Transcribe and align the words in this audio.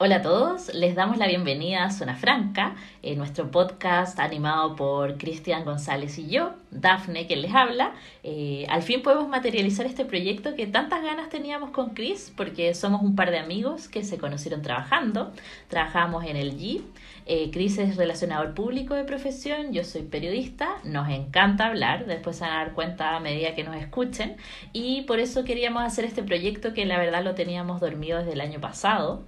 Hola 0.00 0.18
a 0.18 0.22
todos, 0.22 0.72
les 0.74 0.94
damos 0.94 1.16
la 1.16 1.26
bienvenida 1.26 1.82
a 1.82 1.90
Zona 1.90 2.14
Franca, 2.14 2.76
en 3.02 3.18
nuestro 3.18 3.50
podcast 3.50 4.20
animado 4.20 4.76
por 4.76 5.18
Cristian 5.18 5.64
González 5.64 6.16
y 6.20 6.28
yo, 6.28 6.52
Dafne, 6.70 7.26
quien 7.26 7.42
les 7.42 7.52
habla. 7.52 7.94
Eh, 8.22 8.64
al 8.68 8.82
fin 8.82 9.02
podemos 9.02 9.26
materializar 9.28 9.86
este 9.86 10.04
proyecto 10.04 10.54
que 10.54 10.68
tantas 10.68 11.02
ganas 11.02 11.30
teníamos 11.30 11.70
con 11.70 11.94
Chris, 11.94 12.32
porque 12.36 12.74
somos 12.74 13.02
un 13.02 13.16
par 13.16 13.32
de 13.32 13.38
amigos 13.40 13.88
que 13.88 14.04
se 14.04 14.18
conocieron 14.18 14.62
trabajando. 14.62 15.32
Trabajamos 15.66 16.24
en 16.26 16.36
el 16.36 16.56
G. 16.56 16.80
Eh, 17.26 17.50
Chris 17.50 17.78
es 17.78 17.96
relacionador 17.96 18.54
público 18.54 18.94
de 18.94 19.02
profesión, 19.02 19.72
yo 19.72 19.82
soy 19.82 20.02
periodista, 20.02 20.76
nos 20.84 21.08
encanta 21.08 21.66
hablar, 21.66 22.06
después 22.06 22.36
se 22.36 22.44
van 22.44 22.52
a 22.52 22.58
dar 22.58 22.72
cuenta 22.72 23.16
a 23.16 23.20
medida 23.20 23.56
que 23.56 23.64
nos 23.64 23.74
escuchen, 23.74 24.36
y 24.72 25.02
por 25.02 25.18
eso 25.18 25.42
queríamos 25.42 25.82
hacer 25.82 26.04
este 26.04 26.22
proyecto 26.22 26.72
que 26.72 26.86
la 26.86 26.98
verdad 26.98 27.24
lo 27.24 27.34
teníamos 27.34 27.80
dormido 27.80 28.20
desde 28.20 28.34
el 28.34 28.40
año 28.40 28.60
pasado 28.60 29.24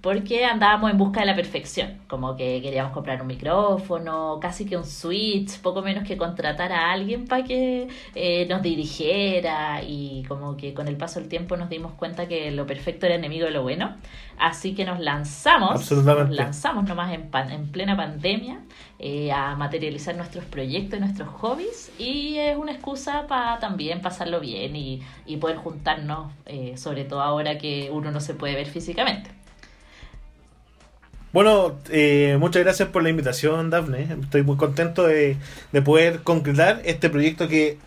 porque 0.00 0.44
andábamos 0.44 0.90
en 0.90 0.98
busca 0.98 1.20
de 1.20 1.26
la 1.26 1.36
perfección, 1.36 1.98
como 2.08 2.36
que 2.36 2.60
queríamos 2.62 2.92
comprar 2.92 3.20
un 3.20 3.26
micrófono, 3.26 4.38
casi 4.40 4.64
que 4.64 4.76
un 4.76 4.84
switch, 4.84 5.60
poco 5.60 5.82
menos 5.82 6.04
que 6.04 6.16
contratar 6.16 6.72
a 6.72 6.92
alguien 6.92 7.26
para 7.26 7.44
que 7.44 7.88
eh, 8.14 8.46
nos 8.48 8.62
dirigiera 8.62 9.82
y 9.82 10.24
como 10.28 10.56
que 10.56 10.74
con 10.74 10.88
el 10.88 10.96
paso 10.96 11.20
del 11.20 11.28
tiempo 11.28 11.56
nos 11.56 11.68
dimos 11.68 11.92
cuenta 11.92 12.28
que 12.28 12.50
lo 12.50 12.66
perfecto 12.66 13.06
era 13.06 13.14
enemigo 13.14 13.46
de 13.46 13.52
lo 13.52 13.62
bueno, 13.62 13.96
así 14.38 14.74
que 14.74 14.84
nos 14.84 15.00
lanzamos, 15.00 15.90
nos 15.90 16.30
lanzamos 16.30 16.84
nomás 16.84 17.12
en, 17.12 17.30
en 17.50 17.68
plena 17.70 17.96
pandemia 17.96 18.60
eh, 18.98 19.32
a 19.32 19.56
materializar 19.56 20.14
nuestros 20.16 20.44
proyectos 20.44 20.98
y 20.98 21.00
nuestros 21.00 21.28
hobbies 21.28 21.90
y 21.98 22.36
es 22.36 22.56
una 22.56 22.72
excusa 22.72 23.26
para 23.26 23.58
también 23.58 24.02
pasarlo 24.02 24.40
bien 24.40 24.76
y, 24.76 25.02
y 25.26 25.38
poder 25.38 25.56
juntarnos, 25.56 26.32
eh, 26.46 26.76
sobre 26.76 27.04
todo 27.04 27.22
ahora 27.22 27.56
que 27.56 27.90
uno 27.92 28.10
no 28.10 28.20
se 28.20 28.34
puede 28.34 28.54
ver 28.54 28.66
físicamente. 28.66 29.39
Bueno, 31.32 31.78
eh, 31.90 32.36
muchas 32.40 32.64
gracias 32.64 32.88
por 32.88 33.02
la 33.04 33.10
invitación, 33.10 33.70
Dafne. 33.70 34.08
Estoy 34.20 34.42
muy 34.42 34.56
contento 34.56 35.06
de, 35.06 35.36
poder 35.84 36.20
concretar 36.22 36.82
este 36.84 37.08
proyecto 37.08 37.46
que 37.46 37.78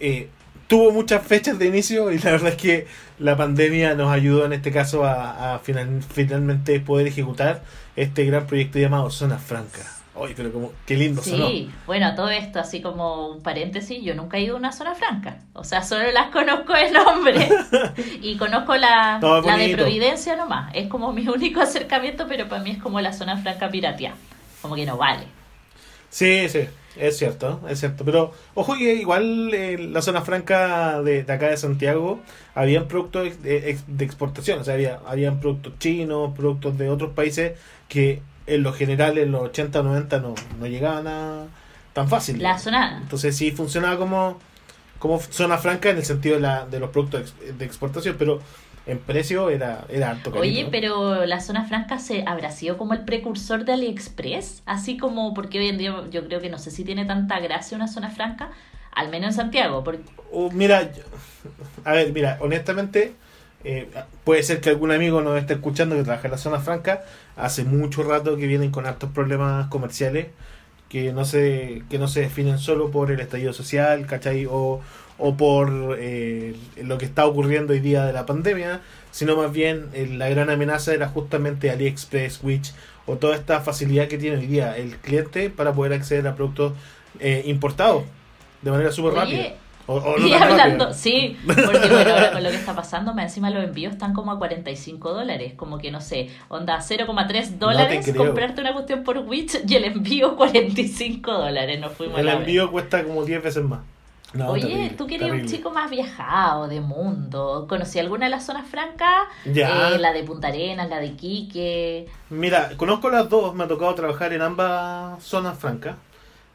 eh, 0.00 0.28
tuvo 0.66 0.90
muchas 0.90 1.24
fechas 1.24 1.58
de 1.58 1.66
inicio 1.66 2.10
y 2.10 2.18
la 2.18 2.32
verdad 2.32 2.48
es 2.48 2.56
que 2.56 2.86
la 3.20 3.36
pandemia 3.36 3.94
nos 3.94 4.10
ayudó 4.12 4.44
en 4.44 4.54
este 4.54 4.72
caso 4.72 5.04
a, 5.04 5.54
a 5.54 5.58
finalmente 5.60 6.80
poder 6.80 7.06
ejecutar 7.06 7.62
este 7.94 8.24
gran 8.24 8.46
proyecto 8.46 8.78
llamado 8.78 9.10
Zona 9.10 9.38
Franca. 9.38 9.99
Oye, 10.20 10.34
pero 10.36 10.52
como, 10.52 10.72
qué 10.84 10.96
lindo 10.96 11.22
Sí, 11.22 11.70
bueno, 11.86 12.14
todo 12.14 12.28
esto, 12.28 12.60
así 12.60 12.82
como 12.82 13.30
un 13.30 13.42
paréntesis, 13.42 14.02
yo 14.02 14.14
nunca 14.14 14.36
he 14.36 14.42
ido 14.42 14.54
a 14.54 14.58
una 14.58 14.70
zona 14.70 14.94
franca. 14.94 15.38
O 15.54 15.64
sea, 15.64 15.82
solo 15.82 16.10
las 16.12 16.28
conozco 16.32 16.74
de 16.74 16.90
nombre. 16.90 17.48
y 18.20 18.36
conozco 18.36 18.76
la, 18.76 19.18
la 19.18 19.56
de 19.56 19.74
Providencia 19.74 20.36
nomás. 20.36 20.74
Es 20.74 20.88
como 20.88 21.14
mi 21.14 21.26
único 21.28 21.62
acercamiento, 21.62 22.26
pero 22.28 22.48
para 22.50 22.62
mí 22.62 22.72
es 22.72 22.82
como 22.82 23.00
la 23.00 23.14
zona 23.14 23.38
franca 23.38 23.70
piratea. 23.70 24.14
Como 24.60 24.74
que 24.74 24.84
no 24.84 24.98
vale. 24.98 25.24
Sí, 26.10 26.50
sí, 26.50 26.68
es 26.96 27.16
cierto, 27.16 27.62
es 27.66 27.80
cierto. 27.80 28.04
Pero, 28.04 28.34
ojo, 28.54 28.76
que 28.76 28.96
igual 28.96 29.54
eh, 29.54 29.78
la 29.78 30.02
zona 30.02 30.20
franca 30.20 31.00
de, 31.00 31.20
acá 31.20 31.48
de 31.48 31.56
Santiago, 31.56 32.20
habían 32.54 32.88
productos 32.88 33.42
de, 33.42 33.78
de, 33.86 34.04
exportación. 34.04 34.58
O 34.58 34.64
sea, 34.64 34.74
había, 34.74 35.00
habían 35.06 35.40
productos 35.40 35.78
chinos, 35.78 36.36
productos 36.36 36.76
de 36.76 36.90
otros 36.90 37.12
países 37.12 37.52
que 37.88 38.20
en 38.46 38.62
lo 38.62 38.72
general 38.72 39.18
en 39.18 39.32
los 39.32 39.42
80 39.42 39.80
o 39.80 39.82
90 39.82 40.18
no, 40.20 40.34
no 40.58 40.66
llegaban 40.66 41.06
a 41.06 41.44
tan 41.92 42.08
fácil. 42.08 42.42
La 42.42 42.58
zona. 42.58 42.98
Entonces 43.02 43.36
sí 43.36 43.50
funcionaba 43.50 43.96
como, 43.96 44.38
como 44.98 45.20
zona 45.20 45.58
franca 45.58 45.90
en 45.90 45.98
el 45.98 46.04
sentido 46.04 46.36
de, 46.36 46.42
la, 46.42 46.66
de 46.66 46.80
los 46.80 46.90
productos 46.90 47.34
de 47.58 47.64
exportación, 47.64 48.16
pero 48.18 48.40
en 48.86 48.98
precio 48.98 49.50
era, 49.50 49.84
era 49.88 50.10
alto. 50.10 50.32
Oye, 50.34 50.68
pero 50.70 51.26
la 51.26 51.40
zona 51.40 51.64
franca 51.64 51.98
se 51.98 52.24
habrá 52.26 52.50
sido 52.50 52.78
como 52.78 52.94
el 52.94 53.04
precursor 53.04 53.64
de 53.64 53.72
AliExpress, 53.74 54.62
así 54.66 54.96
como 54.96 55.34
porque 55.34 55.58
hoy 55.58 55.68
en 55.68 55.78
día 55.78 56.04
yo 56.10 56.26
creo 56.26 56.40
que 56.40 56.48
no 56.48 56.58
sé 56.58 56.70
si 56.70 56.84
tiene 56.84 57.04
tanta 57.04 57.38
gracia 57.40 57.76
una 57.76 57.88
zona 57.88 58.10
franca, 58.10 58.50
al 58.92 59.08
menos 59.10 59.30
en 59.30 59.34
Santiago. 59.34 59.84
Porque... 59.84 60.02
Uh, 60.30 60.50
mira, 60.52 60.90
a 61.84 61.92
ver, 61.92 62.12
mira, 62.12 62.38
honestamente 62.40 63.14
eh, 63.64 63.88
puede 64.24 64.42
ser 64.42 64.60
que 64.60 64.70
algún 64.70 64.90
amigo 64.90 65.20
nos 65.20 65.38
esté 65.38 65.54
escuchando 65.54 65.96
que 65.96 66.02
trabaja 66.02 66.26
en 66.26 66.32
la 66.32 66.38
zona 66.38 66.60
franca. 66.60 67.04
Hace 67.36 67.64
mucho 67.64 68.02
rato 68.02 68.36
que 68.36 68.46
vienen 68.46 68.70
con 68.70 68.86
altos 68.86 69.10
problemas 69.10 69.68
comerciales 69.68 70.28
que 70.88 71.12
no 71.12 71.24
se, 71.24 71.82
que 71.88 71.98
no 71.98 72.08
se 72.08 72.22
definen 72.22 72.58
solo 72.58 72.90
por 72.90 73.10
el 73.10 73.20
estallido 73.20 73.52
social, 73.52 74.06
¿cachai? 74.06 74.46
O, 74.46 74.80
o 75.18 75.36
por 75.36 75.96
eh, 76.00 76.56
lo 76.82 76.98
que 76.98 77.04
está 77.04 77.26
ocurriendo 77.26 77.72
hoy 77.72 77.80
día 77.80 78.06
de 78.06 78.12
la 78.12 78.26
pandemia, 78.26 78.80
sino 79.12 79.36
más 79.36 79.52
bien 79.52 79.86
eh, 79.92 80.06
la 80.06 80.28
gran 80.28 80.50
amenaza 80.50 80.94
era 80.94 81.08
justamente 81.08 81.70
AliExpress, 81.70 82.40
Witch 82.42 82.72
o 83.06 83.16
toda 83.16 83.36
esta 83.36 83.60
facilidad 83.60 84.08
que 84.08 84.18
tiene 84.18 84.38
hoy 84.38 84.46
día 84.46 84.76
el 84.76 84.96
cliente 84.96 85.50
para 85.50 85.72
poder 85.72 85.92
acceder 85.92 86.26
a 86.26 86.34
productos 86.34 86.72
importados 87.44 88.04
de 88.62 88.70
manera 88.70 88.92
súper 88.92 89.14
rápida 89.14 89.54
y 90.18 90.32
hablando, 90.32 90.92
sí, 90.92 91.36
porque 91.46 91.88
bueno, 91.88 92.12
ahora 92.12 92.32
con 92.32 92.42
lo 92.42 92.50
que 92.50 92.56
está 92.56 92.74
pasando, 92.74 93.14
me 93.14 93.22
encima 93.22 93.50
los 93.50 93.64
envíos 93.64 93.92
están 93.92 94.12
como 94.12 94.32
a 94.32 94.38
45 94.38 95.12
dólares, 95.12 95.54
como 95.56 95.78
que 95.78 95.90
no 95.90 96.00
sé, 96.00 96.30
onda 96.48 96.78
0,3 96.78 97.58
dólares 97.58 98.12
comprarte 98.16 98.60
una 98.60 98.72
cuestión 98.72 99.04
por 99.04 99.18
Witch 99.18 99.60
y 99.66 99.74
el 99.74 99.84
envío 99.84 100.36
45 100.36 101.32
dólares, 101.32 101.80
nos 101.80 101.92
fuimos 101.92 102.18
El 102.18 102.28
envío 102.28 102.70
cuesta 102.70 103.02
como 103.04 103.24
10 103.24 103.42
veces 103.42 103.64
más. 103.64 103.80
Oye, 104.46 104.94
tú 104.96 105.06
querías 105.08 105.32
un 105.32 105.46
chico 105.46 105.70
más 105.72 105.90
viajado, 105.90 106.68
de 106.68 106.80
mundo. 106.80 107.66
¿Conocí 107.68 107.98
alguna 107.98 108.26
de 108.26 108.30
las 108.30 108.46
zonas 108.46 108.68
francas? 108.68 109.24
Eh, 109.44 109.98
la 109.98 110.12
de 110.12 110.22
Punta 110.22 110.48
Arenas, 110.48 110.88
la 110.88 111.00
de 111.00 111.06
Iquique. 111.06 112.06
Mira, 112.30 112.70
conozco 112.76 113.10
las 113.10 113.28
dos, 113.28 113.54
me 113.56 113.64
ha 113.64 113.68
tocado 113.68 113.92
trabajar 113.94 114.32
en 114.32 114.42
ambas 114.42 115.20
zonas 115.22 115.58
francas. 115.58 115.96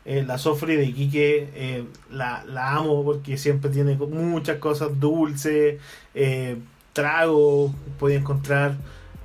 Eh, 0.07 0.23
la 0.25 0.37
Sofri 0.37 0.75
de 0.75 0.85
Iquique 0.85 1.49
eh, 1.55 1.83
la, 2.11 2.43
la, 2.45 2.73
amo 2.75 3.03
porque 3.03 3.39
siempre 3.39 3.71
tiene 3.71 3.95
muchas 3.95 4.59
cosas 4.59 4.99
dulces, 4.99 5.81
eh, 6.13 6.57
tragos, 6.93 7.71
puede 7.97 8.15
encontrar 8.15 8.75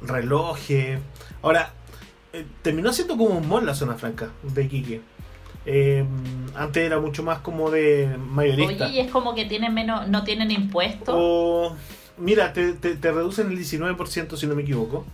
relojes. 0.00 0.98
Ahora, 1.42 1.74
terminó 2.62 2.94
siendo 2.94 3.18
como 3.18 3.36
un 3.36 3.46
mall 3.46 3.66
la 3.66 3.74
zona 3.74 3.96
franca 3.96 4.30
de 4.42 4.64
Iquique. 4.64 5.02
antes 6.56 6.82
era 6.82 6.98
mucho 6.98 7.22
más 7.22 7.41
como 7.41 7.70
de 7.70 8.16
mayorista. 8.16 8.86
Oye, 8.86 8.94
y 8.94 9.00
es 9.00 9.10
como 9.10 9.34
que 9.34 9.44
tienen 9.44 9.74
menos, 9.74 10.08
no 10.08 10.24
tienen 10.24 10.50
impuestos. 10.50 11.74
mira, 12.16 12.54
te, 12.54 12.72
te, 12.72 13.12
reducen 13.12 13.50
el 13.50 13.58
19% 13.58 14.34
si 14.34 14.47
no 14.47 14.54
me 14.54 14.62
equivoco. 14.62 15.04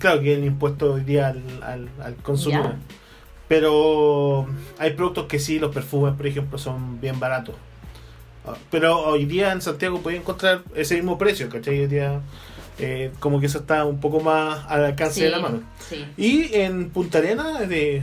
claro 0.00 0.20
que 0.20 0.34
el 0.34 0.44
impuesto 0.44 0.94
hoy 0.94 1.02
día 1.02 1.28
al, 1.28 1.62
al, 1.62 1.88
al 2.02 2.16
consumidor. 2.16 2.74
Pero 3.54 4.48
hay 4.78 4.94
productos 4.94 5.26
que 5.26 5.38
sí, 5.38 5.60
los 5.60 5.72
perfumes, 5.72 6.14
por 6.14 6.26
ejemplo, 6.26 6.58
son 6.58 7.00
bien 7.00 7.20
baratos. 7.20 7.54
Ah, 8.44 8.56
pero 8.68 8.98
hoy 8.98 9.26
día 9.26 9.52
en 9.52 9.62
Santiago 9.62 10.00
puedes 10.00 10.18
encontrar 10.18 10.64
ese 10.74 10.96
mismo 10.96 11.16
precio, 11.18 11.48
¿cachai? 11.48 11.78
Hoy 11.78 11.86
día 11.86 12.20
eh, 12.80 13.12
como 13.20 13.38
que 13.38 13.46
eso 13.46 13.58
está 13.58 13.84
un 13.84 14.00
poco 14.00 14.18
más 14.18 14.64
al 14.68 14.84
alcance 14.84 15.22
de 15.22 15.30
la 15.30 15.38
mano. 15.38 15.60
Y 16.16 16.52
en 16.52 16.90
Punta 16.90 17.18
Arena, 17.18 17.60
de 17.60 18.02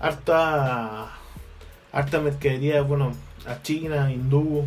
harta, 0.00 1.12
harta 1.90 2.20
mercadería, 2.20 2.82
bueno, 2.82 3.14
a 3.46 3.62
China, 3.62 4.12
hindú, 4.12 4.66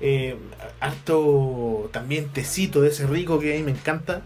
eh, 0.00 0.36
harto 0.80 1.88
también 1.92 2.30
tecito 2.30 2.80
de 2.80 2.88
ese 2.88 3.06
rico 3.06 3.38
que 3.38 3.54
a 3.54 3.56
mí 3.58 3.62
me 3.62 3.70
encanta. 3.70 4.22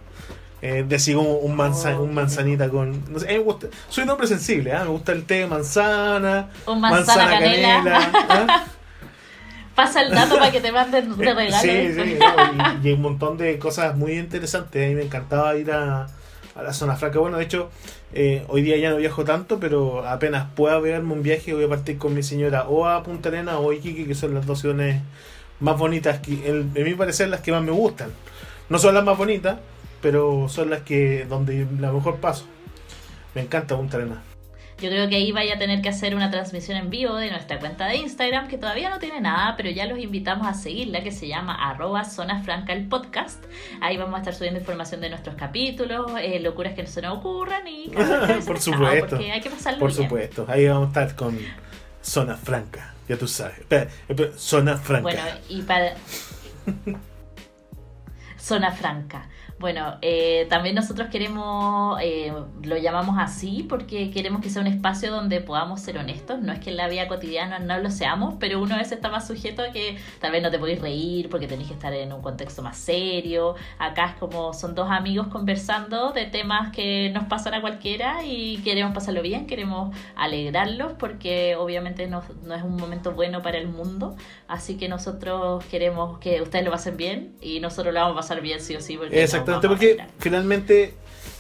Eh, 0.64 0.84
de 0.86 1.16
un, 1.16 1.26
oh, 1.26 1.40
un 1.40 2.14
manzanita 2.14 2.68
con. 2.68 3.12
No 3.12 3.18
sé, 3.18 3.26
me 3.26 3.38
gusta, 3.38 3.66
soy 3.88 4.04
un 4.04 4.10
hombre 4.10 4.28
sensible, 4.28 4.72
¿ah? 4.72 4.84
me 4.84 4.90
gusta 4.90 5.10
el 5.10 5.24
té 5.24 5.40
de 5.40 5.46
manzana. 5.48 6.50
Un 6.66 6.80
manzana, 6.80 7.30
canela. 7.30 8.10
¿ah? 8.28 8.64
Pasa 9.74 10.02
el 10.02 10.12
dato 10.12 10.38
para 10.38 10.52
que 10.52 10.60
te 10.60 10.70
manden 10.70 11.16
de 11.16 11.24
regalo. 11.34 11.62
Sí, 11.62 11.92
sí, 11.94 12.18
y, 12.84 12.88
y, 12.88 12.92
un 12.92 13.02
montón 13.02 13.38
de 13.38 13.58
cosas 13.58 13.96
muy 13.96 14.12
interesantes. 14.12 14.84
A 14.84 14.88
mí 14.88 14.94
me 14.94 15.02
encantaba 15.02 15.56
ir 15.56 15.72
a, 15.72 16.06
a 16.54 16.62
la 16.62 16.72
zona 16.72 16.94
franca. 16.94 17.18
Bueno, 17.18 17.38
de 17.38 17.44
hecho, 17.44 17.68
eh, 18.12 18.44
hoy 18.46 18.62
día 18.62 18.76
ya 18.76 18.90
no 18.90 18.98
viajo 18.98 19.24
tanto, 19.24 19.58
pero 19.58 20.06
apenas 20.06 20.46
pueda 20.54 20.78
verme 20.78 21.12
un 21.12 21.24
viaje, 21.24 21.54
voy 21.54 21.64
a 21.64 21.68
partir 21.68 21.98
con 21.98 22.14
mi 22.14 22.22
señora 22.22 22.68
o 22.68 22.86
a 22.86 23.02
Punta 23.02 23.30
Arena 23.30 23.58
o 23.58 23.72
a 23.72 23.74
Iquique, 23.74 24.06
que 24.06 24.14
son 24.14 24.32
las 24.34 24.46
dos 24.46 24.60
ciudades 24.60 25.00
más 25.58 25.76
bonitas, 25.76 26.20
que, 26.20 26.34
en, 26.48 26.70
en 26.72 26.84
mi 26.84 26.94
parecer, 26.94 27.28
las 27.30 27.40
que 27.40 27.50
más 27.50 27.62
me 27.62 27.72
gustan. 27.72 28.10
No 28.68 28.78
son 28.78 28.94
las 28.94 29.04
más 29.04 29.18
bonitas, 29.18 29.58
pero 30.02 30.48
son 30.48 30.68
las 30.68 30.82
que 30.82 31.24
donde 31.24 31.66
la 31.78 31.92
mejor 31.92 32.16
paso. 32.16 32.44
Me 33.34 33.40
encanta 33.40 33.76
Punta 33.76 33.96
Arenas. 33.96 34.18
Yo 34.82 34.90
creo 34.90 35.08
que 35.08 35.14
ahí 35.14 35.30
vaya 35.30 35.54
a 35.54 35.58
tener 35.58 35.80
que 35.80 35.88
hacer 35.88 36.16
una 36.16 36.28
transmisión 36.32 36.76
en 36.76 36.90
vivo 36.90 37.14
de 37.14 37.30
nuestra 37.30 37.60
cuenta 37.60 37.86
de 37.86 37.98
Instagram, 37.98 38.48
que 38.48 38.58
todavía 38.58 38.90
no 38.90 38.98
tiene 38.98 39.20
nada, 39.20 39.54
pero 39.56 39.70
ya 39.70 39.86
los 39.86 39.96
invitamos 40.00 40.44
a 40.44 40.54
seguirla, 40.54 41.04
que 41.04 41.12
se 41.12 41.28
llama 41.28 41.54
arroba 41.54 42.02
zona 42.02 42.42
franca 42.42 42.72
el 42.72 42.88
podcast. 42.88 43.44
Ahí 43.80 43.96
vamos 43.96 44.16
a 44.16 44.18
estar 44.18 44.34
subiendo 44.34 44.58
información 44.58 45.00
de 45.00 45.10
nuestros 45.10 45.36
capítulos, 45.36 46.10
eh, 46.20 46.40
locuras 46.40 46.74
que 46.74 46.82
no 46.82 46.88
se 46.88 47.00
nos 47.00 47.18
ocurran 47.18 47.66
y... 47.68 47.90
Por 48.46 48.58
supuesto. 48.58 49.16
hay 49.16 49.40
que 49.40 49.50
pasarlo 49.50 49.78
Por 49.78 49.92
supuesto. 49.92 50.46
Ahí 50.48 50.66
vamos 50.66 50.86
a 50.86 50.88
estar 50.88 51.16
con 51.16 51.38
zona 52.00 52.36
franca, 52.36 52.92
ya 53.08 53.16
tú 53.16 53.28
sabes. 53.28 53.60
Espera, 53.60 53.88
zona 54.36 54.76
franca. 54.78 55.02
Bueno, 55.02 55.22
y 55.48 55.62
para... 55.62 55.94
zona 58.36 58.72
franca. 58.72 59.28
Bueno, 59.62 59.96
eh, 60.02 60.48
también 60.50 60.74
nosotros 60.74 61.06
queremos, 61.08 61.96
eh, 62.02 62.32
lo 62.64 62.76
llamamos 62.78 63.14
así 63.20 63.64
porque 63.68 64.10
queremos 64.10 64.42
que 64.42 64.50
sea 64.50 64.60
un 64.60 64.66
espacio 64.66 65.12
donde 65.12 65.40
podamos 65.40 65.80
ser 65.80 65.98
honestos. 65.98 66.40
No 66.40 66.52
es 66.52 66.58
que 66.58 66.70
en 66.70 66.76
la 66.76 66.88
vida 66.88 67.06
cotidiana 67.06 67.60
no 67.60 67.78
lo 67.78 67.88
seamos, 67.92 68.34
pero 68.40 68.60
uno 68.60 68.74
a 68.74 68.78
veces 68.78 68.94
está 68.94 69.08
más 69.08 69.24
sujeto 69.24 69.62
a 69.62 69.70
que 69.70 69.98
tal 70.20 70.32
vez 70.32 70.42
no 70.42 70.50
te 70.50 70.58
podéis 70.58 70.80
reír 70.80 71.28
porque 71.28 71.46
tenéis 71.46 71.68
que 71.68 71.74
estar 71.74 71.94
en 71.94 72.12
un 72.12 72.22
contexto 72.22 72.60
más 72.60 72.76
serio. 72.76 73.54
Acá 73.78 74.06
es 74.06 74.14
como 74.16 74.52
son 74.52 74.74
dos 74.74 74.90
amigos 74.90 75.28
conversando 75.28 76.10
de 76.10 76.26
temas 76.26 76.72
que 76.72 77.10
nos 77.14 77.26
pasan 77.26 77.54
a 77.54 77.60
cualquiera 77.60 78.24
y 78.24 78.56
queremos 78.64 78.92
pasarlo 78.92 79.22
bien, 79.22 79.46
queremos 79.46 79.96
alegrarlos 80.16 80.94
porque 80.98 81.54
obviamente 81.54 82.08
no, 82.08 82.24
no 82.42 82.56
es 82.56 82.64
un 82.64 82.74
momento 82.74 83.12
bueno 83.12 83.42
para 83.42 83.58
el 83.58 83.68
mundo. 83.68 84.16
Así 84.48 84.76
que 84.76 84.88
nosotros 84.88 85.64
queremos 85.66 86.18
que 86.18 86.42
ustedes 86.42 86.64
lo 86.64 86.72
pasen 86.72 86.96
bien 86.96 87.36
y 87.40 87.60
nosotros 87.60 87.94
lo 87.94 88.00
vamos 88.00 88.16
a 88.16 88.20
pasar 88.22 88.40
bien 88.40 88.60
sí 88.60 88.74
o 88.74 88.80
sí. 88.80 88.96
Porque 88.96 89.22
Exactamente 89.22 89.51
porque 89.60 89.98
finalmente 90.18 90.94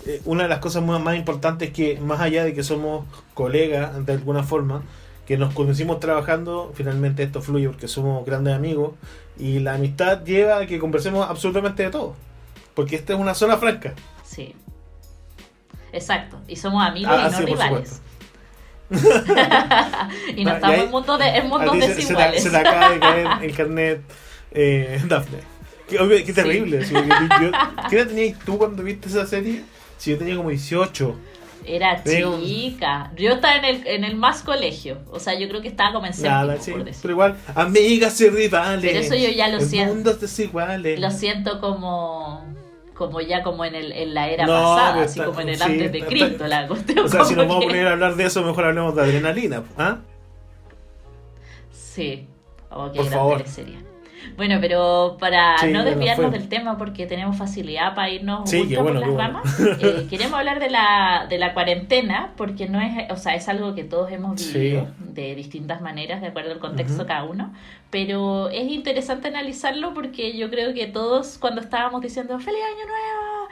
eh, 0.06 0.20
una 0.24 0.44
de 0.44 0.48
las 0.48 0.58
cosas 0.58 0.82
más, 0.82 1.00
más 1.00 1.16
importantes 1.16 1.68
es 1.68 1.74
que 1.74 2.00
más 2.00 2.20
allá 2.20 2.44
de 2.44 2.54
que 2.54 2.62
somos 2.62 3.06
colegas 3.34 4.04
de 4.04 4.12
alguna 4.12 4.42
forma, 4.42 4.82
que 5.26 5.36
nos 5.36 5.54
conocimos 5.54 6.00
trabajando, 6.00 6.72
finalmente 6.74 7.22
esto 7.22 7.40
fluye 7.40 7.68
porque 7.68 7.86
somos 7.86 8.26
grandes 8.26 8.54
amigos 8.54 8.94
y 9.38 9.60
la 9.60 9.74
amistad 9.74 10.24
lleva 10.24 10.58
a 10.58 10.66
que 10.66 10.78
conversemos 10.78 11.28
absolutamente 11.28 11.84
de 11.84 11.90
todo, 11.90 12.16
porque 12.74 12.96
esta 12.96 13.12
es 13.12 13.18
una 13.18 13.34
zona 13.34 13.56
franca. 13.56 13.94
Sí. 14.24 14.54
Exacto, 15.92 16.38
y 16.48 16.56
somos 16.56 16.84
amigos 16.84 17.12
ah, 17.16 17.28
y 17.28 17.32
no 17.32 17.46
rivales. 17.46 18.02
y 20.36 20.44
no 20.44 20.52
estamos 20.52 20.78
en 20.78 20.90
mundos, 20.90 21.18
de, 21.18 21.42
mundos 21.42 21.78
desiguales. 21.78 22.42
Se 22.42 22.50
te, 22.50 22.56
acaba 22.56 22.90
de 22.90 22.98
caer 22.98 23.28
el 23.42 23.56
carnet 23.56 24.00
eh, 24.50 25.00
Dafne. 25.06 25.51
Qué, 25.88 26.32
terrible. 26.32 26.78
¿Qué 27.90 27.96
edad 27.96 28.06
tenías 28.08 28.38
tú 28.44 28.58
cuando 28.58 28.82
viste 28.82 29.08
esa 29.08 29.26
serie? 29.26 29.62
Si 29.98 30.10
yo 30.10 30.18
tenía 30.18 30.36
como 30.36 30.50
18. 30.50 31.16
Era 31.64 32.02
chica. 32.02 33.12
Yo 33.16 33.32
estaba 33.32 33.56
en 33.56 33.64
el, 33.64 33.86
en 33.86 34.04
el 34.04 34.16
más 34.16 34.42
colegio. 34.42 34.98
O 35.10 35.20
sea, 35.20 35.38
yo 35.38 35.48
creo 35.48 35.62
que 35.62 35.68
estaba 35.68 35.92
comenzando. 35.92 36.54
Pero 37.02 37.12
igual, 37.12 37.36
amigas 37.54 38.20
y 38.20 38.28
rivales. 38.28 38.90
Pero 38.90 39.04
eso 39.04 39.14
yo 39.14 39.30
ya 39.30 39.48
lo 39.48 39.60
siento. 39.60 39.94
Mundos 39.94 40.20
desiguales. 40.20 40.98
Lo 40.98 41.10
siento 41.10 41.60
como 41.60 42.52
como 42.94 43.20
ya 43.20 43.42
como 43.42 43.64
en, 43.64 43.74
el, 43.74 43.90
en 43.90 44.14
la 44.14 44.28
era 44.28 44.46
pasada, 44.46 45.02
así 45.02 45.20
como 45.20 45.40
en 45.40 45.48
el 45.48 45.62
antes 45.62 45.90
de 45.90 46.04
Cristo, 46.04 46.46
la 46.46 46.68
O 46.70 47.08
sea, 47.08 47.24
si 47.24 47.34
nos 47.34 47.48
vamos 47.48 47.64
a 47.64 47.68
poner 47.68 47.86
a 47.88 47.92
hablar 47.92 48.14
de 48.14 48.24
eso, 48.24 48.44
mejor 48.44 48.66
hablemos 48.66 48.94
de 48.94 49.02
adrenalina, 49.02 49.64
¿ah? 49.76 49.98
Sí, 51.72 52.28
o 52.70 52.92
Por 52.92 53.06
favor. 53.06 53.46
sería. 53.46 53.78
Bueno, 54.36 54.58
pero 54.60 55.16
para 55.18 55.56
no 55.66 55.84
desviarnos 55.84 56.32
del 56.32 56.48
tema, 56.48 56.78
porque 56.78 57.06
tenemos 57.06 57.36
facilidad 57.36 57.94
para 57.94 58.10
irnos 58.10 58.50
por 58.50 58.94
las 58.94 59.14
ramas, 59.14 59.60
eh, 59.80 60.06
queremos 60.08 60.38
hablar 60.38 60.60
de 60.60 60.70
la, 60.70 61.26
de 61.28 61.38
la 61.38 61.54
cuarentena, 61.54 62.32
porque 62.36 62.68
no 62.68 62.80
es, 62.80 63.10
o 63.10 63.16
sea, 63.16 63.34
es 63.34 63.48
algo 63.48 63.74
que 63.74 63.84
todos 63.84 64.10
hemos 64.10 64.52
vivido 64.52 64.88
de 64.98 65.34
distintas 65.34 65.80
maneras, 65.80 66.20
de 66.20 66.28
acuerdo 66.28 66.52
al 66.52 66.58
contexto 66.58 67.06
cada 67.06 67.24
uno, 67.24 67.52
pero 67.90 68.48
es 68.48 68.70
interesante 68.70 69.28
analizarlo 69.28 69.92
porque 69.92 70.36
yo 70.36 70.48
creo 70.48 70.72
que 70.72 70.86
todos 70.86 71.36
cuando 71.38 71.60
estábamos 71.60 72.00
diciendo 72.00 72.38
¡Feliz 72.38 72.60
Año 72.64 72.86
Nuevo! 72.86 73.48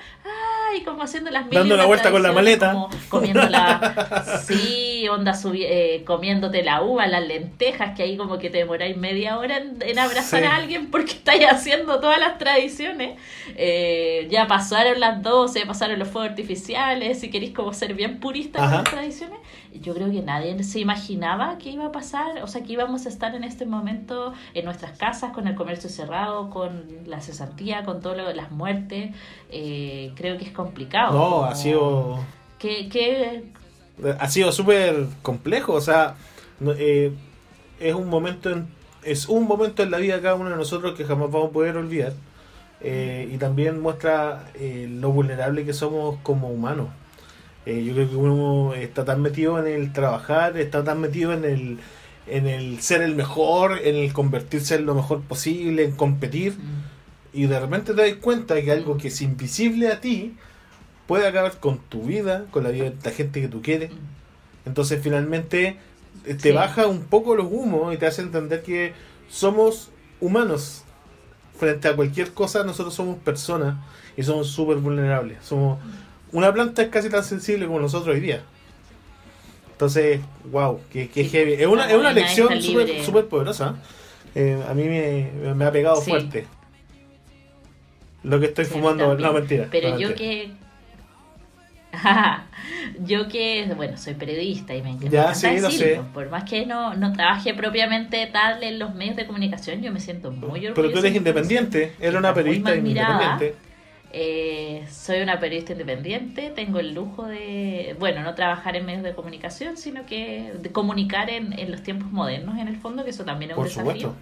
¡Ay! 0.72 0.82
Como 0.82 1.02
haciendo 1.02 1.30
las 1.30 1.48
Dando 1.50 1.76
la 1.76 1.84
vuelta 1.84 2.10
con 2.10 2.22
la 2.22 2.32
maleta. 2.32 2.86
comiendo 3.08 3.46
la... 3.48 4.40
sí, 4.46 4.89
onda 5.08 5.32
eh, 5.54 6.02
comiéndote 6.06 6.62
la 6.62 6.82
uva, 6.82 7.06
las 7.06 7.26
lentejas, 7.26 7.96
que 7.96 8.02
ahí 8.02 8.16
como 8.16 8.38
que 8.38 8.50
te 8.50 8.58
demoráis 8.58 8.96
media 8.96 9.38
hora 9.38 9.58
en, 9.58 9.98
abrazar 9.98 10.44
a 10.44 10.56
alguien 10.56 10.90
porque 10.90 11.12
estáis 11.12 11.44
haciendo 11.50 12.00
todas 12.00 12.18
las 12.18 12.38
tradiciones. 12.38 13.18
Eh, 13.56 14.28
ya 14.30 14.46
pasaron 14.46 15.00
las 15.00 15.22
12, 15.22 15.60
ya 15.60 15.66
pasaron 15.66 15.98
los 15.98 16.08
fuegos 16.08 16.30
artificiales, 16.30 17.20
si 17.20 17.30
queréis 17.30 17.52
como 17.52 17.72
ser 17.72 17.94
bien 17.94 18.20
puristas 18.20 18.62
con 18.62 18.72
las 18.72 18.84
tradiciones. 18.84 19.38
Yo 19.72 19.94
creo 19.94 20.10
que 20.10 20.22
nadie 20.22 20.62
se 20.64 20.80
imaginaba 20.80 21.56
que 21.58 21.70
iba 21.70 21.86
a 21.86 21.92
pasar, 21.92 22.42
o 22.42 22.46
sea, 22.46 22.62
que 22.62 22.72
íbamos 22.72 23.06
a 23.06 23.08
estar 23.08 23.34
en 23.34 23.44
este 23.44 23.66
momento 23.66 24.32
en 24.54 24.64
nuestras 24.64 24.98
casas, 24.98 25.32
con 25.32 25.46
el 25.46 25.54
comercio 25.54 25.88
cerrado, 25.88 26.50
con 26.50 26.86
la 27.06 27.20
cesantía, 27.20 27.84
con 27.84 28.00
todo 28.00 28.14
las 28.14 28.50
muertes. 28.50 29.14
Eh, 29.50 30.12
creo 30.16 30.38
que 30.38 30.44
es 30.44 30.52
complicado. 30.52 31.12
No, 31.12 31.44
ha 31.44 31.54
sido... 31.54 32.18
¿Qué, 32.58 33.42
Ha 34.18 34.28
sido 34.28 34.52
súper 34.52 35.06
complejo, 35.22 35.74
o 35.74 35.80
sea, 35.80 36.16
eh, 36.78 37.12
es 37.78 37.94
un 37.94 38.08
momento 38.08 38.50
en, 38.50 38.68
es 39.02 39.28
un 39.28 39.46
momento 39.46 39.82
en 39.82 39.90
la 39.90 39.98
vida 39.98 40.16
de 40.16 40.22
cada 40.22 40.34
uno 40.34 40.50
de 40.50 40.56
nosotros 40.56 40.94
que 40.96 41.04
jamás 41.04 41.30
vamos 41.30 41.50
a 41.50 41.52
poder 41.52 41.76
olvidar. 41.76 42.12
Eh, 42.82 43.28
y 43.32 43.36
también 43.36 43.80
muestra 43.80 44.50
lo 44.58 45.12
vulnerable 45.12 45.66
que 45.66 45.74
somos 45.74 46.18
como 46.22 46.48
humanos. 46.48 46.88
yo 47.66 47.92
creo 47.94 48.08
que 48.08 48.16
uno 48.16 48.74
está 48.74 49.04
tan 49.04 49.20
metido 49.20 49.58
en 49.58 49.66
el 49.66 49.92
trabajar, 49.92 50.56
está 50.56 50.82
tan 50.82 51.00
metido 51.00 51.32
en 51.32 51.44
el 51.44 51.78
en 52.30 52.46
el 52.46 52.80
ser 52.80 53.02
el 53.02 53.14
mejor, 53.14 53.78
en 53.82 53.96
el 53.96 54.12
convertirse 54.12 54.76
en 54.76 54.86
lo 54.86 54.94
mejor 54.94 55.20
posible, 55.22 55.84
en 55.84 55.92
competir. 55.92 56.52
Mm. 56.52 57.38
Y 57.38 57.46
de 57.46 57.60
repente 57.60 57.94
te 57.94 58.02
das 58.02 58.18
cuenta 58.20 58.60
que 58.62 58.70
algo 58.70 58.96
que 58.96 59.08
es 59.08 59.20
invisible 59.20 59.88
a 59.88 60.00
ti 60.00 60.36
puede 61.10 61.26
acabar 61.26 61.58
con 61.58 61.78
tu 61.78 62.04
vida, 62.04 62.46
con 62.52 62.62
la 62.62 62.70
vida 62.70 62.84
de 62.84 62.94
la 63.02 63.10
gente 63.10 63.40
que 63.40 63.48
tú 63.48 63.62
quieres. 63.62 63.90
Entonces 64.64 65.02
finalmente 65.02 65.76
eh, 66.24 66.34
te 66.34 66.52
baja 66.52 66.86
un 66.86 67.02
poco 67.02 67.34
los 67.34 67.48
humos 67.50 67.92
y 67.92 67.96
te 67.96 68.06
hace 68.06 68.22
entender 68.22 68.62
que 68.62 68.92
somos 69.28 69.90
humanos. 70.20 70.84
Frente 71.58 71.88
a 71.88 71.96
cualquier 71.96 72.32
cosa, 72.32 72.62
nosotros 72.62 72.94
somos 72.94 73.18
personas 73.18 73.74
y 74.16 74.22
somos 74.22 74.50
súper 74.50 74.76
vulnerables. 74.76 75.38
Somos 75.42 75.80
una 76.30 76.52
planta 76.52 76.80
es 76.82 76.90
casi 76.90 77.10
tan 77.10 77.24
sensible 77.24 77.66
como 77.66 77.80
nosotros 77.80 78.14
hoy 78.14 78.20
día. 78.20 78.44
Entonces, 79.72 80.20
wow, 80.52 80.78
que, 80.92 81.08
heavy. 81.08 81.54
Es 81.54 81.66
una, 81.66 81.90
es 81.90 81.96
una 81.96 82.12
lección 82.12 82.62
súper 82.62 83.26
poderosa. 83.26 83.74
Eh, 84.36 84.62
a 84.68 84.74
mí 84.74 84.84
me, 84.84 85.54
me, 85.56 85.64
ha 85.64 85.72
pegado 85.72 86.00
fuerte. 86.00 86.46
Lo 88.22 88.38
que 88.38 88.46
estoy 88.46 88.64
fumando, 88.64 89.18
no 89.18 89.32
mentira. 89.32 89.66
Pero 89.72 89.98
yo 89.98 90.14
que. 90.14 90.59
yo 93.00 93.28
que, 93.28 93.70
bueno, 93.76 93.96
soy 93.96 94.14
periodista 94.14 94.74
y 94.74 94.82
me 94.82 94.90
encanta 94.90 95.10
ya, 95.10 95.34
sí, 95.34 95.58
sé. 95.70 96.00
por 96.12 96.30
más 96.30 96.44
que 96.44 96.66
no, 96.66 96.94
no 96.94 97.12
trabaje 97.12 97.54
propiamente 97.54 98.26
tal 98.32 98.62
en 98.62 98.78
los 98.78 98.94
medios 98.94 99.16
de 99.16 99.26
comunicación, 99.26 99.82
yo 99.82 99.92
me 99.92 100.00
siento 100.00 100.30
muy 100.30 100.66
orgullosa. 100.66 100.74
Pero 100.74 100.90
tú 100.90 100.98
eres 100.98 101.14
independiente, 101.16 101.92
era 102.00 102.18
una 102.18 102.32
periodista 102.32 102.74
independiente. 102.74 103.54
Eh, 104.12 104.84
soy 104.90 105.20
una 105.20 105.38
periodista 105.38 105.72
independiente, 105.72 106.50
tengo 106.50 106.80
el 106.80 106.94
lujo 106.94 107.26
de, 107.26 107.94
bueno, 108.00 108.22
no 108.22 108.34
trabajar 108.34 108.74
en 108.74 108.84
medios 108.84 109.04
de 109.04 109.14
comunicación, 109.14 109.76
sino 109.76 110.04
que 110.04 110.52
de 110.58 110.70
comunicar 110.70 111.30
en, 111.30 111.56
en 111.56 111.70
los 111.70 111.82
tiempos 111.84 112.10
modernos, 112.10 112.58
en 112.58 112.66
el 112.66 112.76
fondo, 112.76 113.04
que 113.04 113.10
eso 113.10 113.24
también 113.24 113.52
es 113.52 113.56
un 113.56 113.64
desafío. 113.64 114.14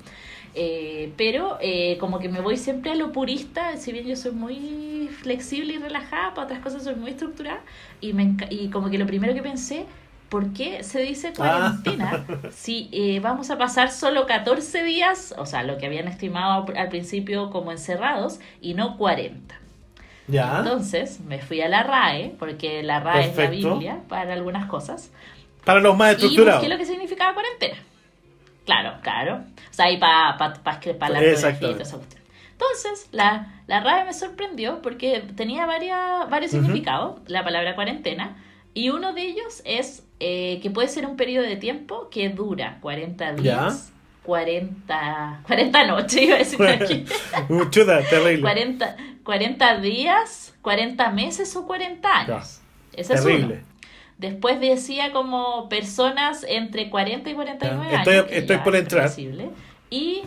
Eh, 0.55 1.13
pero 1.17 1.59
eh, 1.61 1.97
como 1.99 2.19
que 2.19 2.29
me 2.29 2.41
voy 2.41 2.57
siempre 2.57 2.91
a 2.93 2.95
lo 2.95 3.13
purista, 3.13 3.77
si 3.77 3.93
bien 3.93 4.07
yo 4.07 4.17
soy 4.17 4.33
muy 4.33 5.09
flexible 5.21 5.75
y 5.75 5.79
relajada, 5.79 6.35
para 6.35 6.47
otras 6.47 6.61
cosas 6.61 6.85
soy 6.85 6.95
muy 6.95 7.11
estructurada, 7.11 7.61
y, 8.01 8.13
me, 8.13 8.37
y 8.51 8.69
como 8.71 8.91
que 8.91 8.99
lo 8.99 9.07
primero 9.07 9.35
que 9.35 9.43
pensé, 9.43 9.87
¿por 10.29 10.53
qué 10.53 10.83
se 10.83 11.01
dice 11.01 11.29
ah. 11.29 11.33
cuarentena 11.37 12.25
si 12.51 12.89
eh, 12.93 13.21
vamos 13.21 13.51
a 13.51 13.59
pasar 13.59 13.91
solo 13.91 14.27
14 14.27 14.83
días, 14.85 15.35
o 15.39 15.47
sea, 15.47 15.63
lo 15.63 15.79
que 15.79 15.87
habían 15.87 16.09
estimado 16.09 16.67
al 16.77 16.89
principio 16.89 17.51
como 17.51 17.73
encerrados, 17.73 18.41
y 18.61 18.75
no 18.75 18.97
40? 18.97 19.55
Entonces 20.31 21.21
me 21.21 21.39
fui 21.39 21.63
a 21.63 21.69
la 21.69 21.83
RAE, 21.83 22.35
porque 22.39 22.83
la 22.83 23.01
RAE 23.01 23.31
es 23.31 23.37
la 23.37 23.47
Biblia 23.49 24.01
para 24.09 24.35
algunas 24.35 24.67
cosas. 24.67 25.11
Para 25.65 25.81
los 25.81 25.97
más 25.97 26.13
estructurados. 26.13 26.61
¿Qué 26.61 26.67
es 26.67 26.73
lo 26.73 26.79
que 26.79 26.85
significaba 26.85 27.35
cuarentena? 27.35 27.77
Claro, 28.69 28.99
claro. 29.01 29.37
O 29.37 29.73
sea, 29.73 29.87
ahí 29.87 29.97
para 29.97 30.37
pa, 30.37 30.53
pa, 30.53 30.79
pa 30.79 31.09
la 31.09 31.21
Entonces, 32.53 33.09
la, 33.13 33.63
la 33.67 33.81
RAE 33.81 34.05
me 34.05 34.13
sorprendió 34.13 34.83
porque 34.83 35.25
tenía 35.35 35.65
varias, 35.65 36.29
varios 36.29 36.51
significados, 36.51 37.19
la 37.29 37.43
palabra 37.43 37.75
cuarentena, 37.75 38.37
y 38.75 38.91
uno 38.91 39.15
de 39.15 39.23
ellos 39.23 39.63
es 39.65 40.03
eh, 40.21 40.61
que 40.61 40.69
puede 40.69 40.89
ser 40.89 41.07
un 41.07 41.17
periodo 41.17 41.47
de 41.47 41.57
tiempo 41.57 42.11
que 42.11 42.29
dura 42.29 42.77
40 42.83 43.33
días. 43.37 43.91
40, 44.25 45.41
40 45.47 45.87
noches, 45.87 46.23
iba 46.23 46.35
a 46.35 46.39
decir 46.39 46.67
aquí. 46.67 47.07
Chuda, 47.71 48.03
terrible. 48.03 48.43
40, 48.43 48.97
40 49.25 49.79
días, 49.79 50.55
40 50.61 51.11
meses 51.13 51.57
o 51.57 51.67
40 51.67 52.19
años. 52.19 52.61
Ese 52.93 53.15
es 53.15 53.25
uno. 53.25 53.55
Después 54.19 54.61
decía 54.61 55.13
como 55.13 55.69
personas 55.69 56.45
entre 56.49 56.91
40 56.91 57.31
y 57.31 57.35
49 57.35 57.97
estoy, 57.97 58.15
años. 58.15 58.27
Estoy 58.31 58.57
por 58.59 58.77
entrar. 58.77 59.11
Y 59.91 60.23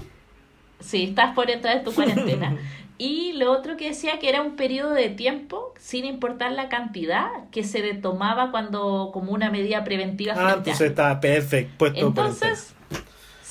sí, 0.79 1.03
estás 1.03 1.35
por 1.35 1.49
entrar 1.51 1.77
en 1.77 1.83
tu 1.83 1.91
cuarentena. 1.95 2.57
y 2.97 3.33
lo 3.33 3.51
otro 3.51 3.75
que 3.75 3.89
decía 3.89 4.17
que 4.19 4.29
era 4.29 4.41
un 4.41 4.55
periodo 4.55 4.91
de 4.93 5.09
tiempo, 5.09 5.73
sin 5.77 6.05
importar 6.05 6.53
la 6.53 6.69
cantidad, 6.69 7.27
que 7.51 7.63
se 7.63 7.81
tomaba 7.95 8.51
cuando 8.51 9.11
como 9.13 9.33
una 9.33 9.49
medida 9.49 9.83
preventiva. 9.83 10.35
Ah, 10.37 10.53
entonces 10.57 10.89
está 10.89 11.19
perfecto. 11.19 11.73
Puesto 11.77 12.07
entonces, 12.07 12.73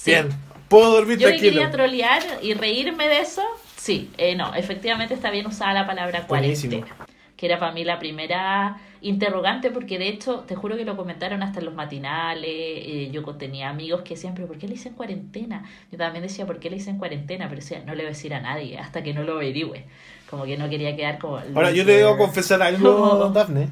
Bien, 0.06 0.30
puedo 0.68 0.92
dormir 0.92 1.18
Yo 1.18 1.28
quería 1.28 1.70
trolear 1.70 2.23
y 2.42 2.54
reírme 2.54 3.06
de 3.09 3.20
eso 3.20 3.42
Sí, 3.76 4.11
eh, 4.18 4.37
no, 4.37 4.54
efectivamente 4.54 5.14
está 5.14 5.30
bien 5.30 5.47
usada 5.47 5.73
la 5.73 5.87
palabra 5.87 6.26
Buenísimo. 6.28 6.80
cuarentena, 6.80 7.06
que 7.37 7.47
era 7.47 7.59
para 7.59 7.73
mí 7.73 7.82
la 7.82 7.99
primera 7.99 8.78
interrogante, 9.02 9.71
porque 9.71 9.99
de 9.99 10.09
hecho, 10.09 10.40
te 10.47 10.54
juro 10.54 10.76
que 10.76 10.85
lo 10.85 10.97
comentaron 10.97 11.42
hasta 11.42 11.61
en 11.61 11.64
los 11.66 11.75
matinales, 11.75 12.45
eh, 12.50 13.11
yo 13.12 13.23
tenía 13.37 13.71
amigos 13.71 14.02
que 14.02 14.14
decían, 14.14 14.35
pero 14.35 14.47
¿por 14.47 14.59
qué 14.59 14.66
le 14.66 14.75
dicen 14.75 14.95
cuarentena? 14.95 15.64
Yo 15.90 15.99
también 15.99 16.23
decía, 16.23 16.47
¿por 16.47 16.59
qué 16.61 16.71
le 16.71 16.76
dicen 16.76 16.99
cuarentena? 16.99 17.49
Pero 17.49 17.61
decía, 17.61 17.83
no 17.87 17.95
le 17.95 18.02
voy 18.02 18.07
a 18.07 18.14
decir 18.14 18.35
a 18.35 18.40
nadie 18.40 18.78
hasta 18.78 19.02
que 19.02 19.14
no 19.14 19.23
lo 19.23 19.35
averigüe, 19.37 19.85
como 20.28 20.45
que 20.45 20.57
no 20.59 20.69
quería 20.69 20.95
quedar 20.97 21.19
como... 21.19 21.38
Ahora, 21.38 21.71
yo 21.71 21.85
te 21.85 21.92
debo 21.92 22.16
confesar 22.16 22.62
algo, 22.62 22.97
Como- 23.19 23.28
Dafne. 23.30 23.69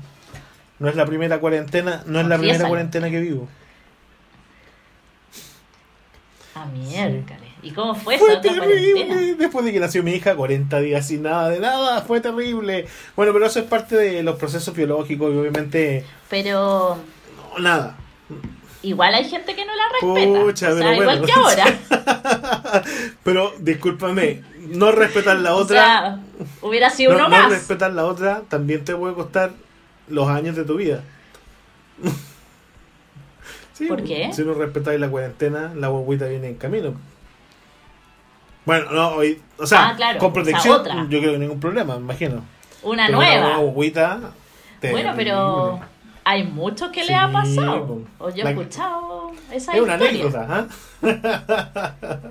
No 0.79 0.89
es 0.89 0.95
la 0.95 1.07
primera 1.07 1.41
cuarentena, 1.41 2.03
no 2.07 2.21
es 2.21 2.27
la 2.29 2.39
primera 2.39 2.69
cuarentena 2.69 3.11
que 3.11 3.21
vivo. 3.21 3.49
Ah, 6.55 6.67
miércoles. 6.67 7.48
¿Y 7.69 7.73
cómo 7.73 7.95
fue 7.95 8.17
Fue 8.19 8.35
otra 8.37 8.57
cuarentena? 8.57 9.15
terrible. 9.15 9.35
Después 9.35 9.65
de 9.67 9.73
que 9.73 9.81
nació 9.81 10.03
mi 10.03 10.13
hija, 10.13 10.35
40 10.35 10.81
días 10.81 11.07
sin 11.07 11.23
nada 11.23 11.51
de 11.51 11.61
nada, 11.61 12.01
fue 12.01 12.21
terrible. 12.21 12.87
Bueno, 13.15 13.33
pero 13.35 13.45
eso 13.45 13.59
es 13.59 13.67
parte 13.67 13.95
de 13.95 14.23
los 14.23 14.37
procesos 14.37 14.75
biológicos 14.75 15.35
y 15.35 15.37
obviamente 15.37 16.05
Pero 16.31 16.97
no, 17.53 17.59
nada. 17.63 17.97
igual 18.83 19.15
hay 19.15 19.25
gente 19.29 19.55
que 19.55 19.67
no 19.67 19.73
la 19.77 19.83
respeta. 20.15 20.41
Pucha, 20.41 20.71
o 20.73 20.79
sea, 20.79 20.97
igual 20.97 21.23
que 21.27 21.33
ahora. 21.33 22.85
pero 23.23 23.53
discúlpame, 23.59 24.43
no 24.69 24.91
respetar 24.93 25.37
la 25.37 25.55
O 25.55 25.59
otra, 25.59 25.77
sea, 25.85 26.19
hubiera 26.63 26.89
sido 26.89 27.13
no, 27.13 27.19
uno 27.27 27.29
no 27.29 27.37
más. 27.43 27.51
respetar 27.51 27.93
la 27.93 28.07
otra 28.07 28.43
también 28.49 28.83
te 28.85 28.97
puede 28.97 29.13
costar 29.15 29.53
los 30.09 30.27
años 30.29 30.57
de 30.57 30.65
tu 30.65 30.77
vida. 30.77 31.03
Sí, 33.75 33.87
¿Por 33.87 34.03
qué? 34.03 34.31
Si 34.33 34.43
no 34.43 34.55
respetáis 34.55 34.99
la 34.99 35.09
cuarentena, 35.09 35.73
la 35.77 35.87
guaguita 35.87 36.27
viene 36.27 36.49
en 36.49 36.57
camino. 36.57 36.95
Bueno, 38.69 38.91
no, 38.91 39.09
hoy, 39.15 39.41
o 39.59 39.65
sea, 39.67 39.89
Ah, 39.89 39.95
claro, 39.97 40.19
con 40.19 40.31
protección, 40.35 40.79
otra. 40.81 41.07
yo 41.09 41.21
creo 41.21 41.33
que 41.33 41.39
ningún 41.39 41.59
problema, 41.59 41.95
me 41.97 42.03
imagino. 42.03 42.45
Una 42.83 43.07
Pero 43.07 43.17
nueva. 43.19 43.47
Una 43.49 43.57
guaguita. 43.71 44.21
Bueno, 44.91 45.13
pero 45.17 45.81
hay 46.23 46.45
muchos 46.45 46.91
que 46.91 47.01
Sí, 47.03 47.09
le 47.09 47.15
ha 47.15 47.33
pasado. 47.33 48.03
O 48.19 48.29
yo 48.29 48.45
he 48.47 48.51
escuchado 48.51 49.33
esa 49.51 49.73
Es 49.75 49.81
una 49.81 49.95
historia. 49.95 50.11
anécdota, 50.11 50.69
¿ah? 51.03 52.31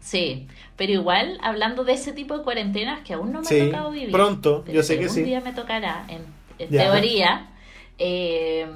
Sí, 0.00 0.46
pero 0.76 0.92
igual 0.92 1.38
hablando 1.42 1.82
de 1.82 1.94
ese 1.94 2.12
tipo 2.12 2.36
de 2.36 2.44
cuarentenas 2.44 3.00
que 3.00 3.14
aún 3.14 3.32
no 3.32 3.40
me 3.40 3.46
Sí, 3.46 3.58
ha 3.58 3.64
tocado 3.64 3.90
vivir. 3.90 4.12
pronto, 4.12 4.62
pero 4.66 4.76
yo 4.76 4.82
sé 4.82 4.98
que 4.98 5.08
sí. 5.08 5.22
día 5.22 5.40
me 5.40 5.54
tocará, 5.54 6.04
en, 6.08 6.26
teoría. 6.68 7.46
eh, 7.98 8.66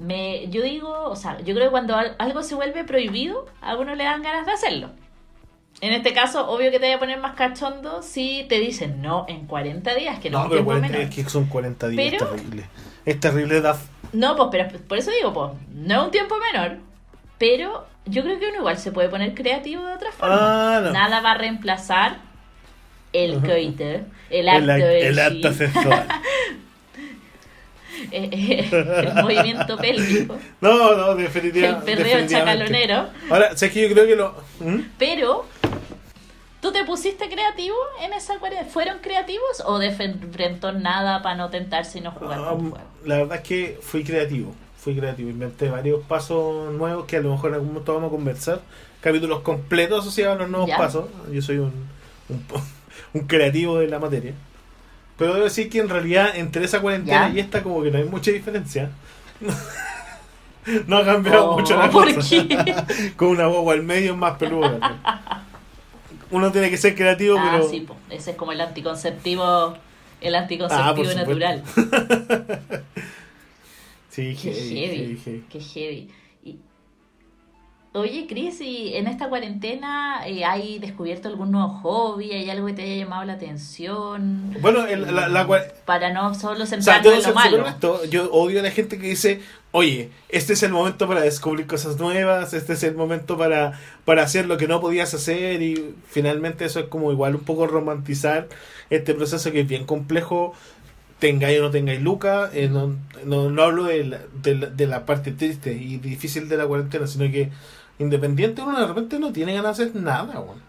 me, 0.00 0.48
yo 0.48 0.62
digo, 0.62 0.90
o 1.08 1.14
sea, 1.14 1.38
yo 1.38 1.54
creo 1.54 1.66
que 1.66 1.70
cuando 1.70 1.94
al- 1.94 2.16
algo 2.18 2.42
se 2.42 2.56
vuelve 2.56 2.82
prohibido, 2.82 3.46
a 3.60 3.76
uno 3.76 3.94
le 3.94 4.02
dan 4.02 4.22
ganas 4.22 4.44
de 4.44 4.52
hacerlo. 4.52 4.90
En 5.82 5.92
este 5.92 6.12
caso, 6.14 6.48
obvio 6.48 6.70
que 6.70 6.78
te 6.80 6.86
voy 6.86 6.94
a 6.94 6.98
poner 6.98 7.18
más 7.18 7.34
cachondo 7.34 8.02
si 8.02 8.46
te 8.48 8.58
dicen 8.58 9.02
no 9.02 9.26
en 9.28 9.46
40 9.46 9.94
días, 9.94 10.18
que 10.20 10.30
no, 10.30 10.38
No, 10.38 10.44
es 10.44 10.48
pero 10.50 10.56
tiempo 10.64 10.70
40, 10.72 10.88
menor. 10.98 11.08
es 11.10 11.14
que 11.24 11.30
son 11.30 11.46
40 11.46 11.88
días, 11.88 12.12
Pero- 12.12 12.24
es 12.24 12.30
terrible. 12.42 12.66
Es 13.04 13.20
terrible, 13.20 13.60
Daf. 13.60 13.82
No, 14.12 14.36
pues, 14.36 14.48
pero 14.50 14.68
por 14.88 14.98
eso 14.98 15.10
digo, 15.10 15.32
pues, 15.32 15.50
no 15.74 16.00
es 16.00 16.04
un 16.06 16.10
tiempo 16.10 16.36
menor, 16.52 16.78
pero 17.38 17.86
yo 18.06 18.22
creo 18.22 18.38
que 18.38 18.46
uno 18.48 18.56
igual 18.58 18.78
se 18.78 18.90
puede 18.92 19.08
poner 19.10 19.34
creativo 19.34 19.84
de 19.84 19.92
otra 19.94 20.12
forma. 20.12 20.76
Ah, 20.76 20.80
no. 20.80 20.92
Nada 20.92 21.20
va 21.20 21.32
a 21.32 21.38
reemplazar 21.38 22.18
el 23.12 23.40
coito, 23.40 23.84
el 24.30 24.48
acto, 24.48 24.72
El, 24.72 25.18
acto 25.18 25.52
sexual. 25.52 26.06
eh, 28.12 28.68
el 29.14 29.22
movimiento 29.22 29.76
pélvico, 29.76 30.36
No, 30.60 30.94
no, 30.96 31.14
definitivamente. 31.14 31.92
el 31.92 31.98
perreo 31.98 32.26
chacalonero, 32.28 33.06
Ahora, 33.30 33.56
sé 33.56 33.70
que 33.70 33.82
yo 33.88 33.94
creo 33.94 34.06
que 34.06 34.16
lo. 34.16 34.34
¿Mm? 34.60 34.80
pero 34.98 35.44
¿tú 36.60 36.72
te 36.72 36.84
pusiste 36.84 37.28
creativo 37.28 37.76
en 38.02 38.12
esa 38.12 38.38
cuarentena? 38.38 38.70
¿Fueron 38.70 38.98
creativos 39.00 39.62
o 39.64 39.78
de 39.78 39.90
frente 39.92 40.72
nada 40.74 41.22
para 41.22 41.36
no 41.36 41.50
tentarse 41.50 41.98
y 41.98 42.00
no 42.00 42.10
jugar 42.12 42.38
Ah, 42.42 42.48
con 42.50 42.70
fuego? 42.70 42.84
la 43.04 43.16
verdad 43.18 43.36
es 43.38 43.42
que 43.42 43.78
fui 43.80 44.02
creativo. 44.04 44.54
Fui 44.78 44.94
creativo. 44.96 45.30
Inventé 45.30 45.68
varios 45.68 46.02
pasos 46.04 46.72
nuevos 46.72 47.06
que 47.06 47.16
a 47.16 47.20
lo 47.20 47.30
mejor 47.32 47.48
en 47.50 47.54
algún 47.54 47.68
momento 47.70 47.92
vamos 47.94 48.08
a 48.08 48.10
conversar. 48.12 48.60
Capítulos 49.00 49.40
completos 49.40 50.00
asociados 50.00 50.36
a 50.36 50.38
los 50.40 50.48
nuevos 50.50 50.68
Ya. 50.68 50.76
pasos. 50.76 51.06
Yo 51.32 51.42
soy 51.42 51.58
un, 51.58 51.72
un, 52.28 52.44
un 53.12 53.26
creativo 53.26 53.78
de 53.78 53.88
la 53.88 53.98
materia. 53.98 54.32
Pero 55.18 55.32
debo 55.34 55.44
decir 55.44 55.68
que 55.70 55.78
en 55.78 55.88
realidad 55.88 56.36
entre 56.36 56.64
esa 56.64 56.80
cuarentena 56.80 57.28
Ya. 57.28 57.34
y 57.34 57.40
esta 57.40 57.62
como 57.62 57.82
que 57.82 57.90
no 57.90 57.98
hay 57.98 58.04
mucha 58.04 58.30
diferencia. 58.30 58.90
No 60.88 60.96
ha 60.96 61.04
cambiado 61.04 61.50
Oh, 61.52 61.58
mucho 61.60 61.76
la 61.76 61.88
¿por 61.88 62.12
cosa. 62.12 62.28
qué? 62.28 63.12
Con 63.16 63.28
una 63.28 63.46
guagua 63.46 63.74
al 63.74 63.84
medio 63.84 64.14
es 64.14 64.18
más 64.18 64.36
peludo. 64.36 64.80
Uno 66.32 66.50
tiene 66.50 66.70
que 66.70 66.76
ser 66.76 66.96
creativo, 66.96 67.36
Ah, 67.38 67.50
pero... 67.52 67.70
sí, 67.70 67.82
po. 67.82 67.94
ese 68.10 68.32
es 68.32 68.36
como 68.36 68.50
el 68.50 68.60
anticonceptivo, 68.60 69.76
el 70.20 70.34
Ah, 70.34 70.38
anticonceptivo 70.40 71.04
supuesto. 71.08 71.20
natural. 71.20 71.62
Sí, 74.10 74.34
Qué 74.42 74.50
heavy, 74.52 74.68
heavy, 74.86 75.20
heavy. 75.24 75.44
qué 75.50 75.60
heavy. 75.60 76.10
Oye, 77.96 78.26
Cris, 78.28 78.60
¿y 78.60 78.94
en 78.94 79.06
esta 79.06 79.28
cuarentena 79.28 80.26
eh, 80.26 80.44
hay 80.44 80.78
descubierto 80.78 81.28
algún 81.28 81.50
nuevo 81.50 81.68
hobby? 81.68 82.30
¿Hay 82.32 82.50
algo 82.50 82.66
que 82.66 82.74
te 82.74 82.82
haya 82.82 82.96
llamado 83.04 83.24
la 83.24 83.32
atención? 83.34 84.54
Bueno, 84.60 84.86
el- 84.86 85.14
la, 85.14 85.28
la 85.28 85.46
cua- 85.46 85.64
Para 85.86 86.12
no 86.12 86.34
solo 86.34 86.64
O 86.64 86.66
sea, 86.66 86.76
centrarnos 86.78 87.12
en 87.12 87.18
lo 87.18 87.22
ser 87.24 87.34
malo. 87.34 87.62
honesto, 87.62 88.04
yo 88.04 88.30
odio 88.32 88.60
a 88.60 88.62
la 88.62 88.70
gente 88.70 88.98
que 88.98 89.08
dice, 89.08 89.40
oye, 89.72 90.10
este 90.28 90.52
es 90.52 90.62
el 90.62 90.72
momento 90.72 91.08
para 91.08 91.22
descubrir 91.22 91.66
cosas 91.66 91.98
nuevas, 91.98 92.52
este 92.52 92.74
es 92.74 92.82
el 92.82 92.94
momento 92.96 93.38
para, 93.38 93.80
para 94.04 94.22
hacer 94.24 94.46
lo 94.46 94.58
que 94.58 94.68
no 94.68 94.80
podías 94.80 95.14
hacer 95.14 95.62
y 95.62 95.94
finalmente 96.08 96.66
eso 96.66 96.80
es 96.80 96.86
como 96.88 97.12
igual 97.12 97.34
un 97.34 97.44
poco 97.44 97.66
romantizar 97.66 98.48
este 98.90 99.14
proceso 99.14 99.52
que 99.52 99.60
es 99.60 99.68
bien 99.68 99.84
complejo, 99.86 100.52
tengáis 101.18 101.60
o 101.60 101.62
no 101.62 101.70
tengáis 101.70 102.02
lucas, 102.02 102.50
eh, 102.52 102.68
no, 102.70 102.94
no, 103.24 103.48
no 103.48 103.62
hablo 103.62 103.84
de 103.84 104.04
la, 104.04 104.20
de, 104.42 104.54
la, 104.54 104.66
de 104.66 104.86
la 104.86 105.06
parte 105.06 105.32
triste 105.32 105.72
y 105.72 105.96
difícil 105.96 106.48
de 106.50 106.58
la 106.58 106.66
cuarentena, 106.66 107.06
sino 107.06 107.24
que 107.32 107.48
independiente 107.98 108.62
uno 108.62 108.78
de 108.78 108.86
repente 108.86 109.18
no 109.18 109.32
tiene 109.32 109.54
ganas 109.54 109.76
de 109.78 109.84
hacer 109.84 109.96
nada, 109.96 110.40
weón. 110.40 110.60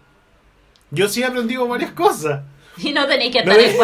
Yo 0.92 1.10
sí 1.10 1.22
he 1.22 1.26
aprendido 1.26 1.68
varias 1.68 1.92
cosas. 1.92 2.44
Y 2.80 2.94
no 2.94 3.08
tenéis 3.08 3.32
que 3.32 3.40
estar 3.40 3.60
en 3.60 3.72
no 3.72 3.78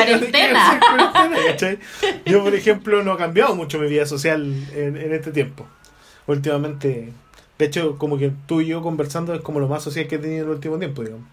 cuarentena. 1.11 1.79
Yo, 2.27 2.43
por 2.43 2.53
ejemplo, 2.53 3.03
no 3.03 3.15
he 3.15 3.17
cambiado 3.17 3.55
mucho 3.55 3.79
mi 3.79 3.87
vida 3.87 4.05
social 4.05 4.43
en, 4.71 4.97
en 4.97 5.13
este 5.13 5.31
tiempo. 5.31 5.65
Últimamente, 6.27 7.11
de 7.57 7.65
hecho, 7.65 7.97
como 7.97 8.19
que 8.19 8.31
tú 8.45 8.61
y 8.61 8.67
yo 8.67 8.83
conversando 8.83 9.33
es 9.33 9.41
como 9.41 9.59
lo 9.59 9.67
más 9.67 9.81
social 9.81 10.07
que 10.07 10.17
he 10.17 10.19
tenido 10.19 10.43
en 10.43 10.49
el 10.49 10.55
último 10.55 10.77
tiempo, 10.77 11.01
digamos. 11.01 11.25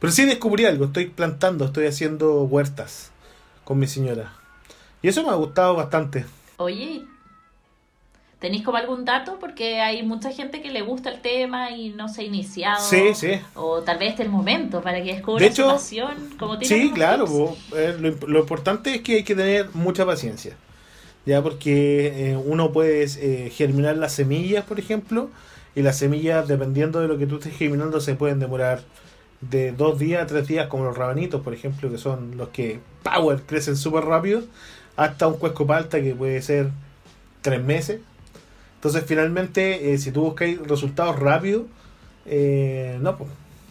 Pero 0.00 0.12
sí 0.12 0.24
descubrí 0.24 0.64
algo, 0.66 0.86
estoy 0.86 1.06
plantando, 1.06 1.64
estoy 1.66 1.86
haciendo 1.86 2.42
huertas 2.42 3.12
con 3.64 3.78
mi 3.78 3.86
señora. 3.86 4.32
Y 5.00 5.08
eso 5.08 5.22
me 5.22 5.30
ha 5.30 5.34
gustado 5.34 5.76
bastante. 5.76 6.26
Oye, 6.56 7.04
¿tenéis 8.44 8.62
como 8.62 8.76
algún 8.76 9.06
dato? 9.06 9.38
Porque 9.40 9.80
hay 9.80 10.02
mucha 10.02 10.30
gente 10.30 10.60
que 10.60 10.70
le 10.70 10.82
gusta 10.82 11.08
el 11.08 11.22
tema 11.22 11.70
y 11.70 11.88
no 11.88 12.10
se 12.10 12.20
ha 12.20 12.24
iniciado. 12.24 12.84
Sí, 12.84 13.14
sí. 13.14 13.40
O 13.54 13.80
tal 13.80 13.96
vez 13.96 14.10
este 14.10 14.22
es 14.22 14.26
el 14.26 14.32
momento 14.32 14.82
para 14.82 15.02
que 15.02 15.14
descubra 15.14 15.40
De 15.40 15.50
hecho, 15.50 15.64
su 15.64 15.74
pasión. 15.74 16.12
Como 16.38 16.60
Sí, 16.60 16.90
claro. 16.92 17.24
po. 17.24 17.56
Eh, 17.74 17.96
lo 18.28 18.40
importante 18.40 18.96
es 18.96 19.00
que 19.00 19.14
hay 19.14 19.24
que 19.24 19.34
tener 19.34 19.70
mucha 19.72 20.04
paciencia. 20.04 20.56
Ya, 21.24 21.40
porque 21.40 22.32
eh, 22.32 22.36
uno 22.36 22.70
puede 22.70 23.04
eh, 23.04 23.48
germinar 23.48 23.96
las 23.96 24.12
semillas, 24.12 24.62
por 24.66 24.78
ejemplo, 24.78 25.30
y 25.74 25.80
las 25.80 25.96
semillas, 25.96 26.46
dependiendo 26.46 27.00
de 27.00 27.08
lo 27.08 27.16
que 27.16 27.26
tú 27.26 27.36
estés 27.36 27.56
germinando, 27.56 27.98
se 27.98 28.14
pueden 28.14 28.40
demorar 28.40 28.82
de 29.40 29.72
dos 29.72 29.98
días 29.98 30.22
a 30.22 30.26
tres 30.26 30.46
días, 30.46 30.66
como 30.66 30.84
los 30.84 30.98
rabanitos, 30.98 31.40
por 31.40 31.54
ejemplo, 31.54 31.90
que 31.90 31.96
son 31.96 32.36
los 32.36 32.50
que, 32.50 32.80
power, 33.02 33.40
crecen 33.46 33.76
súper 33.76 34.04
rápido, 34.04 34.42
hasta 34.96 35.28
un 35.28 35.38
cuesco 35.38 35.66
palta 35.66 36.02
que 36.02 36.14
puede 36.14 36.42
ser 36.42 36.68
tres 37.40 37.64
meses. 37.64 38.00
Entonces, 38.84 39.04
finalmente, 39.08 39.94
eh, 39.94 39.96
si 39.98 40.12
tú 40.12 40.20
buscas 40.20 40.50
resultados 40.58 41.18
rápidos, 41.18 41.62
eh, 42.26 42.98
no, 43.00 43.16
po, 43.16 43.26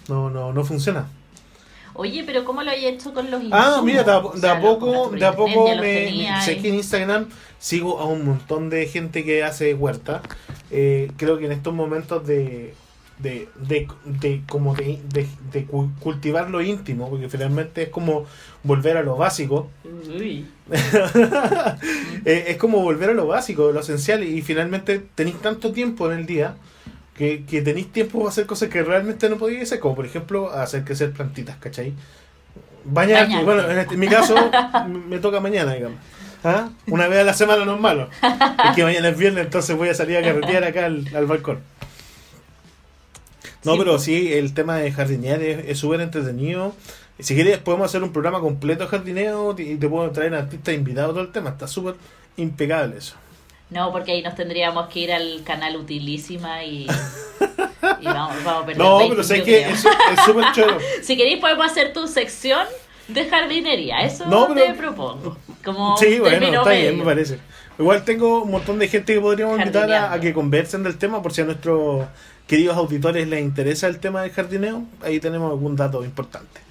no, 0.09 0.31
no, 0.31 0.51
no 0.51 0.63
funciona. 0.65 1.05
Oye, 1.93 2.23
pero 2.25 2.43
¿cómo 2.43 2.63
lo 2.63 2.71
hay 2.71 2.87
hecho 2.87 3.13
con 3.13 3.29
los 3.29 3.39
Ah, 3.51 3.75
insumos? 3.75 3.83
mira, 3.83 4.01
de 4.03 4.11
a, 4.11 4.17
O 4.17 4.31
de 4.33 4.39
sea, 4.39 4.53
a 4.53 4.59
los 4.59 4.63
poco, 4.73 5.11
de 5.11 5.23
a 5.23 5.35
poco 5.35 5.67
me, 5.75 5.79
me- 6.11 6.41
sé 6.41 6.57
que 6.57 6.69
en 6.69 6.75
Instagram 6.75 7.27
sigo 7.59 7.99
a 7.99 8.05
un 8.05 8.25
montón 8.25 8.71
de 8.71 8.87
gente 8.87 9.23
que 9.23 9.43
hace 9.43 9.75
huerta. 9.75 10.23
Eh, 10.71 11.11
creo 11.15 11.37
que 11.37 11.45
en 11.45 11.51
estos 11.51 11.75
momentos 11.75 12.25
de 12.25 12.73
de, 13.19 13.47
de, 13.55 13.87
de 14.05 14.41
como 14.49 14.75
de, 14.75 14.99
de, 15.13 15.27
de 15.51 15.65
cu- 15.65 15.91
cultivar 15.99 16.49
lo 16.49 16.61
íntimo, 16.61 17.09
porque 17.09 17.29
finalmente 17.29 17.83
es 17.83 17.89
como 17.89 18.25
volver 18.63 18.97
a 18.97 19.03
lo 19.03 19.15
básico. 19.17 19.69
Uy. 19.85 20.45
Eh, 22.25 22.45
es 22.49 22.57
como 22.57 22.81
volver 22.81 23.09
a 23.09 23.13
lo 23.13 23.27
básico, 23.27 23.71
lo 23.71 23.81
esencial, 23.81 24.23
y 24.23 24.41
finalmente 24.41 25.01
tenéis 25.15 25.37
tanto 25.41 25.71
tiempo 25.73 26.09
en 26.11 26.19
el 26.19 26.25
día 26.25 26.55
que, 27.17 27.43
que 27.45 27.61
tenéis 27.61 27.91
tiempo 27.91 28.19
para 28.19 28.29
hacer 28.29 28.45
cosas 28.45 28.69
que 28.69 28.81
realmente 28.81 29.29
no 29.29 29.37
podíais 29.37 29.63
hacer, 29.63 29.79
como 29.79 29.95
por 29.95 30.05
ejemplo 30.05 30.51
hacer 30.51 30.83
crecer 30.85 31.11
plantitas, 31.11 31.57
¿cachai? 31.57 31.93
Bañarte. 32.85 33.43
bueno, 33.43 33.69
en, 33.69 33.79
este- 33.79 33.93
en 33.95 33.99
mi 33.99 34.07
caso 34.07 34.35
me 35.09 35.19
toca 35.19 35.39
mañana, 35.39 35.73
digamos. 35.73 35.99
¿Ah? 36.45 36.69
Una 36.87 37.07
vez 37.07 37.19
a 37.19 37.23
la 37.23 37.33
semana 37.33 37.63
no 37.63 37.75
es 37.75 37.81
malo. 37.81 38.09
Es 38.21 38.75
que 38.75 38.83
mañana 38.83 39.07
es 39.09 39.17
viernes, 39.17 39.45
entonces 39.45 39.77
voy 39.77 39.87
a 39.89 39.93
salir 39.93 40.17
a 40.17 40.21
carretear 40.21 40.63
acá 40.65 40.85
al, 40.85 41.05
al 41.15 41.25
balcón. 41.25 41.59
No, 43.63 43.73
Sí, 43.73 43.77
pero 43.79 43.91
pues. 43.93 44.03
sí, 44.03 44.33
el 44.33 44.53
tema 44.53 44.77
de 44.77 44.91
jardinear 44.91 45.41
es 45.41 45.77
súper 45.77 46.01
entretenido. 46.01 46.73
Si 47.19 47.35
quieres, 47.35 47.59
podemos 47.59 47.85
hacer 47.85 48.03
un 48.03 48.11
programa 48.11 48.39
completo 48.39 48.83
de 48.83 48.89
jardineo 48.89 49.55
y 49.57 49.75
te 49.75 49.87
puedo 49.87 50.09
traer 50.11 50.33
artistas 50.35 50.73
invitados 50.73 51.11
todo 51.13 51.23
el 51.23 51.31
tema. 51.31 51.51
Está 51.51 51.67
súper 51.67 51.95
impecable 52.37 52.97
eso. 52.97 53.15
No, 53.69 53.91
porque 53.91 54.11
ahí 54.11 54.21
nos 54.21 54.35
tendríamos 54.35 54.87
que 54.89 54.99
ir 54.99 55.11
al 55.13 55.41
canal 55.43 55.75
Utilísima 55.77 56.63
y, 56.63 56.85
y 58.01 58.05
vamos, 58.05 58.43
vamos 58.43 58.63
a 58.63 58.65
perder 58.65 58.77
No, 58.83 58.97
20, 58.97 59.15
pero 59.15 59.23
sé 59.23 59.43
que 59.43 59.61
es 59.69 59.79
súper 60.25 60.45
chulo. 60.53 60.77
Si 61.01 61.15
queréis 61.17 61.39
podemos 61.39 61.65
hacer 61.65 61.93
tu 61.93 62.07
sección 62.07 62.67
de 63.07 63.25
jardinería, 63.29 63.99
eso 64.01 64.25
No, 64.27 64.47
pero- 64.53 64.65
te 64.67 64.73
propongo. 64.73 65.37
Como 65.63 65.95
Sí, 65.97 66.19
bueno, 66.19 66.45
está 66.47 66.71
bien, 66.71 66.97
me 66.99 67.05
parece. 67.05 67.39
Igual 67.79 68.03
tengo 68.03 68.43
un 68.43 68.51
montón 68.51 68.77
de 68.77 68.87
gente 68.87 69.13
que 69.13 69.19
podríamos 69.21 69.57
invitar 69.59 69.91
a, 69.91 70.19
que 70.19 70.33
conversen 70.33 70.83
del 70.83 70.97
tema, 70.97 71.21
por 71.21 71.33
si 71.33 71.41
a 71.41 71.45
nuestros 71.45 72.05
queridos 72.47 72.77
auditores 72.77 73.27
les 73.27 73.41
interesa 73.41 73.87
el 73.87 73.99
tema 73.99 74.21
del 74.21 74.31
jardineo. 74.31 74.83
Ahí 75.01 75.19
tenemos 75.19 75.49
algún 75.51 75.75
dato 75.75 76.03
importante. 76.03 76.61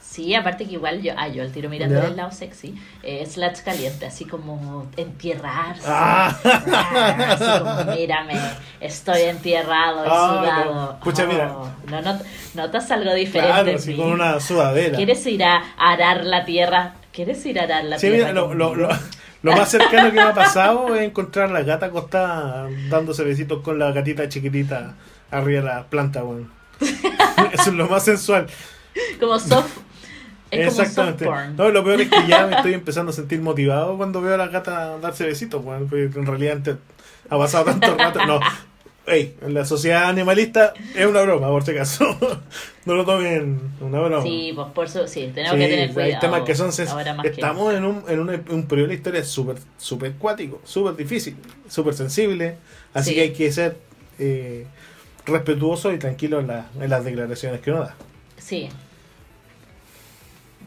Sí, 0.00 0.34
aparte 0.34 0.66
que 0.66 0.72
igual 0.72 1.00
yo, 1.00 1.12
ah, 1.16 1.28
yo 1.28 1.42
al 1.44 1.52
tiro 1.52 1.68
mirando 1.68 2.00
del 2.00 2.16
lado 2.16 2.32
sexy, 2.32 2.74
eh, 3.04 3.24
slash 3.24 3.60
caliente, 3.60 4.04
así 4.06 4.24
como 4.24 4.88
entierrarse. 4.96 5.82
Ah. 5.86 6.36
Ah, 6.44 7.26
así 7.28 7.84
como, 7.84 7.94
mírame, 7.96 8.34
estoy 8.80 9.22
entierrado 9.22 10.04
y 10.04 10.08
Ah, 10.10 10.40
sudado. 10.40 10.74
no. 10.74 11.00
Pucha, 11.00 11.24
mira. 11.24 11.52
No, 11.88 12.00
no, 12.02 12.18
notas 12.54 12.90
algo 12.90 13.14
diferente. 13.14 13.62
Claro, 13.62 13.76
así 13.78 13.94
con 13.96 14.10
una 14.12 14.40
sudadera. 14.40 14.96
¿Quieres 14.96 15.24
ir 15.26 15.44
a 15.44 15.62
arar 15.78 16.24
la 16.24 16.44
tierra? 16.44 16.94
¿Quieres 17.12 17.44
ir 17.46 17.60
a 17.60 17.64
arar 17.64 17.84
la 17.84 17.98
Sí, 17.98 18.08
tierra? 18.08 18.28
mira, 18.28 18.32
lo, 18.32 18.54
lo, 18.54 18.68
conmigo? 18.70 18.88
lo, 18.88 18.98
lo 19.42 19.52
más 19.52 19.70
cercano 19.70 20.08
que 20.10 20.16
me 20.16 20.22
ha 20.22 20.34
pasado 20.34 20.94
es 20.94 21.02
encontrar 21.02 21.50
la 21.50 21.62
gata 21.62 21.86
acostada 21.86 22.68
dándose 22.88 23.22
besitos 23.24 23.62
con 23.62 23.78
la 23.78 23.92
gatita 23.92 24.28
chiquitita 24.28 24.94
arriba 25.30 25.60
de 25.60 25.66
la 25.66 25.84
planta, 25.84 26.24
weón. 26.24 26.50
Eso 27.52 27.70
es 27.70 27.74
lo 27.74 27.88
más 27.88 28.04
sensual. 28.04 28.46
Como 29.20 29.38
soft. 29.38 29.78
Es 30.50 30.66
como 30.66 30.70
soft 30.70 30.80
Exactamente. 30.80 31.24
porn. 31.24 31.56
No, 31.56 31.70
lo 31.70 31.84
peor 31.84 32.00
es 32.00 32.08
que 32.08 32.26
ya 32.26 32.46
me 32.46 32.56
estoy 32.56 32.74
empezando 32.74 33.10
a 33.10 33.14
sentir 33.14 33.40
motivado 33.40 33.96
cuando 33.96 34.20
veo 34.20 34.34
a 34.34 34.38
la 34.38 34.48
gata 34.48 34.98
darse 34.98 35.24
besitos, 35.26 35.64
weón. 35.64 35.88
Porque 35.88 36.04
en 36.04 36.26
realidad 36.26 36.56
antes 36.56 36.76
ha 37.28 37.38
pasado 37.38 37.66
tanto 37.66 37.96
rato. 37.96 38.24
No. 38.26 38.40
Ey, 39.08 39.34
en 39.42 39.54
la 39.54 39.64
sociedad 39.64 40.04
animalista 40.08 40.74
es 40.94 41.06
una 41.06 41.22
broma, 41.22 41.48
por 41.48 41.64
si 41.64 41.70
acaso. 41.70 42.04
no 42.84 42.94
lo 42.94 43.04
tomen 43.04 43.60
una 43.80 44.00
broma. 44.00 44.22
Sí, 44.22 44.52
pues 44.54 44.68
por 44.74 44.86
eso, 44.86 45.06
sí, 45.06 45.30
tenemos 45.34 45.56
Sí, 45.56 45.62
que 45.64 45.68
tener 45.68 45.88
hay 45.88 45.94
cuidado. 45.94 46.20
temas 46.20 46.42
que 46.42 46.54
son 46.54 46.70
que 47.22 47.28
estamos 47.28 47.74
en 47.74 47.84
un, 47.84 48.04
en 48.08 48.20
un, 48.20 48.28
un 48.50 48.66
periodo 48.66 48.88
de 48.88 48.94
la 48.94 48.98
historia 48.98 49.24
súper 49.24 49.56
súper 49.78 50.12
cuático, 50.12 50.60
súper 50.64 50.94
difícil, 50.96 51.36
súper 51.68 51.94
sensible, 51.94 52.56
así 52.94 53.10
Sí. 53.10 53.14
que 53.16 53.20
hay 53.22 53.32
que 53.32 53.50
ser 53.52 53.76
eh, 54.18 54.66
respetuoso 55.26 55.92
y 55.92 55.98
tranquilo 55.98 56.40
en, 56.40 56.46
la- 56.48 56.66
en 56.80 56.90
las 56.90 57.04
declaraciones 57.04 57.60
que 57.60 57.70
uno 57.70 57.80
da. 57.80 57.94
Sí. 58.36 58.68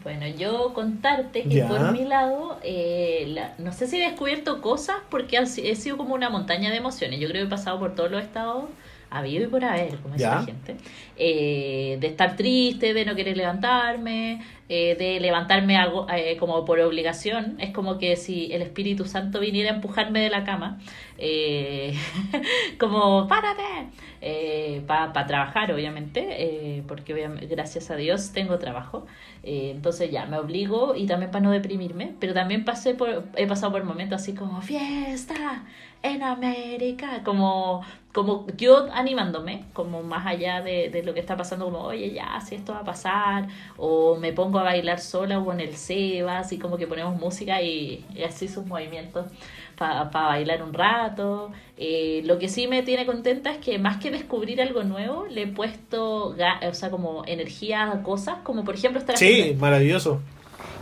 Bueno, 0.04 0.26
yo 0.28 0.74
contarte 0.74 1.44
que 1.44 1.58
Ya. 1.58 1.68
por 1.68 1.92
mi 1.92 2.06
lado, 2.06 2.58
eh, 2.64 3.26
la- 3.28 3.54
no 3.60 3.72
sé 3.72 3.86
si 3.88 4.02
he 4.02 4.10
descubierto 4.10 4.62
cosas 4.62 4.98
porque 5.10 5.38
he 5.38 5.76
sido 5.76 5.98
como 5.98 6.16
una 6.16 6.30
montaña 6.30 6.72
de 6.72 6.78
emociones. 6.78 7.20
Yo 7.20 7.28
creo 7.28 7.42
que 7.44 7.48
he 7.48 7.50
pasado 7.50 7.78
por 7.80 7.94
todos 7.94 8.10
los 8.10 8.24
estados 8.24 8.66
habido 9.12 9.44
y 9.44 9.48
por 9.48 9.64
haber, 9.64 9.98
como 9.98 10.16
dice 10.16 10.26
la 10.26 10.44
gente. 10.44 10.78
Eh, 11.18 11.98
de 12.00 12.08
estar 12.08 12.36
triste, 12.36 12.94
de 12.94 13.06
no 13.06 13.14
querer 13.14 13.38
levantarme, 13.38 14.42
eh, 14.74 14.96
de 14.96 15.20
levantarme 15.20 15.76
algo, 15.76 16.08
eh, 16.10 16.38
como 16.38 16.64
por 16.64 16.80
obligación. 16.80 17.58
Es 17.60 17.72
como 17.72 17.98
que 17.98 18.16
si 18.16 18.54
el 18.54 18.62
Espíritu 18.62 19.04
Santo 19.04 19.42
viniera 19.42 19.70
a 19.70 19.76
empujarme 19.76 20.22
de 20.22 20.30
la 20.30 20.46
cama, 20.46 20.80
eh, 21.18 21.94
como, 22.80 23.28
párate, 23.28 23.62
para 24.88 25.28
trabajar, 25.28 25.74
obviamente, 25.74 26.82
porque 26.88 27.14
obviamente, 27.14 27.48
gracias 27.48 27.92
a 27.92 27.98
Dios 27.98 28.32
tengo 28.32 28.60
trabajo. 28.60 29.06
Entonces 29.44 30.10
ya, 30.10 30.26
me 30.26 30.38
obligo 30.38 30.96
y 30.96 31.06
también 31.06 31.32
para 31.32 31.44
no 31.44 31.52
deprimirme, 31.52 32.14
pero 32.22 32.34
también 32.34 32.64
pasé 32.64 32.94
por, 32.94 33.26
he 33.36 33.48
pasado 33.48 33.74
por 33.74 33.84
momentos 33.84 34.22
así 34.22 34.34
como 34.34 34.62
fiesta 34.62 35.66
en 36.04 36.24
América, 36.24 37.22
como, 37.24 37.84
como 38.14 38.48
yo 38.58 38.88
animándome, 38.94 39.66
como 39.74 40.04
más 40.04 40.26
allá 40.26 40.62
de, 40.62 40.90
de 40.90 41.04
lo 41.04 41.14
que 41.14 41.20
está 41.20 41.38
pasando, 41.38 41.66
como 41.66 41.80
oye 41.82 42.12
ya, 42.14 42.40
si 42.42 42.56
esto 42.56 42.74
va 42.74 42.80
a 42.80 42.84
pasar, 42.86 43.48
o 43.78 44.16
me 44.18 44.34
pongo 44.34 44.60
a 44.60 44.64
bailar 44.64 45.00
sola 45.00 45.40
o 45.40 45.52
en 45.54 45.60
el 45.62 45.76
Seba, 45.76 46.40
así 46.40 46.58
como 46.60 46.78
que 46.78 46.88
ponemos 46.88 47.16
música 47.20 47.62
y, 47.62 48.06
y 48.16 48.24
así 48.24 48.48
sus 48.48 48.66
movimientos 48.66 49.28
para 49.78 50.04
bailar 50.12 50.64
un 50.64 50.74
rato. 50.74 51.52
Eh, 51.78 52.22
lo 52.26 52.38
que 52.40 52.50
sí 52.50 52.68
me 52.68 52.84
tiene 52.84 53.06
contenta 53.06 53.52
es 53.52 53.58
que 53.58 53.80
más 53.80 53.98
que 53.98 54.12
descubrir 54.12 54.62
algo 54.62 54.84
nuevo, 54.84 55.26
le 55.28 55.44
he 55.44 55.48
puesto, 55.48 56.36
ga- 56.36 56.68
o 56.70 56.74
sea, 56.74 56.90
como 56.92 57.24
energía 57.26 57.92
a 57.92 58.04
cosas, 58.04 58.38
como 58.44 58.64
por 58.64 58.76
ejemplo 58.76 59.00
estar 59.00 59.16
Sí, 59.16 59.26
haciendo 59.42 59.60
maravilloso. 59.60 60.22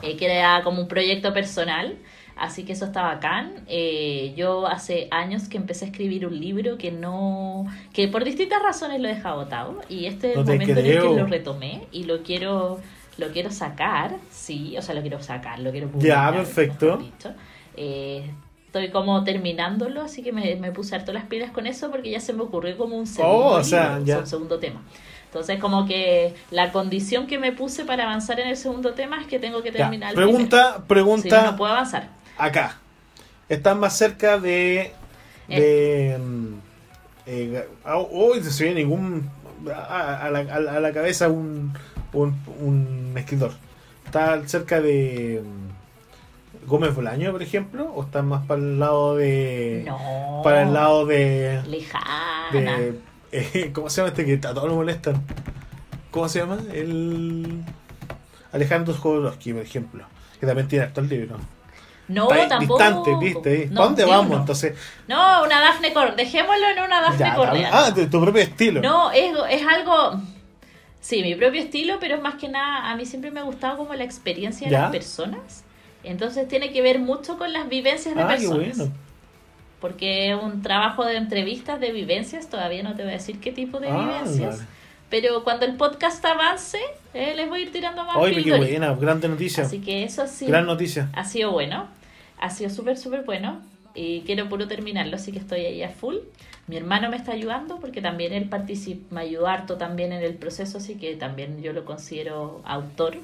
eh, 0.02 0.18
que 0.18 0.26
era 0.26 0.64
como 0.64 0.82
un 0.82 0.88
proyecto 0.88 1.34
personal, 1.34 1.98
así 2.40 2.64
que 2.64 2.74
eso 2.74 2.86
está 2.86 3.04
bacán. 3.04 3.54
Eh, 3.68 4.34
yo 4.36 4.66
hace 4.68 5.08
años 5.12 5.48
que 5.50 5.58
empecé 5.58 5.86
a 5.86 5.88
escribir 5.90 6.26
un 6.26 6.40
libro 6.40 6.78
que 6.78 6.92
no, 6.92 7.66
que 7.94 8.08
por 8.08 8.24
distintas 8.24 8.62
razones 8.64 9.00
lo 9.02 9.08
he 9.08 9.16
dejado 9.16 9.38
botado 9.44 9.82
y 9.90 10.06
este 10.06 10.32
es 10.32 10.36
No 10.36 10.42
el 10.42 10.48
momento 10.48 10.72
en 10.80 10.86
el 10.86 10.94
que 10.94 11.00
creo. 11.00 11.16
lo 11.18 11.26
retomé 11.28 11.84
y 11.92 12.04
lo 12.06 12.24
quiero, 12.24 12.80
lo 13.18 13.28
quiero 13.30 13.52
sacar, 13.52 14.16
sí, 14.32 14.76
o 14.78 14.82
sea, 14.82 14.96
lo 14.96 15.02
quiero 15.02 15.22
sacar, 15.22 15.60
lo 15.60 15.72
quiero 15.72 15.88
Ya, 15.88 15.92
publicar. 15.94 16.34
perfecto. 16.36 16.86
mejor 16.86 17.04
dicho. 17.04 17.34
Eh, 17.76 18.32
Estoy 18.68 18.90
como 18.92 19.24
terminándolo, 19.24 20.04
así 20.04 20.22
que 20.22 20.32
me, 20.32 20.56
me 20.58 20.72
puse 20.72 20.94
harto 20.96 21.12
las 21.12 21.26
pilas 21.26 21.50
con 21.50 21.66
eso 21.66 21.90
porque 21.90 22.12
ya 22.12 22.20
se 22.20 22.34
me 22.34 22.44
ocurrió 22.44 22.78
como 22.78 22.98
un 22.98 23.08
segundo, 23.08 23.36
Oh, 23.36 23.54
o 23.56 23.64
sea, 23.64 23.94
libro, 23.98 24.06
ya. 24.06 24.20
un 24.20 24.28
segundo 24.28 24.60
tema. 24.60 24.84
Entonces, 25.26 25.60
como 25.60 25.88
que 25.88 26.36
la 26.52 26.72
condición 26.72 27.26
que 27.26 27.40
me 27.40 27.52
puse 27.52 27.84
para 27.84 28.04
avanzar 28.04 28.40
en 28.40 28.48
el 28.48 28.58
segundo 28.58 28.94
tema 28.94 29.20
es 29.22 29.26
que 29.26 29.40
tengo 29.40 29.64
que 29.64 29.72
Ya, 29.72 29.78
terminar 29.80 30.12
el. 30.12 30.16
Pregunta, 30.16 30.74
Si 30.76 30.80
no, 30.82 30.86
pregunta 30.86 31.42
no 31.52 31.58
puedo 31.58 31.72
avanzar. 31.72 32.10
Acá. 32.40 32.78
¿Estás 33.48 33.78
más 33.78 33.98
cerca 33.98 34.40
de... 34.40 34.92
de 35.48 36.18
mm, 36.20 36.54
eh, 37.26 37.68
Uy, 38.12 38.42
se 38.44 38.64
viene 38.66 38.82
ningún... 38.82 39.30
A, 39.76 40.26
a 40.26 40.30
la, 40.30 40.40
a 40.40 40.80
la- 40.80 40.94
cabeza 40.94 41.28
un, 41.28 41.74
un, 42.14 42.34
un 42.60 43.14
escritor. 43.18 43.52
¿Estás 44.06 44.50
cerca 44.50 44.80
de... 44.82 45.44
mm, 45.44 46.68
Gómez 46.68 46.96
Bolaño, 46.96 47.32
por 47.32 47.42
ejemplo? 47.42 47.92
¿O 47.94 48.04
estás 48.04 48.24
más 48.24 48.46
para 48.46 48.62
el 48.62 48.80
lado 48.80 49.16
de... 49.16 49.84
No. 49.86 50.42
Para 50.44 50.64
el 50.64 50.74
lado 50.74 51.06
de... 51.06 51.62
Lejana. 51.68 52.48
de 52.52 52.94
eh, 53.32 53.72
¿Cómo 53.74 53.90
se 53.90 53.98
llama 54.02 54.10
este 54.10 54.26
que 54.26 54.36
a 54.48 54.54
todos 54.54 54.66
nos 54.68 54.76
molestan? 54.76 55.22
¿Cómo 56.12 56.30
se 56.30 56.40
llama? 56.40 56.58
El... 56.74 57.64
Alejandro 58.52 58.94
Jodorowsky, 58.94 59.54
por 59.54 59.62
ejemplo. 59.62 60.04
Que 60.40 60.46
también 60.48 60.68
tiene 60.68 60.86
actor 60.86 61.04
libro. 61.04 61.38
No, 62.10 62.28
tampoco. 62.28 62.78
distante, 62.78 63.16
¿viste? 63.20 63.68
No, 63.68 63.76
¿Para 63.76 63.86
dónde 63.86 64.04
sí, 64.04 64.10
vamos? 64.10 64.30
no. 64.32 64.38
Entonces, 64.40 64.74
No, 65.08 65.44
una 65.44 65.62
Dafne 65.62 65.94
Cor. 65.94 66.16
Dejémoslo 66.16 66.68
en 66.70 66.80
una 66.84 67.18
ya, 67.18 67.36
Correa. 67.36 67.70
ah, 67.72 67.94
tu, 67.94 68.06
tu 68.10 68.20
propio 68.22 68.42
estilo. 68.42 68.82
No, 68.82 69.12
es, 69.12 69.32
es 69.50 69.66
algo. 69.66 70.20
Sí, 71.02 71.22
mi 71.24 71.34
propio 71.36 71.62
estilo, 71.62 71.98
pero 72.00 72.16
es 72.16 72.22
más 72.22 72.36
que 72.36 72.50
nada, 72.50 72.90
a 72.92 72.96
mí 72.98 73.06
siempre 73.06 73.32
me 73.32 73.40
ha 73.40 73.44
gustado 73.44 73.78
como 73.78 73.94
la 73.94 74.04
experiencia 74.04 74.68
de 74.68 74.74
¿Ya? 74.74 74.82
las 74.82 74.92
personas. 74.92 75.64
Entonces 76.04 76.48
tiene 76.48 76.72
que 76.74 76.82
ver 76.82 77.00
mucho 77.00 77.38
con 77.38 77.54
las 77.54 77.70
vivencias 77.70 78.14
de 78.16 78.22
ah, 78.22 78.28
qué 78.28 78.34
personas. 78.48 78.78
bueno. 78.78 78.94
Porque 79.80 80.36
un 80.36 80.62
trabajo 80.62 81.06
de 81.06 81.16
entrevistas 81.16 81.80
de 81.80 81.92
vivencias, 81.94 82.50
todavía 82.50 82.84
no 82.84 82.96
te 82.96 83.04
voy 83.04 83.12
a 83.12 83.16
decir 83.16 83.40
qué 83.40 83.52
tipo 83.54 83.80
de 83.80 83.90
Ah, 83.90 83.98
vivencias. 83.98 84.58
vale. 84.58 84.68
Pero 85.10 85.44
cuando 85.44 85.66
el 85.66 85.76
podcast 85.76 86.24
avance, 86.26 86.78
eh, 87.14 87.34
les 87.36 87.48
voy 87.50 87.62
a 87.62 87.64
ir 87.64 87.72
tirando 87.72 88.04
más 88.04 88.16
Oye, 88.18 88.44
qué 88.44 88.56
buena, 88.58 88.94
grande 88.94 89.28
noticia. 89.30 89.64
Así 89.64 89.80
que 89.80 90.04
eso 90.04 90.28
sí 90.28 90.46
Gran 90.46 90.66
noticia. 90.66 91.10
ha 91.14 91.24
sido 91.24 91.52
bueno. 91.52 91.88
Ha 92.40 92.50
sido 92.50 92.70
súper, 92.70 92.98
súper 92.98 93.24
bueno. 93.24 93.62
Y 93.96 94.22
quiero 94.22 94.48
puro 94.48 94.68
terminarlo, 94.68 95.16
así 95.16 95.32
que 95.32 95.40
estoy 95.40 95.62
ahí 95.62 95.84
a 95.84 95.90
full. 95.90 96.18
Mi 96.68 96.78
hermano 96.78 97.10
me 97.10 97.18
está 97.18 97.32
ayudando 97.32 97.80
porque 97.80 98.02
también 98.02 98.34
él 98.34 98.48
participa, 98.48 99.16
me 99.16 99.22
ayudó 99.22 99.48
harto 99.48 99.78
también 99.78 100.14
en 100.14 100.22
el 100.22 100.36
proceso, 100.36 100.78
así 100.78 100.96
que 100.96 101.16
también 101.16 101.62
yo 101.62 101.74
lo 101.74 101.86
considero 101.86 102.62
autor. 102.66 103.18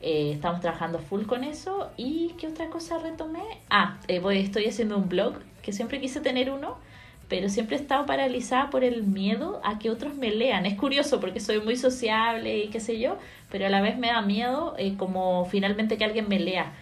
Eh, 0.00 0.30
estamos 0.32 0.60
trabajando 0.60 1.00
full 1.00 1.24
con 1.24 1.42
eso. 1.42 1.90
¿Y 1.96 2.34
qué 2.38 2.46
otra 2.46 2.70
cosa 2.70 2.98
retomé? 2.98 3.42
Ah, 3.68 3.98
eh, 4.06 4.20
voy, 4.20 4.38
estoy 4.38 4.66
haciendo 4.66 4.96
un 4.96 5.08
blog 5.08 5.34
que 5.62 5.72
siempre 5.72 6.00
quise 6.00 6.20
tener 6.20 6.50
uno, 6.50 6.78
pero 7.28 7.48
siempre 7.48 7.76
he 7.76 7.80
estado 7.80 8.06
paralizada 8.06 8.70
por 8.70 8.84
el 8.84 9.02
miedo 9.02 9.60
a 9.64 9.78
que 9.78 9.90
otros 9.90 10.14
me 10.14 10.30
lean. 10.30 10.64
Es 10.66 10.78
curioso 10.78 11.20
porque 11.20 11.40
soy 11.40 11.60
muy 11.60 11.76
sociable 11.76 12.58
y 12.58 12.68
qué 12.68 12.80
sé 12.80 13.00
yo, 13.00 13.18
pero 13.50 13.66
a 13.66 13.68
la 13.68 13.80
vez 13.80 13.98
me 13.98 14.08
da 14.08 14.22
miedo 14.22 14.74
eh, 14.78 14.94
como 14.96 15.44
finalmente 15.46 15.98
que 15.98 16.04
alguien 16.04 16.28
me 16.28 16.38
lea. 16.38 16.72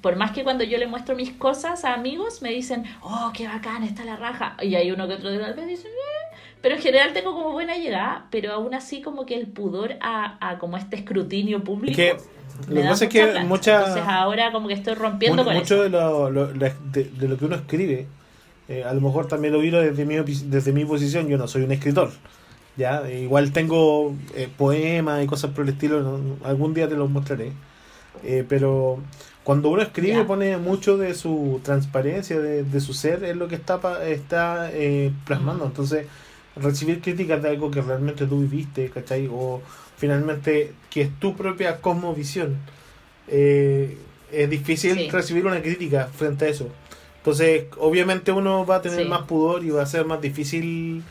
Por 0.00 0.16
más 0.16 0.32
que 0.32 0.44
cuando 0.44 0.64
yo 0.64 0.78
le 0.78 0.86
muestro 0.86 1.14
mis 1.14 1.32
cosas 1.32 1.84
a 1.84 1.94
amigos, 1.94 2.40
me 2.42 2.50
dicen, 2.50 2.84
oh, 3.02 3.30
qué 3.34 3.46
bacán, 3.46 3.82
está 3.82 4.04
la 4.04 4.16
raja. 4.16 4.56
Y 4.62 4.74
hay 4.74 4.90
uno 4.90 5.06
que 5.06 5.14
otro 5.14 5.30
de 5.30 5.38
tal 5.38 5.54
vez 5.54 5.66
dice, 5.66 5.88
"Eh". 5.88 6.36
pero 6.62 6.74
en 6.76 6.80
general 6.82 7.12
tengo 7.12 7.34
como 7.34 7.52
buena 7.52 7.76
llegada, 7.76 8.26
pero 8.30 8.52
aún 8.52 8.74
así 8.74 9.02
como 9.02 9.26
que 9.26 9.34
el 9.34 9.46
pudor 9.46 9.96
a, 10.00 10.36
a 10.46 10.58
como 10.58 10.76
este 10.76 10.96
escrutinio 10.96 11.62
público. 11.64 11.96
que 11.96 12.16
lo 12.68 12.82
que 12.82 12.88
pasa 12.88 13.04
es 13.06 13.10
que 13.10 13.22
plancha. 13.26 13.44
mucha- 13.48 13.78
Entonces 13.78 14.02
ahora 14.06 14.52
como 14.52 14.68
que 14.68 14.74
estoy 14.74 14.94
rompiendo 14.94 15.42
Mu- 15.42 15.48
con 15.48 15.54
mucho 15.56 15.74
eso. 15.76 15.82
de 15.84 15.88
lo, 15.90 16.46
de, 16.48 17.04
de 17.04 17.28
lo 17.28 17.36
que 17.38 17.44
uno 17.46 17.56
escribe, 17.56 18.06
eh, 18.68 18.84
a 18.84 18.92
lo 18.94 19.00
mejor 19.00 19.26
también 19.28 19.52
lo 19.54 19.60
miro 19.60 19.80
desde 19.80 20.04
mi, 20.04 20.16
desde 20.16 20.72
mi 20.72 20.84
posición, 20.84 21.28
yo 21.28 21.38
no 21.38 21.48
soy 21.48 21.62
un 21.62 21.72
escritor. 21.72 22.10
Ya, 22.76 23.10
igual 23.10 23.52
tengo 23.52 24.14
eh, 24.34 24.48
poemas 24.56 25.22
y 25.24 25.26
cosas 25.26 25.50
por 25.52 25.64
el 25.64 25.70
estilo, 25.70 26.20
algún 26.44 26.72
día 26.74 26.88
te 26.88 26.94
los 26.94 27.10
mostraré. 27.10 27.52
Eh, 28.22 28.44
pero 28.48 28.98
cuando 29.50 29.68
uno 29.70 29.82
escribe 29.82 30.22
pone 30.24 30.56
mucho 30.58 30.96
de 30.96 31.12
su 31.12 31.60
transparencia, 31.64 32.38
de, 32.38 32.62
de 32.62 32.80
su 32.80 32.94
ser, 32.94 33.24
es 33.24 33.34
lo 33.36 33.48
que 33.48 33.56
está, 33.56 33.80
está 34.06 34.70
eh, 34.72 35.10
plasmando. 35.26 35.64
Mm. 35.64 35.68
Entonces, 35.68 36.06
recibir 36.54 37.00
críticas 37.00 37.42
de 37.42 37.48
algo 37.48 37.68
que 37.68 37.82
realmente 37.82 38.26
tú 38.26 38.38
viviste, 38.42 38.90
¿cachai? 38.90 39.28
O 39.28 39.60
finalmente 39.96 40.72
que 40.88 41.00
es 41.02 41.10
tu 41.18 41.34
propia 41.36 41.78
cosmovisión. 41.80 42.58
eh, 43.26 43.96
es 44.30 44.48
difícil 44.48 44.94
Sí. 44.94 45.10
recibir 45.10 45.44
una 45.46 45.60
crítica 45.60 46.08
frente 46.16 46.44
a 46.44 46.48
eso. 46.48 46.68
Entonces, 47.16 47.64
obviamente 47.78 48.30
uno 48.30 48.64
va 48.64 48.76
a 48.76 48.82
tener 48.82 49.02
Sí. 49.02 49.08
más 49.08 49.22
pudor 49.22 49.64
y 49.64 49.70
va 49.70 49.82
a 49.82 49.86
ser 49.86 50.04
más 50.04 50.20
difícil 50.20 51.02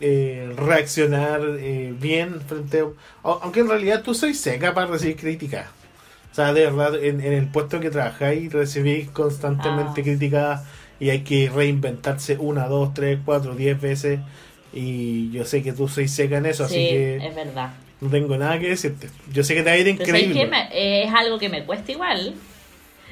eh, 0.00 0.52
reaccionar 0.56 1.40
eh, 1.58 1.92
bien 2.00 2.40
frente 2.42 2.78
a... 2.80 2.84
au- 3.24 3.38
Aunque 3.42 3.58
en 3.60 3.68
realidad 3.68 4.02
tú 4.04 4.14
sois 4.14 4.38
seca 4.40 4.72
para 4.72 4.86
recibir 4.86 5.16
críticas. 5.16 5.66
O 6.32 6.34
sea, 6.34 6.52
de 6.54 6.64
verdad, 6.64 6.94
en, 7.04 7.20
en 7.20 7.32
el 7.34 7.46
puesto 7.46 7.78
que 7.78 7.90
trabajáis 7.90 8.50
recibís 8.52 9.08
constantemente 9.10 10.00
Ah. 10.00 10.04
críticas 10.04 10.62
y 10.98 11.10
hay 11.10 11.20
que 11.20 11.50
reinventarse 11.54 12.38
una, 12.38 12.66
dos, 12.68 12.94
tres, 12.94 13.18
cuatro, 13.24 13.54
diez 13.54 13.78
veces. 13.80 14.18
Y 14.72 15.30
yo 15.30 15.44
sé 15.44 15.62
que 15.62 15.72
tú 15.72 15.88
sois 15.88 16.10
seca 16.10 16.38
en 16.38 16.46
eso, 16.46 16.66
sí, 16.66 16.74
así 16.74 16.88
que 16.88 17.16
es 17.28 17.34
verdad. 17.34 17.70
no 18.00 18.08
tengo 18.08 18.36
nada 18.38 18.58
que 18.58 18.68
decirte. 18.70 19.08
Yo 19.32 19.44
sé 19.44 19.54
que 19.54 19.62
te 19.62 19.68
va 19.68 19.74
a 19.74 19.78
ir 19.78 19.84
Pero 19.84 20.06
¿sabes 20.06 20.22
increíble. 20.22 20.40
qué? 20.44 20.46
Me- 20.50 20.68
eh, 20.72 21.04
es 21.04 21.12
algo 21.14 21.38
que 21.38 21.48
me 21.50 21.64
cuesta 21.64 21.92
igual. 21.92 22.34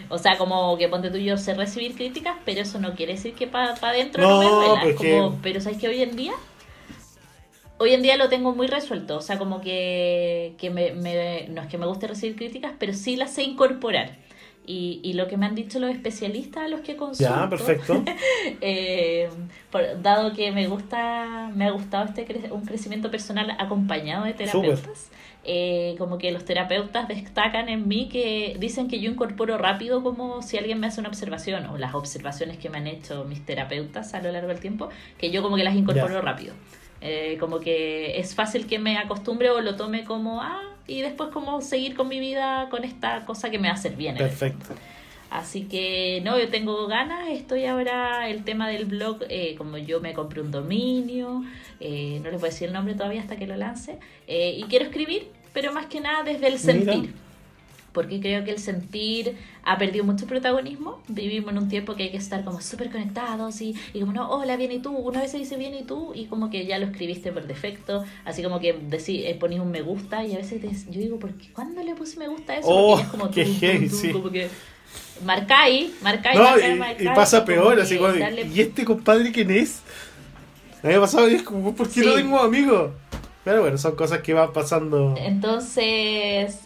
O 0.08 0.16
sea, 0.16 0.38
como 0.38 0.78
que 0.78 0.88
ponte 0.88 1.10
tú 1.10 1.18
yo 1.18 1.36
sé 1.36 1.52
recibir 1.54 1.94
críticas, 1.94 2.36
pero 2.46 2.62
eso 2.62 2.80
no 2.80 2.94
quiere 2.94 3.12
decir 3.12 3.34
que 3.34 3.46
para 3.46 3.74
adentro 3.74 4.22
no, 4.22 4.30
No, 4.30 4.38
me 4.40 4.66
duela. 4.66 4.80
Pues 4.82 4.96
como, 4.96 5.32
que- 5.32 5.36
pero 5.42 5.60
¿sabes 5.60 5.76
que 5.78 5.88
hoy 5.88 6.00
en 6.02 6.16
día? 6.16 6.32
Hoy 7.82 7.94
en 7.94 8.02
día 8.02 8.16
lo 8.18 8.28
tengo 8.28 8.54
muy 8.54 8.66
resuelto. 8.66 9.16
O 9.16 9.20
sea, 9.22 9.38
como 9.38 9.60
que, 9.62 10.54
que 10.58 10.68
me, 10.70 10.92
me- 10.92 11.48
no 11.48 11.62
es 11.62 11.68
que 11.68 11.78
me 11.78 11.86
guste 11.86 12.06
recibir 12.06 12.36
críticas, 12.36 12.72
pero 12.78 12.92
sí 12.92 13.16
las 13.16 13.32
sé 13.32 13.42
incorporar. 13.42 14.18
Y, 14.66 15.00
y 15.02 15.14
lo 15.14 15.26
que 15.26 15.38
me 15.38 15.46
han 15.46 15.54
dicho 15.54 15.78
los 15.80 15.90
especialistas 15.90 16.64
a 16.64 16.68
los 16.68 16.80
que 16.82 16.94
consulto, 16.94 17.32
Ya, 17.34 17.48
perfecto. 17.48 18.04
eh, 18.60 19.30
por- 19.72 20.00
dado 20.02 20.34
que 20.34 20.52
me 20.52 20.66
gusta 20.68 21.50
me 21.54 21.64
ha 21.64 21.70
gustado 21.70 22.04
este 22.04 22.28
cre- 22.28 22.52
un 22.52 22.66
crecimiento 22.66 23.10
personal 23.10 23.50
acompañado 23.58 24.24
de 24.26 24.34
terapeutas 24.34 25.08
eh, 25.44 25.94
como 25.98 26.18
que 26.18 26.30
los 26.30 26.44
terapeutas 26.44 27.08
destacan 27.08 27.68
en 27.70 27.88
mí 27.88 28.08
que 28.10 28.56
dicen 28.60 28.86
que 28.88 29.00
yo 29.00 29.10
incorporo 29.10 29.56
rápido 29.58 30.02
como 30.02 30.42
si 30.42 30.58
alguien 30.58 30.78
me 30.78 30.86
hace 30.88 31.00
una 31.00 31.08
observación 31.08 31.64
o 31.66 31.78
las 31.78 31.94
observaciones 31.94 32.58
que 32.58 32.68
me 32.68 32.76
han 32.78 32.86
hecho 32.86 33.24
mis 33.24 33.44
terapeutas 33.44 34.12
a 34.14 34.20
lo 34.22 34.30
largo 34.30 34.48
del 34.48 34.60
tiempo 34.60 34.90
que 35.18 35.30
yo 35.30 35.42
como 35.42 35.56
que 35.56 35.64
las 35.64 35.74
incorporo 35.74 36.14
Ya. 36.14 36.20
rápido 36.20 36.54
Eh, 37.00 37.36
como 37.40 37.60
que 37.60 38.18
es 38.18 38.34
fácil 38.34 38.66
que 38.66 38.78
me 38.78 38.98
acostumbre 38.98 39.48
o 39.48 39.60
lo 39.62 39.74
tome 39.76 40.04
como 40.04 40.42
ah 40.42 40.60
y 40.86 41.00
después 41.00 41.30
como 41.30 41.62
seguir 41.62 41.96
con 41.96 42.08
mi 42.08 42.20
vida 42.20 42.68
con 42.70 42.84
esta 42.84 43.24
cosa 43.24 43.48
que 43.48 43.58
me 43.58 43.68
va 43.68 43.74
a 43.74 43.76
hacer 43.76 43.96
bien 43.96 44.16
Perfecto. 44.16 44.74
Así 45.30 45.62
que 45.62 46.20
no, 46.24 46.38
yo 46.40 46.48
tengo 46.48 46.88
ganas, 46.88 47.28
estoy 47.28 47.64
ahora, 47.66 48.28
el 48.28 48.42
tema 48.42 48.68
del 48.68 48.86
blog, 48.86 49.18
eh, 49.28 49.54
como 49.56 49.78
yo 49.78 50.00
me 50.00 50.12
compré 50.12 50.40
un 50.40 50.50
dominio, 50.50 51.44
eh, 51.78 52.18
no 52.24 52.32
les 52.32 52.40
voy 52.40 52.48
a 52.48 52.50
decir 52.50 52.66
el 52.66 52.74
nombre 52.74 52.94
todavía 52.94 53.20
hasta 53.20 53.36
que 53.36 53.46
lo 53.46 53.56
lance, 53.56 54.00
eh, 54.26 54.56
y 54.58 54.64
quiero 54.64 54.86
escribir, 54.86 55.28
pero 55.52 55.72
más 55.72 55.86
que 55.86 56.00
nada 56.00 56.24
desde 56.24 56.48
el 56.48 56.58
Mira. 56.80 57.12
Porque 57.92 58.20
creo 58.20 58.44
que 58.44 58.50
el 58.52 58.58
sentir 58.58 59.36
ha 59.64 59.76
perdido 59.78 60.04
mucho 60.04 60.26
protagonismo, 60.26 61.02
vivimos 61.08 61.50
en 61.52 61.58
un 61.58 61.68
tiempo 61.68 61.94
que 61.96 62.04
hay 62.04 62.10
que 62.10 62.16
estar 62.16 62.44
como 62.44 62.60
súper 62.60 62.90
conectados 62.90 63.60
y, 63.60 63.74
y 63.92 64.00
como 64.00 64.12
no, 64.12 64.30
hola, 64.30 64.56
bien 64.56 64.72
y 64.72 64.78
tú, 64.78 64.90
una 64.96 65.20
vez 65.20 65.30
se 65.32 65.38
dice 65.38 65.56
bien 65.56 65.74
y 65.74 65.82
tú, 65.82 66.12
y 66.14 66.26
como 66.26 66.50
que 66.50 66.66
ya 66.66 66.78
lo 66.78 66.86
escribiste 66.86 67.32
por 67.32 67.46
defecto, 67.46 68.04
así 68.24 68.42
como 68.42 68.60
que 68.60 68.72
decí, 68.72 69.24
eh, 69.26 69.34
ponís 69.34 69.60
un 69.60 69.70
me 69.70 69.82
gusta 69.82 70.24
y 70.24 70.34
a 70.34 70.38
veces 70.38 70.60
te- 70.60 70.68
yo 70.92 71.00
digo, 71.00 71.18
¿por 71.18 71.32
qué? 71.34 71.48
¿Cuándo 71.52 71.82
le 71.82 71.94
puse 71.94 72.18
me 72.18 72.28
gusta 72.28 72.52
a 72.54 72.56
eso? 72.58 72.68
Oh, 72.70 72.96
Porque 72.96 73.02
es 73.04 73.10
como 73.10 73.30
qué 73.32 73.44
tú, 73.44 73.52
tú, 73.52 73.58
heavy, 73.60 73.88
tú, 73.88 73.96
sí. 73.96 74.12
como 74.12 74.30
que 74.30 74.48
marcáis, 75.24 75.90
marcáis, 76.02 76.38
No, 76.38 76.44
marcáis, 76.44 76.74
y, 76.74 76.78
marcáis, 76.78 77.02
y 77.02 77.14
pasa 77.14 77.44
peor, 77.44 77.80
así 77.80 77.96
como, 77.96 78.08
darle- 78.08 78.46
¿y 78.46 78.60
este 78.60 78.84
compadre 78.84 79.32
quién 79.32 79.50
es? 79.50 79.80
Me 80.82 80.94
ha 80.94 81.00
pasado 81.00 81.28
y 81.28 81.34
es 81.34 81.42
como, 81.42 81.74
¿por 81.74 81.88
qué 81.90 82.00
no 82.02 82.10
Sí. 82.12 82.16
tengo 82.22 82.38
amigos? 82.40 82.92
Pero 83.44 83.62
bueno, 83.62 83.76
son 83.78 83.96
cosas 83.96 84.20
que 84.20 84.32
van 84.34 84.52
pasando. 84.52 85.14
Entonces, 85.18 86.60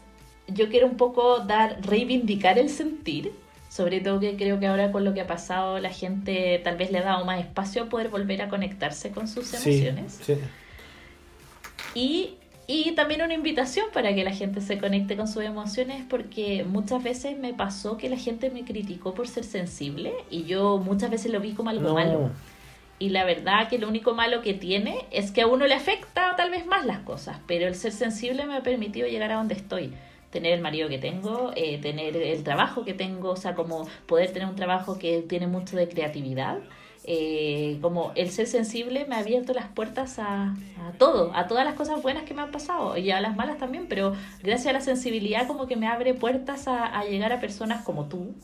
yo 0.49 0.69
quiero 0.69 0.87
un 0.87 0.97
poco 0.97 1.41
dar, 1.41 1.79
reivindicar 1.83 2.59
el 2.59 2.69
sentir, 2.69 3.33
sobre 3.71 4.01
todo 4.01 4.21
que 4.21 4.37
creo 4.37 4.61
que 4.61 4.67
ahora 4.67 4.93
con 4.93 5.05
lo 5.05 5.15
que 5.15 5.21
ha 5.23 5.27
pasado 5.27 5.79
la 5.81 5.91
gente 5.91 6.61
tal 6.63 6.77
vez 6.77 6.91
le 6.93 6.99
ha 6.99 7.03
dado 7.03 7.25
más 7.25 7.41
espacio 7.41 7.85
a 7.85 7.87
poder 7.87 8.09
volver 8.09 8.43
a 8.43 8.49
conectarse 8.49 9.11
con 9.11 9.27
sus 9.27 9.47
Sí, 9.49 9.57
emociones. 9.57 10.21
sí. 10.23 10.37
Y, 11.95 12.35
y 12.67 12.93
también 12.93 13.23
una 13.23 13.35
invitación 13.35 13.87
para 13.93 14.15
que 14.15 14.25
la 14.25 14.33
gente 14.33 14.61
se 14.61 14.79
conecte 14.79 15.17
con 15.17 15.29
sus 15.29 15.43
emociones, 15.45 16.03
porque 16.09 16.65
muchas 16.65 17.03
veces 17.03 17.39
me 17.39 17.53
pasó 17.55 17.97
que 17.97 18.09
la 18.09 18.17
gente 18.17 18.51
me 18.51 18.65
criticó 18.65 19.15
por 19.15 19.29
ser 19.29 19.45
sensible 19.45 20.13
y 20.31 20.45
yo 20.45 20.79
muchas 20.79 21.11
veces 21.11 21.31
lo 21.33 21.41
vi 21.41 21.53
como 21.53 21.71
algo 21.71 21.89
No. 21.89 21.95
malo. 21.95 22.31
Y 23.01 23.09
la 23.11 23.25
verdad 23.25 23.69
que 23.69 23.79
lo 23.79 23.89
único 23.89 24.15
malo 24.15 24.41
que 24.41 24.55
tiene 24.55 25.05
es 25.11 25.33
que 25.33 25.43
a 25.43 25.47
uno 25.49 25.67
le 25.67 25.75
afecta 25.75 26.37
tal 26.37 26.51
vez 26.51 26.65
más 26.65 26.87
las 26.87 27.01
cosas, 27.01 27.39
pero 27.47 27.67
el 27.67 27.75
ser 27.75 27.93
sensible 27.93 28.47
me 28.47 28.57
ha 28.57 28.63
permitido 28.63 29.09
llegar 29.09 29.33
a 29.33 29.37
donde 29.37 29.55
estoy. 29.55 29.93
Tener 30.35 30.53
el 30.53 30.61
marido 30.61 30.89
que 30.89 30.99
tengo, 30.99 31.53
eh, 31.55 31.79
tener 31.79 32.17
el 32.17 32.43
trabajo 32.43 32.85
que 32.85 32.93
tengo, 32.93 33.31
o 33.31 33.37
sea, 33.37 33.55
como 33.55 33.87
poder 34.07 34.33
tener 34.33 34.49
un 34.49 34.57
trabajo 34.57 34.99
que 34.99 35.23
tiene 35.23 35.47
mucho 35.47 35.77
de 35.77 35.89
creatividad. 35.89 36.59
Eh, 37.05 37.79
como 37.81 38.11
el 38.17 38.31
ser 38.31 38.49
sensible 38.49 39.07
me 39.07 39.15
ha 39.15 39.19
abierto 39.21 39.53
las 39.53 39.69
puertas 39.69 40.19
a, 40.19 40.57
a 40.81 40.93
todo, 40.99 41.31
a 41.37 41.47
todas 41.47 41.65
las 41.65 41.75
cosas 41.75 42.03
buenas 42.03 42.25
que 42.25 42.35
me 42.35 42.43
han 42.43 42.51
pasado 42.51 42.97
y 42.97 43.13
a 43.13 43.21
las 43.21 43.37
malas 43.37 43.59
también, 43.59 43.87
pero 43.89 44.17
gracias 44.43 44.67
a 44.69 44.73
la 44.73 44.81
sensibilidad 44.81 45.47
como 45.47 45.69
que 45.69 45.77
me 45.77 45.87
abre 45.87 46.15
puertas 46.15 46.67
a, 46.67 46.85
a 46.87 47.05
llegar 47.05 47.33
a 47.33 47.39
personas 47.39 47.85
como 47.85 48.09
tú. 48.09 48.35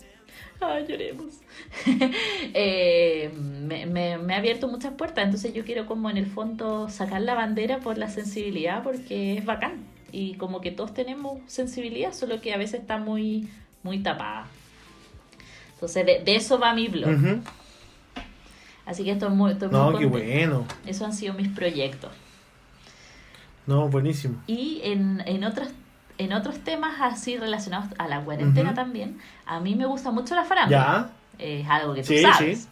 Ay, 0.61 0.87
lloremos. 0.88 1.40
Eh, 2.55 3.31
me, 3.35 3.87
me, 3.87 4.18
me 4.18 4.35
ha 4.35 4.38
abierto 4.38 4.68
muchas 4.68 4.92
puertas, 4.94 5.24
entonces 5.24 5.55
yo 5.55 5.64
quiero 5.64 5.87
como 5.87 6.09
en 6.09 6.18
el 6.18 6.26
fondo 6.26 6.88
sacar 6.88 7.22
la 7.22 7.35
bandera 7.35 7.81
por 7.81 7.98
la 7.98 8.09
sensibilidad 8.09 8.83
porque 8.85 9.38
es 9.38 9.44
bacán 9.44 9.87
y 10.12 10.34
como 10.34 10.60
que 10.60 10.70
todos 10.70 10.92
tenemos 10.94 11.38
sensibilidad, 11.46 12.12
solo 12.12 12.40
que 12.40 12.52
a 12.52 12.56
veces 12.56 12.80
está 12.80 12.98
muy, 12.98 13.48
muy 13.82 14.00
tapada. 14.02 14.46
Entonces 15.74 16.04
de, 16.06 16.22
de 16.24 16.36
eso 16.36 16.58
va 16.58 16.74
mi 16.74 16.88
blog. 16.88 17.40
Así 18.86 19.04
que 19.04 19.12
esto 19.12 19.26
es 19.26 19.32
muy, 19.32 19.52
estoy 19.52 19.68
muy 19.68 19.78
No, 19.78 19.98
qué 19.98 20.08
contenta. 20.08 20.26
bueno. 20.48 20.66
Esos 20.86 21.02
han 21.02 21.12
sido 21.12 21.34
mis 21.34 21.48
proyectos. 21.48 22.10
No, 23.66 23.88
buenísimo. 23.88 24.42
Y 24.46 24.80
en, 24.84 25.22
en 25.26 25.44
otros 25.44 25.68
en 26.18 26.34
otros 26.34 26.58
temas 26.58 26.96
así 27.00 27.38
relacionados 27.38 27.86
a 27.96 28.06
la 28.06 28.22
cuarentena 28.22 28.74
también, 28.74 29.18
a 29.46 29.58
mí 29.58 29.74
me 29.74 29.86
gusta 29.86 30.10
mucho 30.10 30.34
la 30.34 30.44
farándula. 30.44 31.10
Ya. 31.38 31.44
Es 31.44 31.66
algo 31.66 31.94
que 31.94 32.02
tú 32.02 32.08
Sí, 32.08 32.20
sabes. 32.20 32.64
sí. 32.64 32.68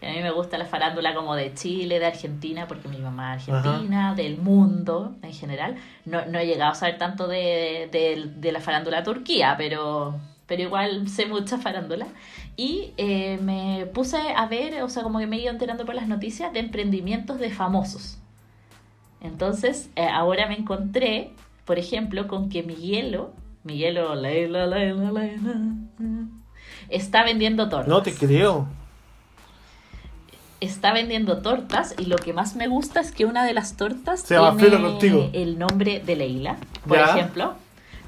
A 0.00 0.06
mí 0.12 0.20
me 0.22 0.30
gusta 0.30 0.58
la 0.58 0.64
farándula 0.66 1.12
como 1.14 1.34
de 1.34 1.52
Chile, 1.54 1.98
de 1.98 2.06
Argentina, 2.06 2.66
porque 2.68 2.86
mi 2.88 2.98
mamá 2.98 3.34
es 3.36 3.48
argentina, 3.48 4.14
del 4.14 4.38
mundo 4.38 5.16
en 5.22 5.32
general. 5.32 5.74
No, 6.04 6.24
no 6.26 6.38
he 6.38 6.46
llegado 6.46 6.70
a 6.70 6.74
saber 6.76 6.98
tanto 6.98 7.26
de, 7.26 7.88
de- 7.90 8.30
de 8.36 8.52
la 8.52 8.60
farándula 8.60 9.02
Turquía, 9.02 9.56
pero, 9.58 10.14
pero 10.46 10.62
igual 10.62 11.08
sé 11.08 11.26
mucha 11.26 11.58
farándula. 11.58 12.06
Y 12.56 12.92
eh, 12.96 13.38
me 13.42 13.86
puse 13.92 14.18
a 14.36 14.46
ver, 14.46 14.82
o 14.82 14.88
sea, 14.88 15.02
como 15.02 15.18
que 15.18 15.26
me 15.26 15.36
he 15.36 15.42
ido 15.42 15.50
enterando 15.50 15.84
por 15.84 15.96
las 15.96 16.06
noticias 16.06 16.52
de 16.52 16.60
emprendimientos 16.60 17.40
de 17.40 17.50
famosos. 17.50 18.18
Entonces, 19.20 19.90
eh, 19.96 20.06
ahora 20.08 20.46
me 20.46 20.54
encontré, 20.56 21.32
por 21.64 21.76
ejemplo, 21.78 22.28
con 22.28 22.48
que 22.50 22.62
Miguelo, 22.62 23.32
Miguelo, 23.64 24.14
Leila, 24.14 24.66
Leila, 24.66 25.10
Leila, 25.10 25.74
está 26.88 27.24
vendiendo 27.24 27.68
tortas 27.68 27.88
No 27.88 28.02
te 28.02 28.14
creo. 28.14 28.68
Está 30.60 30.92
vendiendo 30.92 31.40
tortas 31.42 31.94
y 31.98 32.06
lo 32.06 32.16
que 32.16 32.32
más 32.32 32.56
me 32.56 32.66
gusta 32.68 33.00
es 33.00 33.12
que 33.12 33.24
una 33.24 33.44
de 33.44 33.54
las 33.54 33.76
tortas 33.76 34.20
Se 34.22 34.34
llama 34.34 34.56
tiene 34.58 34.80
Contigo. 34.80 35.30
el 35.32 35.58
nombre 35.58 36.00
de 36.04 36.16
Leila, 36.16 36.56
por 36.86 36.96
Ya. 36.98 37.10
ejemplo. 37.16 37.54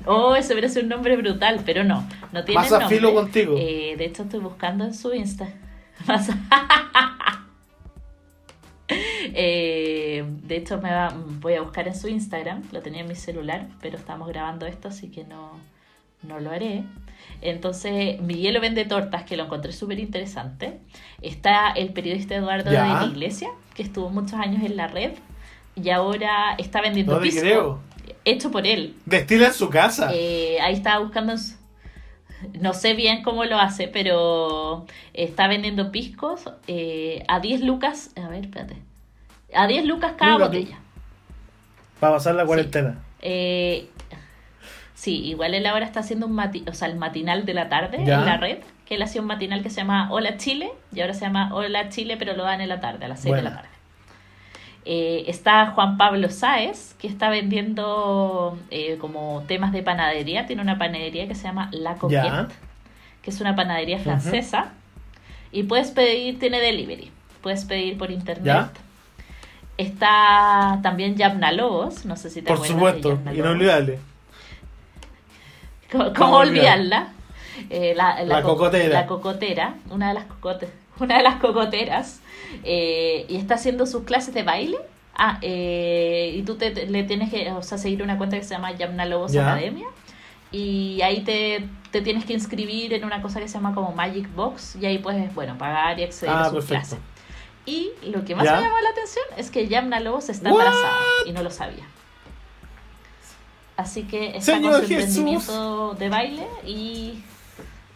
Oh, 0.06 0.34
eso 0.34 0.52
hubiera 0.54 0.68
sido 0.68 0.82
un 0.84 0.88
nombre 0.88 1.16
brutal, 1.16 1.60
pero 1.66 1.84
no, 1.84 2.06
no 2.32 2.44
tiene 2.44 2.60
Más 2.62 2.72
a 2.72 2.80
nombre. 2.80 2.96
filo 2.96 3.14
contigo. 3.14 3.54
Eh, 3.58 3.94
de 3.98 4.04
hecho, 4.06 4.22
estoy 4.22 4.40
buscando 4.40 4.84
en 4.84 4.94
su 4.94 5.12
Insta. 5.14 5.48
Más 6.06 6.28
a- 6.30 7.44
Eh, 8.92 10.24
de 10.42 10.56
hecho, 10.56 10.78
me 10.80 10.90
va- 10.90 11.14
voy 11.40 11.54
a 11.54 11.60
buscar 11.62 11.86
en 11.86 11.94
su 11.94 12.08
Instagram. 12.08 12.62
Lo 12.72 12.80
tenía 12.82 13.02
en 13.02 13.08
mi 13.08 13.14
celular, 13.14 13.68
pero 13.80 13.96
estamos 13.96 14.26
grabando 14.28 14.66
esto, 14.66 14.88
así 14.88 15.08
que 15.10 15.22
no, 15.24 15.52
no 16.22 16.40
lo 16.40 16.50
haré. 16.50 16.84
Entonces, 17.42 18.20
Miguel 18.20 18.54
lo 18.54 18.60
vende 18.60 18.84
tortas, 18.84 19.24
que 19.24 19.36
lo 19.36 19.44
encontré 19.44 19.72
súper 19.72 19.98
interesante. 19.98 20.78
Está 21.22 21.70
el 21.70 21.92
periodista 21.92 22.34
Eduardo 22.34 22.70
Ya. 22.70 22.82
de 22.84 22.88
la 22.88 23.06
Iglesia, 23.06 23.48
que 23.74 23.82
estuvo 23.82 24.10
muchos 24.10 24.34
años 24.34 24.62
en 24.62 24.76
la 24.76 24.88
red 24.88 25.12
y 25.74 25.90
ahora 25.90 26.54
está 26.58 26.80
vendiendo 26.82 27.14
No 27.14 27.20
pisco, 27.20 27.40
creo. 27.40 27.80
hecho 28.24 28.50
por 28.50 28.66
él. 28.66 28.96
Destila 29.06 29.46
en 29.48 29.54
su 29.54 29.70
casa. 29.70 30.10
Eh, 30.12 30.58
ahí 30.60 30.74
estaba 30.74 30.98
buscando. 31.02 31.36
su- 31.38 31.56
No 32.58 32.72
sé 32.74 32.94
bien 32.94 33.22
cómo 33.22 33.44
lo 33.44 33.58
hace, 33.58 33.86
pero 33.88 34.86
está 35.14 35.46
vendiendo 35.46 35.90
piscos 35.92 36.44
eh, 36.66 37.22
a 37.28 37.38
10 37.40 37.60
lucas. 37.62 38.10
A 38.16 38.28
ver, 38.28 38.44
espérate. 38.46 38.76
A 39.54 39.66
10 39.66 39.84
lucas 39.84 40.14
cada 40.18 40.38
botella. 40.38 40.78
Para 42.00 42.14
pasar 42.14 42.34
la 42.34 42.46
cuarentena. 42.46 42.98
Eh, 43.20 43.88
sí, 45.00 45.24
igual 45.24 45.54
él 45.54 45.64
ahora 45.66 45.86
está 45.86 46.00
haciendo 46.00 46.26
un 46.26 46.32
mati 46.32 46.62
o 46.68 46.74
sea, 46.74 46.88
el 46.88 46.96
matinal 46.96 47.46
de 47.46 47.54
la 47.54 47.68
tarde 47.70 48.04
Ya. 48.04 48.18
en 48.20 48.26
la 48.26 48.36
red, 48.36 48.58
que 48.84 48.96
él 48.96 49.02
hacía 49.02 49.22
un 49.22 49.26
matinal 49.28 49.62
que 49.62 49.70
se 49.70 49.76
llama 49.80 50.08
Hola 50.10 50.36
Chile, 50.36 50.70
y 50.94 51.00
ahora 51.00 51.14
se 51.14 51.22
llama 51.22 51.48
Hola 51.54 51.88
Chile, 51.88 52.16
pero 52.18 52.34
lo 52.36 52.42
dan 52.44 52.60
en 52.60 52.68
la 52.68 52.80
tarde, 52.80 53.06
a 53.06 53.08
las 53.08 53.20
6 53.20 53.34
de 53.36 53.42
la 53.42 53.54
tarde. 53.54 53.68
Eh, 54.84 55.24
está 55.26 55.66
Juan 55.72 55.96
Pablo 55.96 56.28
Sáez, 56.30 56.94
que 56.98 57.06
está 57.06 57.30
vendiendo 57.30 58.58
eh, 58.70 58.96
como 59.00 59.42
temas 59.46 59.72
de 59.72 59.82
panadería. 59.82 60.46
Tiene 60.46 60.62
una 60.62 60.78
panadería 60.78 61.28
que 61.28 61.34
se 61.34 61.44
llama 61.44 61.68
La 61.72 61.94
Coquette, 61.94 62.24
Ya. 62.24 62.48
que 63.22 63.30
es 63.30 63.40
una 63.40 63.54
panadería 63.54 63.98
francesa. 63.98 64.72
Y 65.52 65.62
puedes 65.64 65.90
pedir, 65.90 66.38
tiene 66.38 66.60
delivery. 66.60 67.10
Puedes 67.42 67.64
pedir 67.66 67.96
por 67.98 68.10
internet. 68.10 68.44
Ya. 68.44 68.72
Está 69.76 70.78
también 70.82 71.16
Yamna 71.16 71.52
Lobos, 71.52 72.04
no 72.04 72.16
sé 72.16 72.28
si 72.30 72.42
te 72.42 72.48
Por 72.48 72.56
acuerdas 72.56 72.94
de 72.96 73.02
supuesto, 73.02 73.32
inolvidable. 73.34 73.98
¿Cómo, 75.90 76.04
¿Cómo 76.04 76.14
cómo 76.16 76.36
olvidar? 76.38 76.78
olvidarla? 76.78 77.08
Eh, 77.68 77.92
la, 77.96 78.22
La 78.24 78.42
co- 78.42 78.50
cocotera. 78.56 79.00
La 79.00 79.06
cocotera, 79.06 79.74
una 79.90 80.08
de 80.08 80.14
las 80.14 80.24
cocote- 80.26 80.68
una 81.00 81.16
de 81.18 81.22
las 81.22 81.36
cocoteras. 81.36 82.20
eh, 82.64 83.26
y 83.28 83.36
está 83.36 83.54
haciendo 83.54 83.86
sus 83.86 84.04
clases 84.04 84.34
de 84.34 84.42
baile. 84.42 84.78
Ah, 85.16 85.38
eh, 85.42 86.32
y 86.36 86.42
tú 86.42 86.54
te, 86.56 86.70
te- 86.70 86.86
le 86.86 87.02
tienes 87.04 87.30
que, 87.30 87.50
o 87.52 87.62
sea, 87.62 87.76
seguir 87.78 88.02
una 88.02 88.16
cuenta 88.16 88.36
que 88.38 88.42
se 88.44 88.54
llama 88.54 88.72
Yamna 88.72 89.04
Lobos. 89.04 89.36
Academia. 89.36 89.86
Y 90.52 91.00
ahí 91.02 91.20
te, 91.22 91.64
te 91.92 92.00
tienes 92.00 92.24
que 92.24 92.32
inscribir 92.32 92.92
en 92.94 93.04
una 93.04 93.20
cosa 93.22 93.38
que 93.40 93.46
se 93.46 93.54
llama 93.54 93.74
como 93.74 93.92
Magic 93.92 94.32
Box. 94.34 94.76
Y 94.80 94.86
ahí 94.86 94.98
puedes, 94.98 95.32
bueno, 95.34 95.56
pagar 95.58 95.98
y 96.00 96.04
acceder 96.04 96.34
a 96.34 96.40
Ah, 96.40 96.44
sus 96.46 96.54
perfecto. 96.64 96.74
clases. 96.74 96.98
Y 97.66 97.90
lo 98.10 98.24
que 98.24 98.34
más 98.34 98.44
me 98.46 98.50
llamó 98.50 98.80
la 98.82 98.88
atención 98.90 99.24
es 99.36 99.50
que 99.50 99.68
Yamna 99.68 100.00
Lobos 100.00 100.28
está 100.30 100.48
What? 100.50 100.58
embarazada 100.60 100.96
y 101.26 101.32
no 101.32 101.42
lo 101.42 101.50
sabía. 101.50 101.84
Así 103.80 104.02
que 104.04 104.36
está 104.36 104.54
Señor 104.54 104.72
con 104.72 104.82
su 104.82 104.88
Jesús. 104.88 105.00
emprendimiento 105.16 105.94
de 105.98 106.08
baile 106.08 106.46
y, 106.66 107.22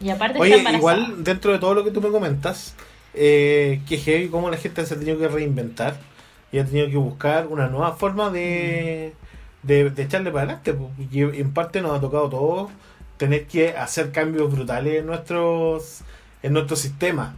y 0.00 0.10
aparte 0.10 0.34
está 0.34 0.42
Oye, 0.42 0.58
embarazada. 0.58 0.78
igual 0.78 1.24
dentro 1.24 1.52
de 1.52 1.58
todo 1.58 1.74
lo 1.74 1.84
que 1.84 1.90
tú 1.90 2.00
me 2.00 2.10
comentas, 2.10 2.74
eh, 3.14 3.80
que 3.88 3.98
heavy 3.98 4.28
cómo 4.28 4.50
la 4.50 4.56
gente 4.56 4.84
se 4.86 4.94
ha 4.94 4.98
tenido 4.98 5.18
que 5.18 5.28
reinventar 5.28 5.96
y 6.52 6.58
ha 6.58 6.64
tenido 6.64 6.88
que 6.88 6.96
buscar 6.96 7.46
una 7.48 7.68
nueva 7.68 7.92
forma 7.96 8.30
de, 8.30 9.12
de, 9.62 9.90
de 9.90 10.02
echarle 10.02 10.30
para 10.30 10.44
adelante. 10.54 10.74
Y 11.12 11.22
en 11.22 11.52
parte 11.52 11.80
nos 11.82 11.96
ha 11.96 12.00
tocado 12.00 12.26
a 12.26 12.30
todos 12.30 12.70
tener 13.16 13.46
que 13.46 13.70
hacer 13.76 14.10
cambios 14.12 14.50
brutales 14.52 15.00
en 15.00 15.06
nuestros 15.06 16.00
en 16.42 16.52
nuestro 16.52 16.76
sistema, 16.76 17.34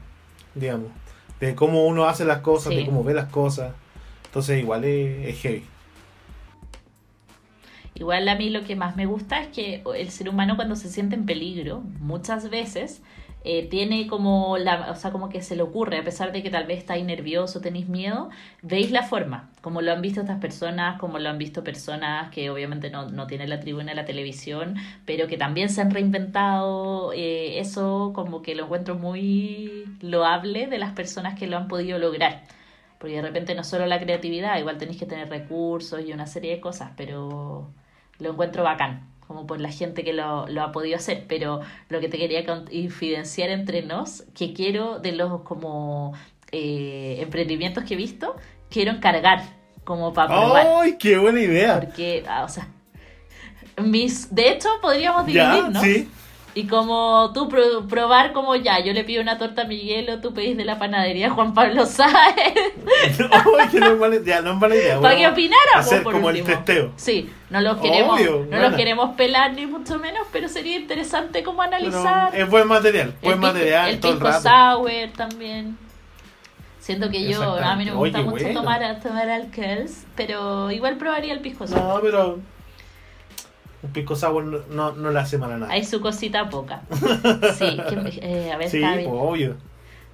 digamos, 0.55 0.91
de 1.41 1.55
cómo 1.55 1.87
uno 1.87 2.07
hace 2.07 2.25
las 2.25 2.41
cosas, 2.41 2.73
Sí. 2.73 2.81
de 2.81 2.87
cómo 2.87 3.05
ve 3.05 3.15
las 3.15 3.27
cosas. 3.31 3.73
Entonces 4.27 4.59
igual 4.61 4.85
es, 4.85 5.29
es 5.29 5.39
heavy. 5.41 5.65
Igual 7.99 8.29
a 8.29 8.35
mí 8.35 8.51
lo 8.51 8.63
que 8.63 8.77
más 8.77 8.95
me 8.95 9.07
gusta 9.07 9.41
es 9.41 9.49
que 9.49 9.83
el 9.97 10.11
ser 10.11 10.29
humano 10.29 10.57
cuando 10.57 10.77
se 10.77 10.91
siente 10.91 11.17
en 11.17 11.25
peligro, 11.25 11.81
muchas 12.01 12.51
veces 12.51 13.03
eh, 13.43 13.69
tiene 13.69 14.07
como 14.07 14.59
la, 14.59 14.91
o 14.91 14.97
sea, 14.97 15.13
como 15.13 15.29
que 15.31 15.41
se 15.41 15.57
le 15.57 15.63
ocurre, 15.63 15.99
a 15.99 16.05
pesar 16.05 16.33
de 16.33 16.43
que 16.43 16.51
tal 16.51 16.67
vez 16.67 16.79
estáis 16.79 17.05
nervioso, 17.07 17.61
tenéis 17.61 17.89
miedo, 17.89 18.29
veis 18.61 18.91
la 18.91 19.03
forma, 19.05 19.51
como 19.63 19.81
lo 19.83 19.93
han 19.93 20.03
visto 20.03 20.21
estas 20.21 20.41
personas, 20.41 20.99
como 20.99 21.19
lo 21.19 21.31
han 21.31 21.39
visto 21.39 21.65
personas 21.65 22.31
que 22.33 22.51
obviamente 22.51 22.91
no, 22.91 23.09
no 23.09 23.27
tienen 23.27 23.49
la 23.49 23.61
tribuna 23.61 23.91
de 23.91 23.95
la 23.95 24.05
televisión, 24.05 24.75
pero 25.07 25.27
que 25.29 25.39
también 25.39 25.71
se 25.71 25.81
han 25.81 25.91
reinventado, 25.91 27.13
eh, 27.15 27.61
eso 27.61 28.13
como 28.15 28.43
que 28.43 28.55
lo 28.57 28.65
encuentro 28.65 28.97
muy 28.97 29.85
loable 30.01 30.67
de 30.67 30.79
las 30.79 30.93
personas 30.93 31.39
que 31.39 31.47
lo 31.47 31.57
han 31.57 31.69
podido 31.69 31.99
lograr. 31.99 32.43
Porque 32.99 33.17
de 33.17 33.23
repente 33.23 33.55
no 33.55 33.65
solo 33.65 33.87
la 33.87 34.01
creatividad, 34.01 34.59
igual 34.59 34.79
tenéis 34.79 34.99
que 34.99 35.07
tener 35.07 35.29
recursos 35.31 36.01
y 36.05 36.13
una 36.13 36.27
serie 36.27 36.51
de 36.51 36.61
cosas, 36.61 36.91
pero 36.97 37.71
lo 38.19 38.31
encuentro 38.33 38.63
bacán, 38.63 39.09
como 39.27 39.47
por 39.47 39.61
la 39.61 39.71
gente 39.71 40.05
que 40.05 40.13
lo, 40.13 40.47
lo 40.49 40.63
ha 40.63 40.73
podido 40.73 40.97
hacer. 40.97 41.25
Pero 41.29 41.61
lo 41.89 42.01
que 42.01 42.09
te 42.09 42.19
quería 42.19 42.45
con- 42.47 42.67
infidenciar 42.71 43.51
entre 43.51 43.83
nos, 43.83 44.23
que 44.35 44.53
quiero 44.53 44.99
de 44.99 45.13
los 45.13 45.43
como 45.43 46.15
eh, 46.53 47.19
emprendimientos 47.21 47.85
que 47.85 47.95
he 47.95 47.97
visto, 47.97 48.37
quiero 48.71 48.93
encargar 48.93 49.43
como 49.85 50.13
para 50.13 50.29
probar. 50.29 50.67
¡Ay, 50.83 50.97
qué 50.99 51.19
buena 51.19 51.41
idea! 51.41 51.81
Porque, 51.81 52.25
ah, 52.29 52.45
o 52.45 52.49
sea, 52.49 52.69
mis, 53.83 54.35
de 54.35 54.51
hecho 54.53 54.69
podríamos 54.81 55.27
Ya, 55.27 55.51
dividirnos. 55.53 55.83
sí. 55.83 56.09
Y 56.57 56.67
como 56.67 57.33
tú 57.35 57.51
pro- 57.51 57.87
probar 57.87 58.33
como 58.33 58.57
ya, 58.57 58.81
yo 58.83 58.95
le 58.95 59.05
pido 59.05 59.21
una 59.21 59.37
torta 59.37 59.63
a 59.63 59.65
Miguel 59.67 60.09
o 60.09 60.21
tú 60.21 60.33
pedís 60.33 60.57
de 60.57 60.65
la 60.65 60.79
panadería 60.79 61.29
Juan 61.29 61.53
Pablo 61.53 61.85
Sáez. 61.85 62.09
¡Ay, 63.31 63.69
qué 63.71 63.79
no 63.79 63.89
es 63.93 63.99
mala, 63.99 64.17
no 64.43 64.53
es 64.53 64.57
mala 64.59 64.75
idea! 64.75 64.99
para 64.99 65.17
que 65.17 65.29
opináramos 65.29 65.87
hacer 65.87 66.03
por 66.03 66.15
como 66.15 66.31
el 66.31 66.43
testeo. 66.43 66.93
Sí, 66.97 67.31
no 67.51 67.61
los 67.61 67.77
queremos, 67.77 68.19
Obvio, 68.19 68.31
no 68.31 68.47
buena. 68.47 68.69
los 68.69 68.75
queremos 68.75 69.15
pelar 69.17 69.53
ni 69.53 69.67
mucho 69.67 69.99
menos, 69.99 70.27
pero 70.33 70.49
sería 70.49 70.77
interesante 70.79 71.43
como 71.43 71.59
Pero 71.63 71.77
analizar. 71.77 72.35
es 72.35 72.49
buen 72.49 72.67
material, 72.67 73.13
buen 73.21 73.35
el 73.35 73.41
material 73.41 74.01
todo 74.01 74.13
el 74.13 74.17
el 74.19 74.23
pisco 74.25 74.41
sour 74.41 75.13
también. 75.15 75.77
Siento 76.81 77.11
que 77.11 77.23
yo, 77.31 77.43
a 77.43 77.77
mí 77.77 77.85
no 77.85 77.93
me 77.93 77.99
gusta 77.99 78.19
Oye, 78.21 78.29
mucho 78.31 78.45
bueno. 78.45 78.61
tomar, 78.61 79.01
tomar 79.03 79.29
alcohols, 79.29 80.07
pero 80.17 80.71
igual 80.71 80.97
probaría 80.97 81.35
el 81.35 81.41
pisco 81.41 81.67
sour. 81.67 81.83
No, 81.83 81.99
pero 82.01 82.39
un 83.87 83.93
pisco 83.93 84.15
sour 84.17 84.45
no, 84.45 84.59
no, 84.71 84.93
no 84.93 85.11
le 85.11 85.19
hace 85.19 85.39
mal 85.39 85.53
a 85.53 85.59
nada. 85.59 85.73
Hay 85.73 85.85
su 85.85 86.01
cosita 86.01 86.49
poca. 86.51 86.83
Sí, 87.59 87.77
que, 87.89 88.21
eh, 88.23 88.53
a 88.53 88.57
ver, 88.59 88.69
sí, 88.71 88.77
está 88.79 88.97
bien. 88.97 89.09
pues, 89.11 89.23
obvio. 89.23 89.57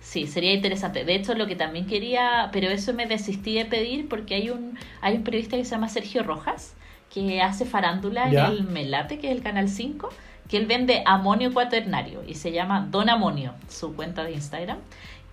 Sí, 0.01 0.27
sería 0.27 0.53
interesante. 0.53 1.05
De 1.05 1.15
hecho, 1.15 1.35
lo 1.35 1.47
que 1.47 1.55
también 1.57 1.87
quería, 1.87 2.49
pero 2.53 2.69
eso 2.69 2.93
me 2.93 3.07
desistí 3.07 3.55
de 3.55 3.65
pedir 3.67 4.09
porque 4.09 4.35
hay 4.35 4.51
un, 4.51 4.77
hay 5.01 5.17
un 5.17 5.23
periodista 5.25 5.57
que 5.57 5.65
se 5.65 5.71
llama 5.73 5.89
Sergio 5.89 6.23
Rojas, 6.25 6.75
que 7.13 7.41
hace 7.41 7.65
farándula 7.67 8.29
Ya. 8.31 8.47
en 8.47 8.53
el 8.53 8.63
Melate, 8.65 9.19
que 9.19 9.29
es 9.31 9.37
el 9.37 9.43
Canal 9.43 9.69
5, 9.69 10.09
que 10.49 10.57
él 10.57 10.67
vende 10.67 11.03
amonio 11.07 11.53
cuaternario 11.53 12.23
y 12.27 12.35
se 12.35 12.51
llama 12.53 12.89
Don 12.91 13.09
Amonio, 13.11 13.55
su 13.69 13.95
cuenta 13.95 14.25
de 14.25 14.33
Instagram. 14.33 14.79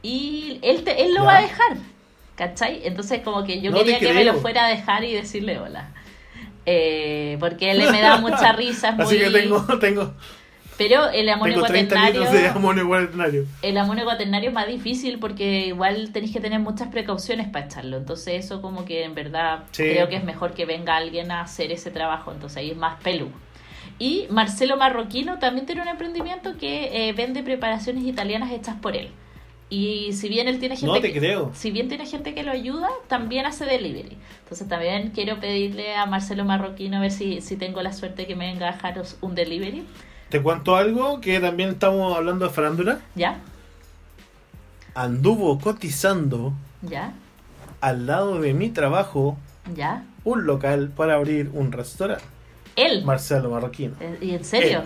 Y 0.04 0.60
él, 0.62 0.84
te- 0.84 1.04
él 1.04 1.14
lo 1.14 1.22
Ya. 1.22 1.26
va 1.26 1.38
a 1.38 1.42
dejar, 1.42 1.78
¿cachai? 2.36 2.82
Entonces 2.86 3.22
como 3.22 3.44
que 3.44 3.60
yo 3.62 3.72
No 3.72 3.80
quería 3.80 4.00
que 4.00 4.14
me 4.14 4.24
lo 4.24 4.36
fuera 4.36 4.66
a 4.66 4.70
dejar 4.70 5.04
y 5.04 5.14
decirle 5.14 5.58
hola. 5.60 5.90
Eh, 6.66 7.38
porque 7.40 7.72
él 7.72 7.84
me 7.92 8.02
da 8.02 8.18
mucha 8.18 8.52
risa, 8.54 8.90
es 8.90 8.96
muy... 8.96 9.06
Así 9.06 9.18
que 9.20 9.30
tengo, 9.32 9.62
tengo, 9.80 10.14
Pero 10.78 11.10
el 11.10 11.28
amonio 11.30 11.56
tengo 11.56 11.68
30 11.68 11.96
cuaternario... 11.96 12.22
litros 12.22 12.42
de 12.42 12.48
amonio 12.50 12.88
cuaternario. 12.88 13.46
El 13.62 13.78
amonio 13.78 14.04
cuaternario 14.06 14.50
es 14.50 14.54
más 14.54 14.68
difícil 14.68 15.20
porque 15.20 15.68
igual 15.68 16.12
tenéis 16.14 16.32
que 16.32 16.40
tener 16.40 16.60
muchas 16.60 16.88
precauciones 16.90 17.48
para 17.50 17.66
echarlo. 17.66 17.98
Entonces 17.98 18.46
eso 18.46 18.62
como 18.62 18.86
que 18.86 19.04
en 19.04 19.16
verdad 19.16 19.64
Sí. 19.72 19.84
creo 19.84 20.08
que 20.10 20.16
es 20.18 20.24
mejor 20.24 20.54
que 20.54 20.66
venga 20.66 20.96
alguien 20.96 21.32
a 21.32 21.42
hacer 21.42 21.72
ese 21.72 21.92
trabajo. 21.92 22.32
Entonces 22.32 22.58
ahí 22.58 22.72
es 22.72 22.78
más 22.78 23.02
pelú. 23.02 23.30
Y 23.98 24.28
Marcelo 24.30 24.78
Marroquino 24.78 25.40
también 25.40 25.66
tiene 25.66 25.82
un 25.82 25.90
emprendimiento 25.90 26.58
que 26.58 27.10
eh, 27.10 27.14
vende 27.14 27.44
preparaciones 27.44 28.04
italianas 28.06 28.52
hechas 28.52 28.76
por 28.82 28.96
él. 28.96 29.10
Y 29.72 30.14
si 30.14 30.30
bien 30.30 30.48
él 30.48 30.58
tiene 30.60 30.76
gente 30.76 30.88
No 30.94 31.00
te 31.00 31.14
que, 31.14 31.20
creo. 31.20 31.52
si 31.54 31.70
bien 31.70 31.88
tiene 31.90 32.06
gente 32.08 32.34
que 32.34 32.42
lo 32.44 32.52
ayuda, 32.52 32.90
también 33.08 33.46
hace 33.46 33.66
delivery. 33.66 34.18
Entonces 34.44 34.68
también 34.68 35.12
quiero 35.12 35.40
pedirle 35.40 35.96
a 35.96 36.08
Marcelo 36.08 36.44
Marroquino 36.44 36.98
a 36.98 37.02
ver 37.02 37.12
si, 37.12 37.42
si 37.42 37.56
tengo 37.56 37.82
la 37.84 37.94
suerte 37.94 38.26
que 38.26 38.36
me 38.36 38.52
venga 38.52 38.68
a 38.70 38.72
dejaros 38.72 39.18
un 39.22 39.36
delivery. 39.36 39.86
Te 40.30 40.42
cuento 40.42 40.76
algo 40.76 41.22
que 41.22 41.40
también 41.40 41.70
estamos 41.70 42.16
hablando 42.18 42.46
de 42.48 42.52
farándula. 42.52 43.00
¿Ya? 43.16 43.40
Anduvo 44.96 45.60
cotizando 45.60 46.54
¿Ya? 46.82 47.14
al 47.82 48.08
lado 48.08 48.42
de 48.42 48.54
mi 48.54 48.70
trabajo 48.70 49.38
¿Ya? 49.76 50.04
un 50.24 50.46
local 50.46 50.92
para 50.96 51.16
abrir 51.16 51.52
un 51.54 51.72
restaurante. 51.72 52.24
Él. 52.76 53.04
Marcelo 53.06 53.50
Marroquino. 53.52 53.94
Eh, 54.00 54.18
¿Y 54.22 54.32
en 54.32 54.44
serio? 54.44 54.80
Él. 54.80 54.86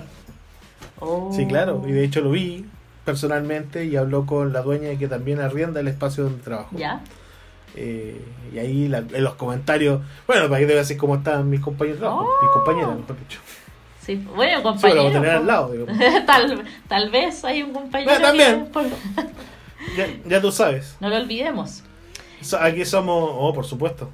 Oh. 1.00 1.32
Sí, 1.34 1.46
claro. 1.46 1.84
Y 1.88 1.91
de 1.91 2.04
hecho 2.04 2.22
lo 2.22 2.32
vi 2.32 2.65
personalmente 3.06 3.86
y 3.86 3.96
habló 3.96 4.26
con 4.26 4.54
la 4.54 4.62
dueña 4.62 4.98
que 4.98 5.08
también 5.08 5.39
arrienda 5.42 5.80
el 5.80 5.88
espacio 5.88 6.24
donde 6.26 6.44
trabajo. 6.44 6.76
¿Ya? 6.78 7.02
Eh, 7.76 8.22
y 8.54 8.60
ahí 8.60 8.88
la- 8.88 9.00
en 9.00 9.24
los 9.24 9.34
comentarios, 9.36 10.02
bueno, 10.28 10.48
para 10.48 10.60
que 10.60 10.68
te 10.68 10.74
veas 10.74 10.86
así 10.86 10.96
cómo 10.98 11.16
están 11.16 11.50
mis 11.50 11.60
compañeros, 11.60 12.02
Oh. 12.06 12.28
mis 12.42 12.52
compañeras, 12.52 12.96
mejor 12.96 13.20
dicho. 13.20 13.39
Sí, 14.02 14.16
bueno, 14.36 14.58
Sí, 14.58 14.63
compañero. 14.63 15.08
a 15.08 15.12
tener 15.12 15.30
al 15.32 15.48
lado, 15.48 15.74
tal, 16.28 16.63
tal 16.88 17.10
vez 17.10 17.44
hay 17.46 17.63
un 17.63 17.74
compañero. 17.74 18.12
Ah, 18.16 18.22
también. 18.22 18.66
por- 18.68 18.86
Ya, 19.98 20.08
ya 20.26 20.39
tú 20.42 20.52
sabes. 20.52 20.96
No 21.02 21.10
lo 21.10 21.18
olvidemos. 21.18 21.84
So- 22.42 22.60
Aquí 22.60 22.86
somos, 22.86 23.30
oh, 23.34 23.54
por 23.54 23.66
supuesto. 23.66 24.10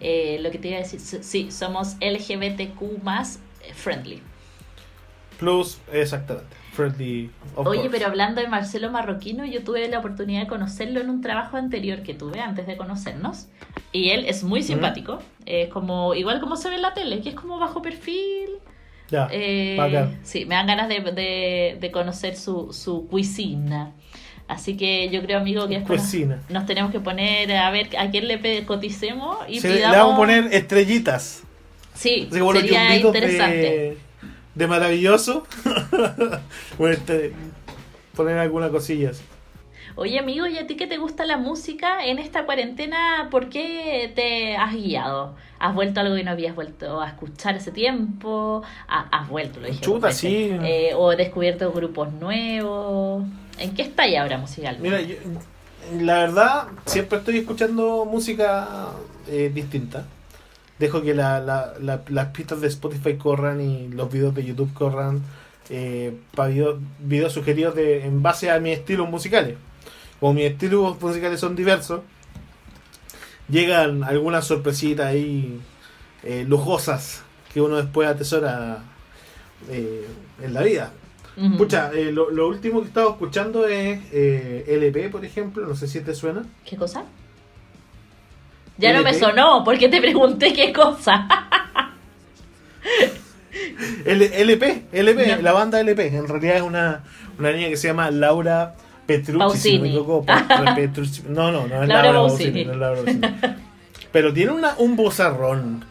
Eh, 0.00 0.38
lo 0.40 0.50
que 0.50 0.58
te 0.58 0.68
iba 0.68 0.76
a 0.78 0.80
decir, 0.80 1.00
sí, 1.00 1.50
somos 1.50 1.96
LGBTQ 2.00 3.02
más 3.02 3.38
friendly. 3.74 4.22
Plus, 5.38 5.78
exactamente. 5.92 6.56
Friendly, 6.78 7.30
of 7.56 7.66
Oye, 7.66 7.80
course. 7.80 7.90
pero 7.98 8.06
hablando 8.06 8.40
de 8.40 8.46
Marcelo 8.46 8.88
Marroquino, 8.92 9.44
yo 9.44 9.64
tuve 9.64 9.88
la 9.88 9.98
oportunidad 9.98 10.42
de 10.42 10.46
conocerlo 10.46 11.00
en 11.00 11.10
un 11.10 11.20
trabajo 11.20 11.56
anterior 11.56 12.02
que 12.04 12.14
tuve 12.14 12.38
antes 12.40 12.68
de 12.68 12.76
conocernos. 12.76 13.48
Y 13.90 14.10
él 14.10 14.26
es 14.26 14.44
muy 14.44 14.62
simpático. 14.62 15.18
Es 15.44 15.68
como, 15.70 16.14
igual 16.14 16.38
como 16.40 16.54
se 16.56 16.68
ve 16.68 16.76
en 16.76 16.82
la 16.82 16.94
tele, 16.94 17.20
que 17.20 17.30
es 17.30 17.34
como 17.34 17.58
bajo 17.58 17.82
perfil. 17.82 18.50
Ya, 19.10 19.28
Eh, 19.32 19.74
bacán. 19.76 20.20
sí, 20.22 20.44
me 20.44 20.54
dan 20.54 20.66
ganas 20.68 20.88
de, 20.88 21.00
de, 21.00 21.78
de 21.80 21.90
conocer 21.90 22.36
su, 22.36 22.72
su 22.72 23.08
cuisina. 23.08 23.92
Así 24.46 24.76
que 24.76 25.08
yo 25.10 25.20
creo, 25.22 25.38
amigo, 25.40 25.66
que 25.68 25.78
después 25.78 26.00
Cocina. 26.02 26.36
nos, 26.36 26.50
nos 26.50 26.66
tenemos 26.66 26.92
que 26.92 27.00
poner 27.00 27.50
a 27.52 27.70
ver 27.70 27.88
a 27.98 28.08
quién 28.10 28.28
le 28.28 28.64
coticemos 28.66 29.36
y 29.48 29.60
le 29.60 29.74
pidamos... 29.74 29.96
vamos 29.96 30.14
a 30.14 30.16
poner 30.16 30.48
estrellitas. 30.54 31.42
Sí, 31.94 32.28
sería 32.30 32.96
interesante. 32.96 33.56
de, 33.56 33.98
de 34.58 34.66
maravilloso. 34.66 35.46
Bueno, 36.78 36.94
este, 36.94 37.32
poner 38.14 38.38
algunas 38.38 38.70
cosillas. 38.70 39.20
Oye, 39.96 40.18
amigo, 40.18 40.46
¿y 40.46 40.58
a 40.58 40.66
ti 40.66 40.76
que 40.76 40.86
te 40.86 40.96
gusta 40.98 41.24
la 41.26 41.38
música 41.38 42.04
en 42.04 42.18
esta 42.18 42.44
cuarentena? 42.44 43.28
¿Por 43.30 43.48
qué 43.48 44.12
te 44.14 44.56
has 44.56 44.74
guiado? 44.74 45.34
¿Has 45.58 45.74
vuelto 45.74 45.98
a 45.98 46.02
algo 46.04 46.14
que 46.14 46.22
no 46.22 46.30
habías 46.30 46.54
vuelto 46.54 47.00
a 47.00 47.08
escuchar 47.08 47.56
ese 47.56 47.72
tiempo? 47.72 48.62
Ha- 48.86 49.08
¿Has 49.10 49.28
vuelto, 49.28 49.58
lo 49.60 49.66
dije? 49.66 49.80
Chuta, 49.80 50.12
sí. 50.12 50.50
Eh, 50.62 50.92
¿O 50.94 51.16
descubierto 51.16 51.72
grupos 51.72 52.12
nuevos? 52.12 53.24
¿En 53.58 53.74
qué 53.74 53.82
está 53.82 54.04
ahora 54.20 54.38
musicalmente? 54.38 54.88
Mira, 54.88 55.00
yo- 55.00 55.16
la 56.00 56.18
verdad, 56.20 56.64
siempre 56.84 57.18
estoy 57.18 57.38
escuchando 57.38 58.04
música 58.04 58.90
eh, 59.28 59.50
distinta. 59.52 60.04
Dejo 60.78 61.02
que 61.02 61.14
la- 61.14 61.40
la- 61.40 61.74
la- 61.80 62.02
las 62.08 62.26
pistas 62.28 62.60
de 62.60 62.68
Spotify 62.68 63.16
corran 63.16 63.60
y 63.60 63.88
los 63.88 64.10
videos 64.12 64.34
de 64.34 64.44
YouTube 64.44 64.72
corran 64.74 65.22
eh, 65.70 66.16
para 66.34 66.48
video- 66.48 66.78
videos 67.00 67.32
sugeridos 67.32 67.74
de, 67.74 68.04
en 68.06 68.22
base 68.22 68.50
a 68.50 68.58
mis 68.60 68.78
estilos 68.78 69.08
musicales. 69.10 69.56
Como 70.20 70.34
mis 70.34 70.44
estilos 70.44 71.00
musicales 71.00 71.40
son 71.40 71.54
diversos, 71.56 72.00
llegan 73.48 74.04
algunas 74.04 74.46
sorpresitas 74.46 75.06
ahí 75.06 75.60
eh, 76.24 76.44
lujosas 76.48 77.22
que 77.52 77.60
uno 77.60 77.76
después 77.76 78.08
atesora 78.08 78.78
eh, 79.70 80.06
en 80.42 80.54
la 80.54 80.62
vida. 80.62 80.92
Escucha, 81.52 81.90
eh, 81.94 82.10
lo, 82.12 82.30
lo 82.30 82.48
último 82.48 82.80
que 82.80 82.86
he 82.86 82.88
estado 82.88 83.10
escuchando 83.10 83.66
es 83.68 84.00
eh, 84.12 84.64
LP, 84.68 85.08
por 85.08 85.24
ejemplo, 85.24 85.66
no 85.66 85.76
sé 85.76 85.86
si 85.86 86.00
te 86.00 86.14
suena. 86.14 86.44
¿Qué 86.64 86.76
cosa? 86.76 87.04
Ya 88.78 88.92
no 88.92 89.02
me 89.02 89.12
sonó, 89.14 89.64
porque 89.64 89.88
te 89.88 90.00
pregunté 90.00 90.52
qué 90.52 90.72
cosa. 90.72 91.26
L- 94.04 94.30
LP, 94.42 94.84
LP, 94.92 95.26
Ya. 95.26 95.38
la 95.42 95.52
banda 95.52 95.80
LP. 95.80 96.06
En 96.16 96.28
realidad 96.28 96.56
es 96.56 96.62
una, 96.62 97.02
una 97.38 97.52
niña 97.52 97.68
que 97.68 97.76
se 97.76 97.88
llama 97.88 98.10
Laura 98.10 98.74
Petrucci. 99.06 99.32
si 99.32 99.32
no, 99.32 99.38
Pausini. 99.38 99.78
me 99.80 99.88
equivoco, 99.88 100.24
Pa- 100.26 100.74
Petrucci. 100.74 101.22
no, 101.28 101.50
no, 101.50 101.66
no 101.66 101.82
es 101.82 101.88
Laura 101.88 102.12
Laura, 102.12 102.18
Pausini. 102.28 102.64
Pausini, 102.64 102.64
no 102.66 102.72
es 102.72 102.78
Laura. 102.78 103.56
Pero 104.12 104.32
tiene 104.32 104.52
una, 104.52 104.74
un 104.78 104.96
bozarrón. 104.96 105.84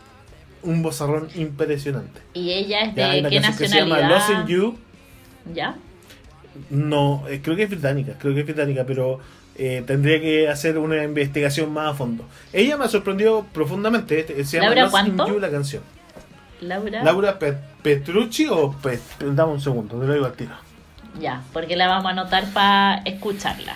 Un 0.64 0.82
bozarrón 0.82 1.28
impresionante. 1.36 2.20
¿Y 2.34 2.52
ella 2.52 2.82
es 2.82 2.96
Ya, 2.96 3.10
de 3.12 3.20
una 3.20 3.30
qué 3.30 3.36
canción 3.42 3.58
que 3.58 3.68
se 3.70 3.78
llama 3.80 4.00
nacionalidad? 4.02 4.30
Lost 4.40 4.50
in 4.50 4.56
You. 4.56 4.78
¿Ya? 5.54 5.76
No, 6.72 7.24
eh, 7.30 7.40
creo 7.44 7.56
que 7.56 7.64
es 7.64 7.70
británica, 7.70 8.14
creo 8.18 8.34
que 8.34 8.40
es 8.40 8.46
británica, 8.46 8.84
pero 8.86 9.20
eh, 9.58 9.84
tendría 9.86 10.20
que 10.22 10.48
hacer 10.50 10.78
una 10.78 11.04
investigación 11.04 11.72
más 11.74 11.92
a 11.92 11.94
fondo. 11.96 12.26
Ella 12.54 12.78
me 12.78 12.88
sorprendió 12.88 13.46
profundamente. 13.54 14.20
este, 14.20 14.44
Se 14.46 14.58
llama 14.58 14.76
¿Laura 14.76 14.92
cuánto? 14.92 15.28
You 15.28 15.40
la 15.40 15.50
canción. 15.50 15.84
Laura. 16.62 17.04
Laura 17.04 17.38
Pe- 17.40 17.58
Petrucci 17.84 18.48
o 18.50 18.72
Pet. 18.72 19.02
Dame 19.20 19.54
un 19.54 19.62
segundo, 19.62 20.00
te 20.00 20.06
lo 20.08 20.14
digo 20.14 20.26
al 20.26 20.34
tiro. 20.34 20.56
Ya, 21.20 21.42
porque 21.54 21.76
la 21.76 21.88
vamos 21.88 22.06
a 22.06 22.10
anotar 22.10 22.46
para 22.54 23.02
escucharla. 23.06 23.74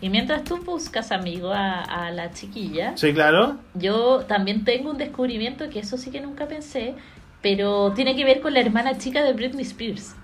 Y 0.00 0.10
mientras 0.10 0.44
tú 0.44 0.58
buscas, 0.58 1.10
amigo, 1.10 1.52
a, 1.52 1.80
a 1.82 2.10
la 2.12 2.30
chiquilla, 2.32 2.96
Sí, 2.96 3.12
claro. 3.12 3.56
yo 3.74 4.20
también 4.28 4.64
tengo 4.64 4.90
un 4.90 4.98
descubrimiento 4.98 5.68
que 5.70 5.80
eso 5.80 5.96
sí 5.98 6.10
que 6.12 6.20
nunca 6.20 6.46
pensé, 6.46 6.94
pero 7.42 7.92
tiene 7.96 8.14
que 8.14 8.24
ver 8.24 8.40
con 8.40 8.54
la 8.54 8.60
hermana 8.60 8.96
chica 8.98 9.24
de 9.24 9.32
Britney 9.32 9.64
Spears. 9.64 10.14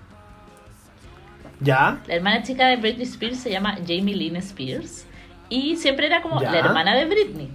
Ya. 1.59 2.01
La 2.07 2.15
hermana 2.15 2.43
chica 2.43 2.67
de 2.67 2.75
Britney 2.77 3.03
Spears 3.05 3.37
se 3.39 3.49
llama 3.51 3.75
Jamie 3.87 4.15
Lynn 4.15 4.35
Spears 4.37 5.05
y 5.49 5.75
siempre 5.77 6.07
era 6.07 6.21
como 6.21 6.41
Ya. 6.41 6.51
la 6.51 6.59
hermana 6.59 6.95
de 6.95 7.05
Britney. 7.05 7.49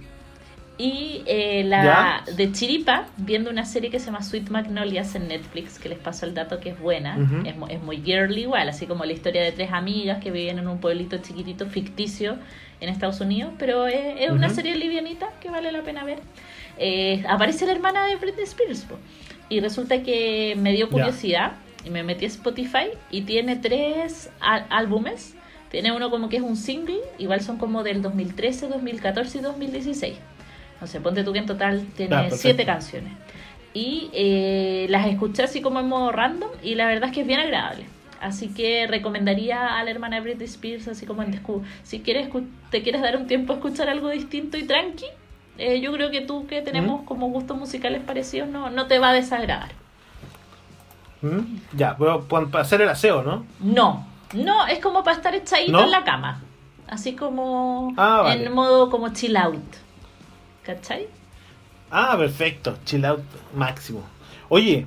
Y 0.77 1.21
eh, 1.27 1.63
la 1.63 2.23
de 2.35 2.51
Chiripa, 2.51 3.05
viendo 3.17 3.51
una 3.51 3.65
serie 3.65 3.91
que 3.91 3.99
se 3.99 4.07
llama 4.07 4.23
Sweet 4.23 4.49
Magnolias 4.49 5.13
en 5.13 5.27
Netflix, 5.27 5.77
que 5.77 5.89
les 5.89 5.99
paso 5.99 6.25
el 6.25 6.33
dato 6.33 6.59
que 6.59 6.69
es 6.69 6.79
buena, 6.79 7.17
es, 7.45 7.55
mu- 7.55 7.67
es 7.67 7.79
muy 7.83 7.97
girly 8.01 8.41
igual, 8.41 8.67
así 8.67 8.87
como 8.87 9.05
la 9.05 9.13
historia 9.13 9.43
de 9.43 9.51
tres 9.51 9.71
amigas 9.71 10.23
que 10.23 10.31
viven 10.31 10.57
en 10.57 10.67
un 10.67 10.79
pueblito 10.79 11.17
chiquitito 11.19 11.67
ficticio 11.67 12.37
en 12.79 12.89
Estados 12.89 13.21
Unidos, 13.21 13.51
pero 13.59 13.85
es, 13.85 14.21
es 14.21 14.31
una 14.31 14.49
serie 14.49 14.75
livianita 14.75 15.27
que 15.39 15.51
vale 15.51 15.71
la 15.71 15.83
pena 15.83 16.03
ver. 16.03 16.17
Eh, 16.79 17.23
aparece 17.29 17.67
la 17.67 17.73
hermana 17.73 18.07
de 18.07 18.15
Britney 18.15 18.45
Spears 18.45 18.81
po. 18.85 18.95
y 19.49 19.59
resulta 19.59 20.01
que 20.01 20.55
me 20.57 20.71
dio 20.71 20.89
Ya. 20.89 21.53
Y 21.85 21.89
me 21.89 22.03
metí 22.03 22.25
a 22.25 22.27
Spotify 22.27 22.87
y 23.09 23.21
tiene 23.21 23.55
tres 23.55 24.29
álbumes. 24.39 25.35
Tiene 25.69 25.91
uno 25.93 26.09
como 26.09 26.27
que 26.27 26.37
es 26.37 26.43
un 26.43 26.57
single, 26.57 26.99
igual 27.17 27.41
son 27.41 27.57
como 27.57 27.81
del 27.83 28.01
2013, 28.01 28.67
2014 28.67 29.37
y 29.37 29.41
2016. 29.41 30.17
No 30.81 30.87
sé, 30.87 30.99
ponte 30.99 31.23
tú 31.23 31.31
que 31.31 31.39
en 31.39 31.45
total 31.45 31.85
tiene 31.95 32.15
Ah, 32.15 32.27
siete 32.41 32.65
canciones. 32.65 33.13
Y 33.73 34.09
eh, 34.13 34.87
las 34.89 35.07
escuché 35.07 35.43
así 35.43 35.61
como 35.61 35.79
en 35.79 35.87
modo 35.87 36.11
random 36.11 36.49
y 36.61 36.75
la 36.75 36.87
verdad 36.87 37.09
es 37.09 37.15
que 37.15 37.21
es 37.21 37.27
bien 37.27 37.39
agradable. 37.39 37.85
Así 38.19 38.49
que 38.49 38.85
recomendaría 38.87 39.79
a 39.79 39.83
la 39.83 39.89
hermana 39.91 40.19
Britney 40.19 40.45
Spears, 40.45 40.87
así 40.89 41.05
como 41.05 41.23
en 41.23 41.31
Descu- 41.33 41.63
Si 41.83 42.01
quieres, 42.01 42.27
te 42.69 42.83
quieres 42.83 43.01
dar 43.01 43.15
un 43.17 43.25
tiempo 43.27 43.53
a 43.53 43.55
escuchar 43.55 43.87
algo 43.89 44.09
distinto 44.09 44.57
y 44.57 44.63
tranqui, 44.63 45.05
eh, 45.57 45.79
yo 45.79 45.91
creo 45.93 46.11
que 46.11 46.21
tú 46.21 46.45
que 46.47 46.61
tenemos 46.61 47.03
como 47.03 47.29
gustos 47.29 47.57
musicales 47.57 48.01
parecidos 48.03 48.49
no, 48.49 48.69
no 48.69 48.87
te 48.87 48.99
va 48.99 49.09
a 49.09 49.13
desagradar. 49.13 49.71
¿Mm? 51.21 51.57
Ya, 51.73 51.95
pero 51.97 52.21
pa- 52.23 52.45
para 52.47 52.63
hacer 52.63 52.81
el 52.81 52.89
aseo, 52.89 53.21
¿no? 53.23 53.45
No, 53.59 54.07
no, 54.33 54.65
es 54.67 54.79
como 54.79 55.03
para 55.03 55.17
estar 55.17 55.35
echadito 55.35 55.71
¿No? 55.71 55.83
en 55.83 55.91
la 55.91 56.03
cama. 56.03 56.41
Así 56.87 57.13
como 57.15 57.93
Ah, 57.97 58.21
vale. 58.23 58.45
en 58.45 58.53
modo 58.53 58.89
como 58.89 59.09
chill 59.13 59.37
out. 59.37 59.63
¿Cachai? 60.63 61.07
Ah, 61.89 62.15
perfecto. 62.17 62.77
Chill 62.85 63.05
out 63.05 63.21
máximo. 63.55 64.01
Oye, 64.49 64.85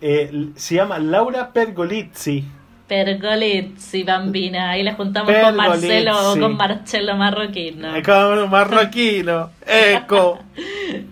eh, 0.00 0.48
se 0.56 0.74
llama 0.76 0.98
Laura 0.98 1.52
Pergolizzi. 1.52 2.44
Pergolizzi, 2.88 4.02
bambina. 4.02 4.70
Ahí 4.70 4.82
la 4.82 4.94
juntamos 4.94 5.32
con. 5.32 5.56
Marcelo, 5.56 6.12
con 6.40 6.56
Marcelo 6.56 7.16
Marroquino. 7.16 7.94
Eh, 7.94 8.02
Como 8.02 8.44
un 8.44 8.50
marroquino. 8.50 9.50
Eco. 9.66 10.38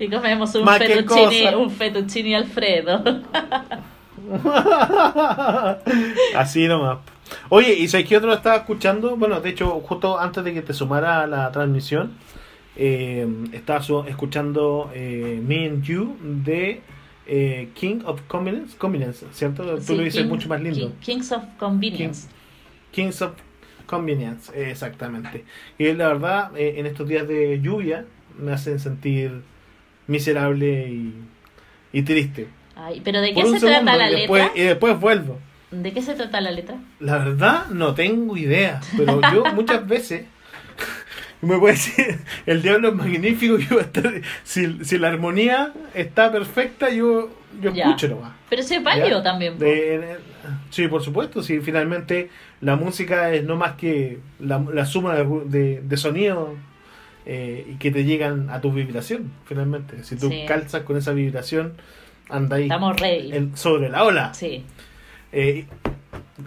Y 0.00 0.08
comemos 0.08 0.54
un 0.54 0.64
cosa. 0.64 1.56
un 1.58 1.70
fettuccine 1.70 2.36
Alfredo. 2.36 3.02
Así 6.36 6.66
nomás. 6.68 6.98
Oye, 7.48 7.74
¿y 7.74 7.88
sabes 7.88 8.06
qué 8.06 8.16
otro 8.16 8.32
estaba 8.32 8.56
escuchando? 8.56 9.16
Bueno, 9.16 9.40
de 9.40 9.50
hecho, 9.50 9.68
justo 9.80 10.18
antes 10.18 10.44
de 10.44 10.54
que 10.54 10.62
te 10.62 10.72
sumara 10.72 11.22
a 11.22 11.26
la 11.26 11.50
transmisión, 11.52 12.12
eh, 12.76 13.26
estaba 13.52 13.80
escuchando 14.08 14.90
eh, 14.94 15.40
Me 15.44 15.66
and 15.66 15.82
You 15.82 16.16
de 16.22 16.82
eh, 17.26 17.68
King 17.74 18.00
of 18.04 18.20
Convenience, 18.28 18.76
Convenience 18.76 19.26
¿cierto? 19.32 19.64
Tú 19.76 19.80
Sí, 19.82 19.96
lo 19.96 20.02
dices 20.04 20.22
King- 20.22 20.28
mucho 20.28 20.48
más 20.48 20.60
lindo. 20.60 20.88
King- 21.00 21.00
Kings 21.00 21.32
of 21.32 21.42
Convenience. 21.58 22.28
Kings 22.92 23.20
of 23.22 23.32
Convenience, 23.86 24.52
exactamente. 24.70 25.44
Y 25.78 25.92
la 25.92 26.08
verdad, 26.08 26.56
eh, 26.56 26.74
en 26.78 26.86
estos 26.86 27.08
días 27.08 27.26
de 27.26 27.60
lluvia 27.60 28.04
me 28.38 28.52
hacen 28.52 28.78
sentir 28.78 29.42
miserable 30.06 30.88
y, 30.88 31.14
y 31.92 32.02
triste. 32.02 32.48
Ay, 32.76 33.00
pero 33.04 33.20
¿de 33.20 33.32
qué 33.34 33.44
se 33.46 33.58
trata 33.58 33.96
la 33.96 34.10
y 34.10 34.14
después, 34.14 34.44
letra? 34.44 34.60
y 34.62 34.64
después 34.66 35.00
vuelvo. 35.00 35.38
¿De 35.70 35.92
qué 35.92 36.02
se 36.02 36.14
trata 36.14 36.40
la 36.40 36.50
letra? 36.50 36.76
La 37.00 37.18
verdad, 37.18 37.66
no 37.70 37.94
tengo 37.94 38.36
idea, 38.36 38.80
pero 38.96 39.20
yo 39.32 39.44
muchas 39.54 39.86
veces 39.86 40.24
me 41.40 41.58
puede 41.58 41.74
decir, 41.74 42.18
el 42.46 42.62
diablo 42.62 42.88
es 42.90 42.94
magnífico, 42.94 43.56
yo 43.58 43.80
estar- 43.80 44.20
si, 44.44 44.84
si 44.84 44.98
la 44.98 45.08
armonía 45.08 45.72
está 45.94 46.30
perfecta, 46.30 46.90
yo, 46.90 47.30
yo 47.60 47.72
Ya. 47.72 47.84
escucho 47.86 48.08
nomás. 48.08 48.32
Pero 48.48 48.62
ese 48.62 48.80
¿Ya? 48.82 49.22
también. 49.22 49.58
De- 49.58 50.18
sí, 50.70 50.86
por 50.88 51.02
supuesto, 51.02 51.42
si 51.42 51.60
finalmente 51.60 52.30
la 52.60 52.76
música 52.76 53.32
es 53.32 53.42
no 53.44 53.56
más 53.56 53.72
que 53.72 54.18
la, 54.38 54.58
la 54.72 54.86
suma 54.86 55.14
de, 55.16 55.80
de, 55.82 55.96
sonidos 55.96 56.50
eh, 57.24 57.74
que 57.80 57.90
te 57.90 58.04
llegan 58.04 58.50
a 58.50 58.60
tu 58.60 58.70
vibración, 58.72 59.32
finalmente. 59.46 60.04
Si 60.04 60.16
tú 60.16 60.30
Sí. 60.30 60.44
calzas 60.46 60.82
con 60.82 60.96
esa 60.96 61.12
vibración, 61.12 61.72
anda 62.28 62.56
ahí 62.56 62.64
Estamos 62.64 62.98
ready. 63.00 63.32
en- 63.36 63.56
sobre 63.56 63.88
la 63.88 64.04
ola. 64.04 64.34
Sí. 64.34 64.64
Eh, 65.32 65.66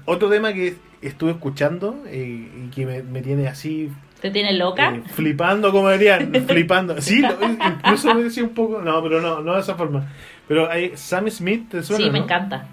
otro 0.05 0.29
tema 0.29 0.53
que 0.53 0.75
estuve 1.01 1.31
escuchando 1.31 2.03
eh, 2.07 2.49
y 2.65 2.69
que 2.69 2.85
me, 2.85 3.03
me 3.03 3.21
tiene 3.21 3.47
así 3.47 3.89
¿Te 4.21 4.31
tiene 4.31 4.53
loca? 4.53 4.95
eh, 4.95 5.01
flipando, 5.13 5.71
como 5.71 5.89
dirían, 5.91 6.31
flipando. 6.47 6.99
Sí, 7.01 7.21
incluso 7.23 8.13
me 8.13 8.23
decía 8.23 8.43
un 8.43 8.49
poco, 8.49 8.81
no, 8.81 9.01
pero 9.01 9.21
no, 9.21 9.39
no 9.41 9.53
de 9.55 9.61
esa 9.61 9.75
forma. 9.75 10.07
Pero 10.47 10.69
hay 10.69 10.91
Sam 10.97 11.29
Smith, 11.29 11.69
¿te 11.69 11.83
suena? 11.83 12.03
sí, 12.05 12.09
me 12.11 12.19
no? 12.19 12.25
encanta. 12.25 12.67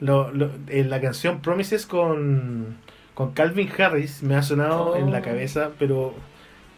Lo- 0.00 0.30
lo- 0.32 0.50
en 0.68 0.90
la 0.90 1.00
canción 1.00 1.40
Promises 1.40 1.86
con, 1.86 2.76
con 3.14 3.32
Calvin 3.32 3.70
Harris 3.78 4.22
me 4.22 4.34
ha 4.36 4.42
sonado 4.42 4.90
Oh. 4.92 4.96
en 4.96 5.10
la 5.10 5.22
cabeza, 5.22 5.70
pero 5.78 6.14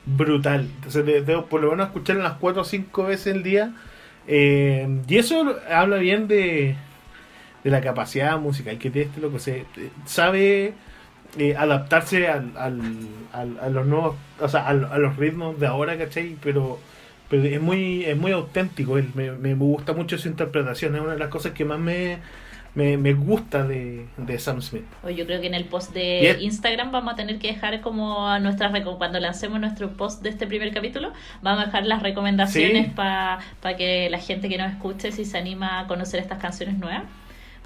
brutal. 0.06 0.68
Entonces 0.76 1.04
debo 1.26 1.46
por 1.46 1.60
lo 1.60 1.70
menos 1.70 1.88
escucharlo 1.88 2.22
unas 2.22 2.38
4 2.38 2.62
o 2.62 2.64
5 2.64 3.04
veces 3.04 3.34
al 3.34 3.42
día. 3.42 3.72
Eh, 4.28 4.88
y 5.08 5.18
eso 5.18 5.56
habla 5.70 5.98
bien 5.98 6.28
de, 6.28 6.76
de 7.64 7.70
la 7.70 7.80
capacidad 7.80 8.38
musical 8.38 8.78
que 8.78 8.90
tiene 8.90 9.08
este 9.08 9.20
loco. 9.20 9.38
Se, 9.38 9.64
sabe 10.06 10.74
eh, 11.38 11.56
adaptarse 11.56 12.28
al, 12.28 12.52
al, 12.56 13.58
a 13.60 13.68
los 13.70 13.86
nuevos, 13.86 14.16
o 14.40 14.48
sea, 14.48 14.66
al- 14.66 14.86
a, 14.86 14.98
los 14.98 15.16
ritmos 15.16 15.58
de 15.60 15.66
ahora, 15.66 15.98
¿cachai? 15.98 16.36
Pero, 16.42 16.78
pero 17.30 17.44
es 17.44 17.60
muy 17.60 18.04
es 18.04 18.16
muy 18.16 18.32
auténtico, 18.32 18.98
él, 18.98 19.10
me, 19.14 19.32
me 19.32 19.54
gusta 19.54 19.92
mucho 19.92 20.18
su 20.18 20.28
interpretación, 20.28 20.94
es 20.96 21.00
una 21.02 21.12
de 21.14 21.18
las 21.18 21.28
cosas 21.28 21.52
que 21.52 21.64
más 21.64 21.78
me, 21.78 22.18
me, 22.78 22.96
me 22.96 23.12
gusta 23.12 23.64
de, 23.64 24.06
de 24.16 24.38
Sam 24.38 24.62
Smith. 24.62 24.84
Yo 25.16 25.26
creo 25.26 25.40
que 25.40 25.48
en 25.48 25.54
el 25.54 25.64
post 25.64 25.92
de 25.92 26.38
Instagram 26.40 26.92
vamos 26.92 27.12
a 27.14 27.16
tener 27.16 27.40
que 27.40 27.48
dejar 27.48 27.80
como 27.80 28.28
a 28.28 28.38
nuestras 28.38 28.72
cuando 28.96 29.18
lancemos 29.18 29.58
nuestro 29.58 29.90
post 29.96 30.22
de 30.22 30.28
este 30.28 30.46
primer 30.46 30.72
capítulo, 30.72 31.12
vamos 31.42 31.62
a 31.62 31.66
dejar 31.66 31.86
las 31.86 32.04
recomendaciones 32.04 32.86
Sí. 32.86 32.92
para 32.94 33.40
que 33.76 34.08
la 34.10 34.18
gente 34.18 34.48
que 34.48 34.58
nos 34.58 34.70
escuche 34.70 35.10
si 35.10 35.24
se 35.24 35.36
anima 35.38 35.80
a 35.80 35.86
conocer 35.88 36.20
estas 36.20 36.38
canciones 36.38 36.78
nuevas. 36.78 37.02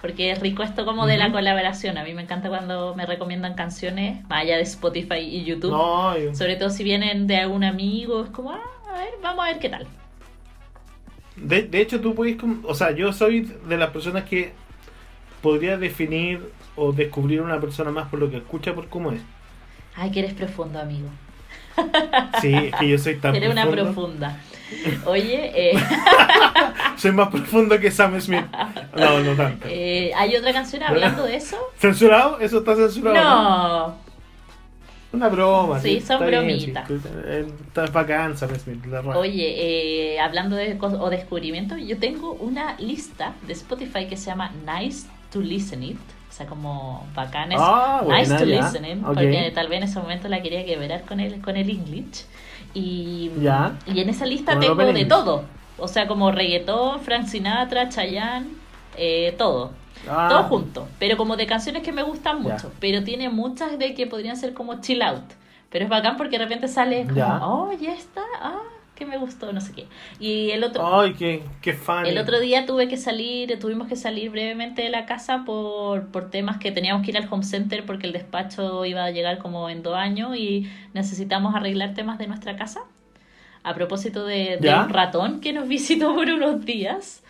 Porque 0.01 0.31
es 0.33 0.41
rico 0.41 0.63
esto 0.63 0.87
como 0.87 1.07
de 1.07 1.19
la 1.19 1.31
colaboración. 1.31 1.99
A 1.99 2.05
mí 2.05 2.15
me 2.15 2.23
encanta 2.23 2.49
cuando 2.49 2.95
me 2.97 3.05
recomiendan 3.05 3.55
canciones, 3.55 4.25
más 4.31 4.41
allá 4.43 4.57
de 4.57 4.63
Spotify 4.63 5.19
y 5.21 5.45
YouTube. 5.45 5.71
No, 5.73 6.15
Sobre 6.35 6.57
todo 6.57 6.71
si 6.71 6.83
vienen 6.85 7.27
de 7.27 7.37
algún 7.37 7.65
amigo, 7.65 8.25
es 8.25 8.31
como, 8.31 8.51
ah, 8.53 8.61
a 8.89 8.99
ver, 8.99 9.11
vamos 9.23 9.45
a 9.45 9.49
ver 9.51 9.59
qué 9.61 9.69
tal. 9.69 9.87
de, 11.37 11.63
de 11.63 11.81
hecho 11.81 12.01
tú 12.01 12.15
puedes, 12.15 12.37
o 12.65 12.75
sea, 12.75 12.91
yo 12.93 13.13
soy 13.13 13.43
de 13.69 13.77
las 13.77 13.91
personas 13.91 14.25
que 14.25 14.53
podría 15.43 15.77
definir 15.77 16.51
o 16.77 16.93
descubrir 16.93 17.41
a 17.41 17.43
una 17.43 17.61
persona 17.61 17.91
más 17.91 18.09
por 18.09 18.19
lo 18.21 18.31
que 18.31 18.39
escucha, 18.39 18.75
por 18.75 18.89
cómo 18.89 19.13
es. 19.13 19.21
Ay, 19.95 20.11
que 20.11 20.21
eres 20.21 20.35
profundo, 20.35 20.79
amigo. 20.81 21.09
Sí, 22.41 22.53
es 22.55 22.75
que 22.77 22.89
yo 22.89 22.99
soy 22.99 23.17
tan 23.17 23.35
Eres 23.37 23.51
una 23.51 23.67
profundo. 23.67 23.93
profunda. 23.93 24.39
Oye, 25.05 25.53
eh, 25.55 25.79
Soy 26.97 27.13
más 27.13 27.29
profundo 27.29 27.79
que 27.79 27.91
Sam 27.91 28.19
Smith. 28.21 28.45
No, 28.97 29.21
no 29.21 29.35
tanto. 29.35 29.67
eh, 29.69 30.13
¿hay 30.17 30.35
otra 30.37 30.53
canción 30.53 30.83
hablando 30.83 31.25
de 31.25 31.37
eso? 31.37 31.59
¿Censurado? 31.79 32.39
¿Eso 32.41 32.59
está 32.61 32.75
censurado? 32.77 33.15
No. 33.17 34.13
Una 35.13 35.29
broma. 35.29 35.79
Sí, 35.79 36.01
son 36.01 36.25
bromitas. 36.25 36.89
sí. 36.89 36.95
Eh, 37.27 37.47
Está 37.67 37.85
bacán 37.87 38.37
Sam 38.37 38.51
Smith, 38.59 38.85
la. 38.87 39.01
Oye, 39.03 40.15
eh, 40.15 40.21
hablando 40.21 40.57
de 40.57 40.79
o 40.81 41.11
descubrimientos, 41.11 41.79
yo 41.87 41.99
tengo 41.99 42.33
una 42.33 42.77
lista 42.79 43.35
de 43.47 43.53
Spotify 43.53 44.07
que 44.09 44.17
se 44.17 44.27
llama 44.31 44.53
Nice 44.67 45.07
to 45.33 45.41
Listen 45.41 45.83
It. 45.83 45.99
O 46.31 46.35
sea, 46.35 46.47
como 46.47 47.07
bacanes. 47.15 47.59
Ah, 47.61 48.01
buena, 48.05 48.21
nice 48.21 48.37
to 48.39 48.45
listen 48.47 48.85
it. 48.87 49.03
Porque 49.05 49.53
tal 49.55 49.69
vez 49.69 49.79
en 49.79 49.83
ese 49.85 49.99
momento 49.99 50.29
la 50.29 50.41
quería 50.41 50.65
quebrar 50.65 51.03
con 51.03 51.21
el, 51.21 51.43
con 51.43 51.57
el 51.59 51.69
English. 51.69 52.25
Y, 52.73 53.31
Ya. 53.41 53.77
y 53.87 54.01
en 54.01 54.09
esa 54.09 54.25
lista 54.25 54.59
tengo 54.59 54.75
de 54.77 55.05
todo. 55.05 55.45
O 55.79 55.89
sea, 55.89 56.07
como 56.07 56.31
reggaetón, 56.33 57.01
Frank 57.01 57.27
Sinatra, 57.27 57.89
Chayanne, 57.91 58.47
eh, 58.97 59.35
todo. 59.37 59.73
Ah, 60.09 60.29
Todo 60.31 60.43
junto, 60.45 60.89
pero 60.99 61.17
como 61.19 61.37
de 61.37 61.47
canciones 61.47 61.83
que 61.83 61.93
me 61.93 62.03
gustan 62.03 62.41
mucho. 62.43 62.73
Pero 62.81 63.05
tiene 63.05 63.29
muchas 63.29 63.79
de 63.79 63.95
que 63.95 64.07
podrían 64.07 64.37
ser 64.37 64.53
como 64.55 64.81
chill 64.81 65.03
out. 65.03 65.23
Pero 65.71 65.85
es 65.85 65.91
bacán 65.91 66.17
porque 66.17 66.39
de 66.39 66.45
repente 66.45 66.67
sale 66.67 67.03
como, 67.05 67.15
Ya. 67.17 67.39
oh, 67.47 67.73
ya 67.79 67.93
está, 67.95 68.23
ah, 68.41 68.59
que 69.05 69.11
me 69.11 69.19
gustó, 69.19 69.53
no 69.53 69.61
sé 69.61 69.73
qué. 69.73 69.87
Y 70.21 70.51
el 70.51 70.63
otro, 70.65 71.01
Ay, 71.01 71.15
qué, 71.15 71.43
qué 71.61 71.73
fan. 71.73 72.07
el 72.07 72.19
otro 72.19 72.39
día 72.41 72.67
tuve 72.67 72.89
que 72.89 72.97
salir, 72.97 73.59
tuvimos 73.59 73.89
que 73.89 73.97
salir 73.97 74.31
brevemente 74.31 74.83
de 74.83 74.91
la 74.91 75.07
casa 75.07 75.43
por, 75.45 76.09
por 76.09 76.31
temas 76.31 76.59
que 76.59 76.71
teníamos 76.71 77.05
que 77.05 77.11
ir 77.11 77.17
al 77.19 77.27
home 77.31 77.45
center 77.45 77.85
porque 77.85 78.07
el 78.07 78.13
despacho 78.13 78.85
iba 78.85 79.05
a 79.05 79.11
llegar 79.11 79.39
como 79.39 79.69
en 79.69 79.83
dos 79.83 79.97
años 79.97 80.37
y 80.37 80.69
necesitamos 80.95 81.55
arreglar 81.55 81.95
temas 81.95 82.19
de 82.19 82.27
nuestra 82.29 82.57
casa. 82.57 82.81
A 83.65 83.75
propósito 83.75 84.25
de, 84.27 84.59
un 84.61 84.89
ratón 84.89 85.41
que 85.41 85.53
nos 85.53 85.69
visitó 85.77 86.15
por 86.15 86.29
unos 86.29 86.65
días. 86.65 87.23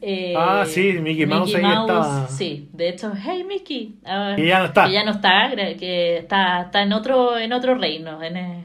Eh, 0.00 0.34
Ah, 0.36 0.64
sí, 0.64 0.92
Mickey 1.00 1.26
Mouse 1.26 1.52
ahí 1.54 1.64
estaba. 1.64 2.28
Sí, 2.28 2.68
de 2.72 2.88
hecho, 2.90 3.12
hey 3.20 3.42
Mickey. 3.44 3.96
Que 4.36 4.46
ya 4.46 4.60
no 4.60 4.66
está. 4.66 4.86
Que 4.86 4.92
ya 4.92 5.04
no 5.04 5.10
está, 5.10 5.50
que 5.56 6.18
está, 6.18 6.62
está 6.62 6.82
en 6.82 6.92
otro, 6.92 7.36
en 7.36 7.52
otro 7.52 7.74
reino. 7.74 8.22
En, 8.22 8.36
eh, 8.36 8.64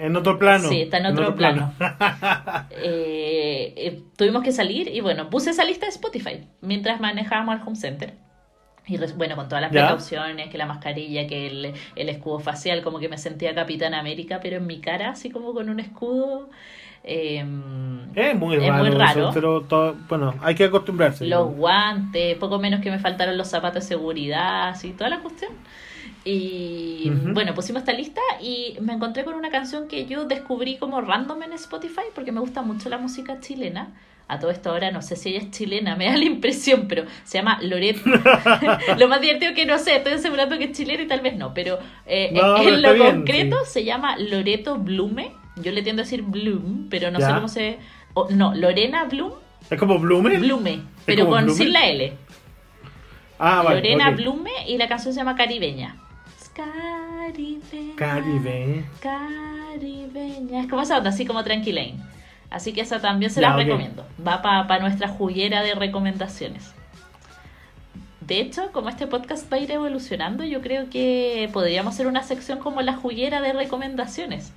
En 0.00 0.16
otro 0.16 0.38
plano. 0.38 0.68
Sí, 0.68 0.82
está 0.82 0.98
en 0.98 1.06
otro, 1.06 1.34
plano. 1.36 1.72
Eh, 2.70 3.74
eh, 3.76 4.02
tuvimos 4.16 4.42
que 4.42 4.52
salir 4.52 4.88
y 4.88 5.00
bueno, 5.00 5.28
puse 5.30 5.50
esa 5.50 5.64
lista 5.64 5.86
de 5.86 5.90
Spotify 5.92 6.48
mientras 6.60 7.00
manejábamos 7.00 7.56
al 7.60 7.66
home 7.66 7.76
center. 7.76 8.14
Y 8.86 8.96
bueno, 9.16 9.36
con 9.36 9.48
todas 9.48 9.62
las 9.62 9.72
¿Ya? 9.72 9.82
precauciones, 9.82 10.48
que 10.50 10.58
la 10.58 10.66
mascarilla, 10.66 11.26
que 11.26 11.46
el, 11.46 11.74
el 11.96 12.08
escudo 12.08 12.40
facial, 12.40 12.82
como 12.82 12.98
que 12.98 13.08
me 13.08 13.18
sentía 13.18 13.54
Capitán 13.54 13.94
América, 13.94 14.40
pero 14.42 14.56
en 14.56 14.66
mi 14.66 14.80
cara, 14.80 15.10
así 15.10 15.30
como 15.30 15.54
con 15.54 15.68
un 15.70 15.80
escudo. 15.80 16.50
eh, 17.04 17.44
Es 18.14 18.34
muy 18.36 18.56
Es 18.58 18.62
raro. 18.66 18.74
muy 18.74 18.88
eso, 18.88 18.98
raro. 18.98 19.30
pero 19.32 19.62
todo, 19.62 19.94
bueno, 20.08 20.34
hay 20.40 20.54
que 20.54 20.64
acostumbrarse. 20.64 21.26
los 21.26 21.54
guantes, 21.54 22.36
poco 22.38 22.58
menos 22.58 22.80
que 22.80 22.90
me 22.90 22.98
faltaron 22.98 23.36
los 23.36 23.48
zapatos 23.48 23.84
de 23.84 23.88
seguridad, 23.88 24.68
así, 24.70 24.92
toda 24.92 25.10
la 25.10 25.20
cuestión. 25.22 25.52
Y 26.24 27.10
bueno, 27.32 27.54
pusimos 27.54 27.80
esta 27.80 27.92
lista 27.92 28.20
y 28.42 28.76
me 28.80 28.92
encontré 28.92 29.24
con 29.24 29.34
una 29.34 29.50
canción 29.50 29.88
que 29.88 30.06
yo 30.06 30.24
descubrí 30.26 30.76
como 30.76 31.00
random 31.00 31.42
en 31.44 31.52
Spotify 31.54 32.02
porque 32.14 32.30
me 32.32 32.40
gusta 32.40 32.62
mucho 32.62 32.88
la 32.88 32.98
música 32.98 33.40
chilena. 33.40 33.88
A 34.28 34.38
todo 34.38 34.52
esto 34.52 34.70
ahora 34.70 34.92
no 34.92 35.02
sé 35.02 35.16
si 35.16 35.30
ella 35.30 35.38
es 35.40 35.50
chilena, 35.50 35.96
me 35.96 36.06
da 36.06 36.16
la 36.16 36.24
impresión, 36.24 36.86
pero 36.88 37.04
se 37.24 37.38
llama 37.38 37.58
Loreto. 37.62 38.00
lo 38.98 39.08
más 39.08 39.20
divertido 39.20 39.54
que 39.54 39.66
no 39.66 39.78
sé, 39.78 39.96
estoy 39.96 40.12
asegurando 40.12 40.56
que 40.58 40.64
es 40.64 40.72
chilena 40.72 41.02
y 41.02 41.06
tal 41.06 41.20
vez 41.20 41.36
no, 41.36 41.52
pero 41.54 41.78
eh, 42.06 42.30
No, 42.32 42.58
en 42.58 42.82
lo 42.82 42.92
bien, 42.94 43.16
concreto 43.16 43.56
sí. 43.64 43.72
se 43.72 43.84
llama 43.84 44.16
Loreto 44.18 44.76
Blume. 44.76 45.32
Yo 45.56 45.72
le 45.72 45.82
tiendo 45.82 46.02
a 46.02 46.04
decir 46.04 46.22
Bloom, 46.22 46.86
pero 46.88 47.10
no 47.10 47.18
sé 47.20 47.26
cómo 47.34 47.48
se... 47.48 47.78
o- 48.14 48.28
no, 48.30 48.54
Lorena 48.54 49.04
Bloom 49.04 49.32
¿Es 49.68 49.78
como 49.78 49.98
Blumen? 49.98 50.40
Blume, 50.40 50.80
pero 51.04 51.28
con 51.28 51.44
Blume? 51.44 51.58
sin 51.58 51.72
la 51.72 51.86
L. 51.88 52.12
Ah, 53.38 53.62
vale. 53.62 53.76
Lorena. 53.76 54.10
Blume 54.10 54.50
y 54.68 54.76
la 54.78 54.86
canción 54.88 55.12
se 55.12 55.20
llama 55.20 55.34
Caribeña. 55.34 55.96
Caribeña. 56.54 57.96
Caribe. 57.96 58.84
Caribeña. 59.00 60.62
Es 60.62 60.68
como 60.68 60.82
esa 60.82 60.98
onda, 60.98 61.10
así 61.10 61.24
como 61.24 61.44
Tranquilain. 61.44 62.02
Así 62.50 62.72
que 62.72 62.80
esa 62.80 63.00
también 63.00 63.30
se 63.30 63.40
la 63.40 63.54
recomiendo. 63.54 64.06
Va 64.26 64.42
para 64.42 64.80
nuestra 64.80 65.08
juguera 65.08 65.62
de 65.62 65.74
recomendaciones. 65.74 66.74
De 68.20 68.40
hecho, 68.40 68.70
como 68.72 68.88
este 68.88 69.06
podcast 69.06 69.50
va 69.52 69.56
a 69.56 69.60
ir 69.60 69.70
evolucionando, 69.70 70.44
yo 70.44 70.60
creo 70.60 70.90
que 70.90 71.48
podríamos 71.52 71.94
hacer 71.94 72.06
una 72.06 72.22
sección 72.22 72.58
como 72.58 72.82
la 72.82 72.94
juguera 72.94 73.40
de 73.40 73.52
recomendaciones. 73.52 74.52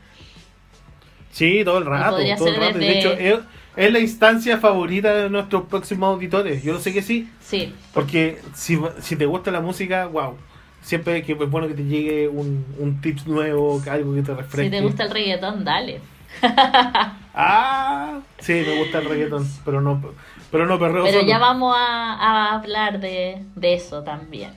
Sí, 1.32 1.64
todo 1.64 1.80
el 1.80 1.86
rato. 1.86 2.18
Todo 2.38 2.48
el. 2.48 2.80
De 2.80 3.00
hecho, 3.00 3.14
es, 3.14 3.39
es 3.76 3.91
la 3.91 4.00
instancia 4.00 4.58
favorita 4.58 5.14
de 5.16 5.30
nuestros 5.30 5.64
próximos 5.64 6.14
auditores. 6.14 6.64
Yo 6.64 6.74
lo 6.74 6.80
sé 6.80 6.94
que 6.94 7.02
sí. 7.02 7.28
Sí, 7.41 7.74
Porque 7.94 8.39
si, 8.54 8.80
si 9.02 9.16
te 9.16 9.26
gusta 9.26 9.50
la 9.50 9.62
música, 9.62 10.06
wow. 10.08 10.38
Siempre 10.84 11.23
que 11.23 11.31
es 11.34 11.49
bueno 11.49 11.67
que 11.67 11.73
te 11.73 11.84
llegue 11.86 12.27
un, 12.27 12.65
un 12.77 13.01
tips 13.01 13.25
nuevo, 13.25 13.81
algo 13.89 14.13
que 14.13 14.21
te 14.21 14.34
refresque. 14.36 14.65
si 14.65 14.69
te 14.69 14.81
gusta 14.81 15.03
el 15.05 15.11
reggaetón, 15.11 15.63
dale. 15.63 16.01
Ah, 17.36 18.19
sí, 18.38 18.63
me 18.67 18.77
gusta 18.77 18.99
el 18.99 19.05
reggaetón, 19.05 19.47
pero 19.65 19.81
no, 19.81 19.99
pero 20.51 20.67
no 20.67 20.77
perreo 20.77 21.03
Pero 21.03 21.17
solo. 21.21 21.27
ya 21.27 21.39
vamos 21.39 21.75
a, 21.75 22.13
a 22.13 22.55
hablar 22.55 22.99
de, 22.99 23.43
de 23.55 23.73
eso 23.73 24.03
también. 24.03 24.51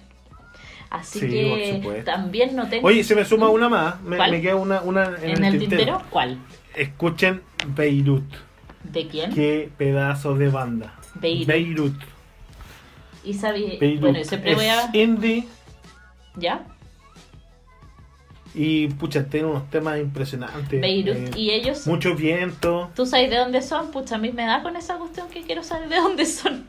Así 0.90 1.20
Sí, 1.20 1.26
que 1.28 2.02
también 2.04 2.54
no 2.54 2.68
tengo... 2.68 2.86
Oye, 2.86 3.02
se 3.02 3.14
me 3.14 3.24
suma 3.24 3.48
una 3.48 3.70
más. 3.70 4.00
Me, 4.02 4.42
queda 4.42 4.56
una, 4.56 4.82
una 4.82 5.06
en, 5.22 5.38
¿En 5.38 5.44
el 5.44 5.58
tintero? 5.58 6.02
¿Cuál? 6.10 6.38
Escuchen 6.74 7.40
Beirut. 7.68 8.24
¿De 8.84 9.08
quién? 9.08 9.32
Qué 9.32 9.70
pedazo 9.78 10.34
de 10.34 10.48
banda. 10.50 10.94
Beirut. 11.14 11.46
Beirut. 11.46 11.94
Y 13.24 13.34
sabí... 13.34 13.78
Beirut. 13.80 14.00
Bueno, 14.02 14.22
siempre 14.24 14.50
es 14.52 14.56
voy 14.56 14.66
a... 14.66 14.90
indie 14.92 15.48
¿Ya? 16.37 16.64
y 18.59 18.89
pucha, 18.89 19.26
tiene 19.26 19.47
unos 19.47 19.68
temas 19.68 19.99
impresionantes. 20.01 20.80
Beirut. 20.80 21.14
Eh, 21.14 21.30
y 21.37 21.51
ellos... 21.51 21.87
Mucho 21.87 22.14
viento. 22.14 22.91
¿Tú 22.97 23.05
sabes 23.05 23.28
de 23.28 23.37
dónde 23.37 23.61
son? 23.61 23.91
Pucha, 23.91 24.14
a 24.14 24.18
mí 24.18 24.32
me 24.32 24.47
da 24.47 24.62
con 24.62 24.76
esa 24.76 24.97
cuestión 24.97 25.28
que 25.28 25.43
quiero 25.43 25.62
saber 25.62 25.91
de 25.91 25.97
dónde 25.97 26.24
son. 26.24 26.64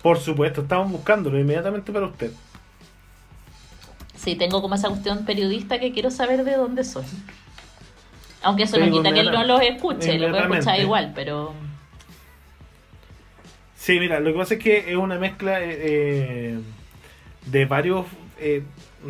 Por 0.00 0.20
supuesto, 0.20 0.60
estamos 0.60 0.92
buscándolo 0.92 1.40
inmediatamente 1.40 1.92
para 1.92 2.06
usted. 2.06 2.30
Sí, 4.14 4.36
tengo 4.36 4.62
como 4.62 4.76
esa 4.76 4.88
cuestión 4.88 5.24
periodista 5.24 5.80
que 5.80 5.90
quiero 5.90 6.12
saber 6.12 6.44
de 6.44 6.54
dónde 6.54 6.84
son. 6.84 7.04
Aunque 8.42 8.62
eso 8.62 8.76
Sí, 8.76 8.82
no 8.82 8.92
quita 8.92 9.12
que 9.12 9.20
él 9.20 9.32
no 9.32 9.42
los 9.42 9.60
escuche, 9.62 10.16
lo 10.20 10.30
puede 10.30 10.44
escuchar 10.44 10.80
igual, 10.80 11.12
pero... 11.16 11.52
Sí, 13.74 13.98
mira, 13.98 14.20
lo 14.20 14.32
que 14.32 14.38
pasa 14.38 14.54
es 14.54 14.60
que 14.62 14.90
es 14.90 14.96
una 14.96 15.18
mezcla 15.18 15.60
eh, 15.60 15.78
eh, 15.80 16.58
de 17.46 17.64
varios 17.66 18.06
eh, 18.38 18.62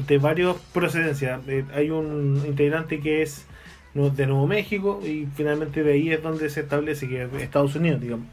de 0.06 0.18
varios 0.18 0.56
procedencias. 0.72 1.40
Eh, 1.48 1.64
hay 1.74 1.90
un 1.90 2.42
integrante 2.46 3.00
que 3.00 3.22
es 3.22 3.44
de 3.94 4.26
Nuevo 4.26 4.46
México 4.46 5.00
y 5.02 5.26
finalmente 5.34 5.82
de 5.82 5.94
ahí 5.94 6.12
es 6.12 6.22
donde 6.22 6.50
se 6.50 6.60
establece 6.60 7.08
que 7.08 7.24
es 7.24 7.32
Estados 7.40 7.74
Unidos, 7.76 8.00
digamos. 8.00 8.26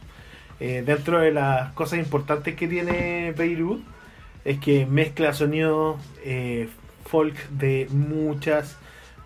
Eh, 0.60 0.84
dentro 0.86 1.20
de 1.20 1.32
las 1.32 1.72
cosas 1.74 2.00
importantes 2.00 2.56
que 2.56 2.68
tiene 2.68 3.32
Beirut 3.32 3.82
es 4.46 4.60
que 4.60 4.86
mezcla 4.86 5.34
sonidos 5.34 6.02
folk 7.06 7.50
de 7.50 7.88
muchas 7.92 8.78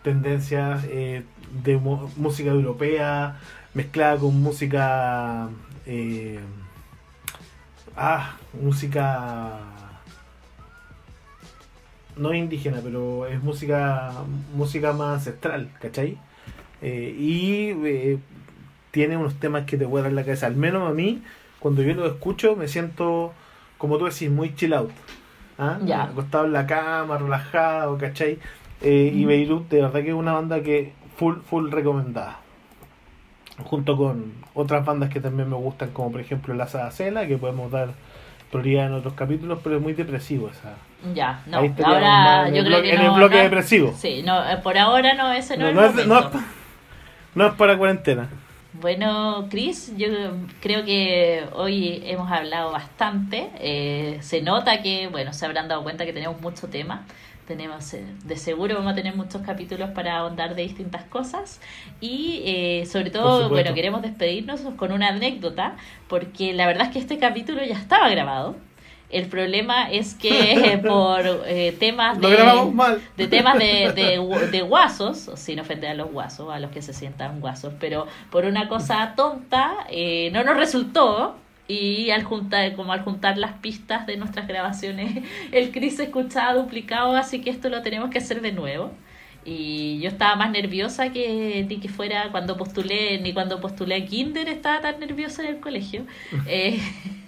tendencias 0.03 0.84
de 0.84 1.78
música 2.18 2.51
europea 2.51 3.39
mezclada 3.74 4.18
con 4.18 4.39
música 4.41 5.49
ah 7.95 8.38
música 8.61 9.76
no 12.18 12.34
indígena, 12.34 12.80
pero 12.84 13.26
es 13.28 13.41
música 13.41 14.11
música 14.55 14.93
más 14.93 15.20
ancestral, 15.20 15.70
¿cachai? 15.80 16.18
Eh, 16.82 17.15
y 17.18 17.70
eh, 17.86 18.20
tiene 18.91 19.18
unos 19.18 19.36
temas 19.39 19.65
que 19.65 19.78
te 19.78 19.86
vuelan 19.86 20.15
la 20.15 20.24
cabeza. 20.24 20.47
Al 20.47 20.55
menos 20.55 20.89
a 20.89 20.93
mí, 20.93 21.22
cuando 21.59 21.82
yo 21.82 21.93
lo 21.93 22.05
escucho, 22.05 22.55
me 22.55 22.68
siento, 22.68 23.34
como 23.78 23.97
tú 23.97 24.05
decís, 24.05 24.30
muy 24.30 24.55
chill 24.55 24.74
out. 24.74 24.91
¿ah? 25.57 25.80
Ya. 25.84 26.03
Acostado 26.03 26.45
en 26.45 26.53
la 26.53 26.68
cama, 26.68 27.18
relajado, 27.18 27.97
¿cachai? 27.97 28.39
Eh, 28.82 29.11
Y. 29.13 29.26
Beirut, 29.26 29.70
de 29.70 29.82
verdad 29.82 30.01
que 30.01 30.09
es 30.09 30.13
una 30.13 30.34
banda 30.34 30.61
que 30.61 30.93
full, 31.18 31.38
full 31.49 31.72
recomendada. 31.72 32.39
Junto 33.63 33.97
con 33.97 34.34
otras 34.53 34.86
bandas 34.86 35.09
que 35.09 35.20
también 35.20 35.49
me 35.49 35.55
gustan, 35.55 35.89
como 35.89 36.11
por 36.11 36.22
ejemplo 36.22 36.53
La 36.53 36.68
Sadacela, 36.68 37.28
que 37.28 37.38
podemos 37.38 37.72
dar 37.72 37.89
prioridad 38.52 38.88
en 38.88 38.93
otros 38.93 39.14
capítulos, 39.14 39.60
pero 39.64 39.78
es 39.78 39.82
muy 39.82 39.93
depresivo 39.93 40.50
esa. 40.50 40.76
Ya, 41.14 41.41
no. 41.48 41.58
Ahora 41.58 42.48
yo 42.50 42.64
creo 42.64 42.80
bloque- 42.80 42.82
que 42.84 42.93
en 42.95 43.04
no, 43.04 43.12
el 43.12 43.18
bloque 43.18 43.36
no- 43.38 43.43
depresivo. 43.43 43.93
Sí, 43.98 44.24
no, 44.24 44.50
eh, 44.50 44.58
por 44.58 44.78
ahora 44.78 45.14
no, 45.14 45.32
ese 45.32 45.58
no, 45.58 45.66
No, 45.66 45.70
es 45.70 45.76
no 45.76 45.82
el 45.82 46.00
es, 46.00 46.08
momento. 46.08 46.30
no 46.34 46.39
es 46.39 46.45
no 47.36 47.48
es 47.48 47.54
para 47.54 47.78
cuarentena. 47.78 48.30
Bueno, 48.74 49.48
Chris, 49.50 49.93
yo 49.98 50.08
creo 50.62 50.86
que 50.86 51.45
hoy 51.54 52.02
hemos 52.06 52.32
hablado 52.32 52.72
bastante. 52.72 53.50
Eh, 53.60 54.18
se 54.22 54.41
nota 54.41 54.82
que, 54.82 55.08
bueno, 55.08 55.34
se 55.34 55.45
habrán 55.45 55.68
dado 55.68 55.84
cuenta 55.84 56.06
que 56.06 56.14
tenemos 56.14 56.39
mucho 56.41 56.68
tema. 56.68 57.04
Tenemos, 57.48 57.93
eh, 57.93 58.04
de 58.26 58.38
seguro 58.38 58.76
vamos 58.76 58.91
a 58.91 58.95
tener 58.95 59.16
muchos 59.16 59.41
capítulos 59.41 59.91
para 59.91 60.18
ahondar 60.18 60.56
de 60.56 60.64
distintas 60.64 61.04
cosas. 61.06 61.62
Y 62.02 62.41
eh, 62.45 62.86
sobre 62.86 63.10
todo, 63.10 63.50
bueno, 63.50 63.74
queremos 63.74 64.02
despedirnos 64.02 64.62
con 64.76 64.91
una 64.91 65.10
anécdota, 65.10 65.78
porque 66.08 66.54
la 66.54 66.68
verdad 66.68 66.88
es 66.88 66.93
que 66.93 67.00
este 67.00 67.18
capítulo 67.18 67.64
ya 67.64 67.78
estaba 67.78 68.10
grabado. 68.10 68.56
El 69.10 69.28
problema 69.28 69.89
es 69.89 70.16
que 70.16 70.52
eh, 70.52 70.78
por 70.86 71.22
eh, 71.45 71.76
temas 71.80 72.20
de 72.20 73.28
temas 73.28 73.58
de, 73.58 73.93
de, 73.95 74.48
de 74.52 74.62
guasos, 74.62 75.30
sin 75.36 75.60
ofender 75.60 75.91
a 75.91 75.93
los 75.93 76.12
guasos, 76.12 76.54
a 76.54 76.60
los 76.60 76.72
que 76.72 76.82
se 76.82 76.93
sientan 76.93 77.39
guasos, 77.39 77.74
pero 77.80 78.08
por 78.30 78.45
una 78.45 78.68
cosa 78.68 79.14
tonta 79.16 79.88
eh, 79.89 80.30
no 80.34 80.43
nos 80.43 80.58
resultó 80.58 81.36
y 81.68 82.11
al 82.11 82.24
juntar, 82.24 82.76
como 82.76 82.93
al 82.93 83.01
juntar 83.01 83.38
las 83.38 83.53
pistas 83.53 84.07
de 84.07 84.18
nuestras 84.18 84.47
grabaciones, 84.47 85.24
el 85.51 85.72
Chris 85.72 85.97
se 85.97 86.03
escuchaba 86.03 86.53
duplicado, 86.53 87.15
así 87.15 87.41
que 87.41 87.49
esto 87.49 87.70
lo 87.70 87.82
tenemos 87.82 88.09
que 88.09 88.20
hacer 88.20 88.41
de 88.41 88.51
nuevo. 88.51 88.91
Y 89.49 89.99
yo 90.01 90.09
estaba 90.09 90.36
más 90.36 90.51
nerviosa 90.51 91.13
que 91.13 91.65
ni 91.70 91.78
que 91.78 91.88
fuera 91.88 92.32
cuando 92.32 92.57
postulé, 92.57 93.20
ni 93.22 93.32
cuando 93.32 93.61
postulé 93.61 93.95
a 93.95 94.05
Kinder 94.05 94.49
estaba 94.49 94.82
tan 94.82 94.99
nerviosa 94.99 95.41
en 95.43 95.55
el 95.55 95.59
colegio. 95.61 96.05
Eh, 96.47 96.80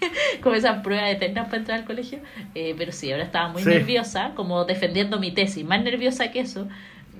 como 0.41 0.55
esas 0.55 0.81
pruebas 0.83 1.11
eternas 1.11 1.45
para 1.45 1.57
entrar 1.57 1.79
al 1.79 1.85
colegio. 1.85 2.19
Eh, 2.55 2.75
pero 2.77 2.91
sí, 2.91 3.11
ahora 3.11 3.23
estaba 3.23 3.49
muy 3.49 3.63
Sí. 3.63 3.69
nerviosa, 3.69 4.31
como 4.35 4.65
defendiendo 4.65 5.19
mi 5.19 5.31
tesis. 5.31 5.63
Más 5.65 5.81
nerviosa 5.83 6.31
que 6.31 6.41
eso. 6.41 6.67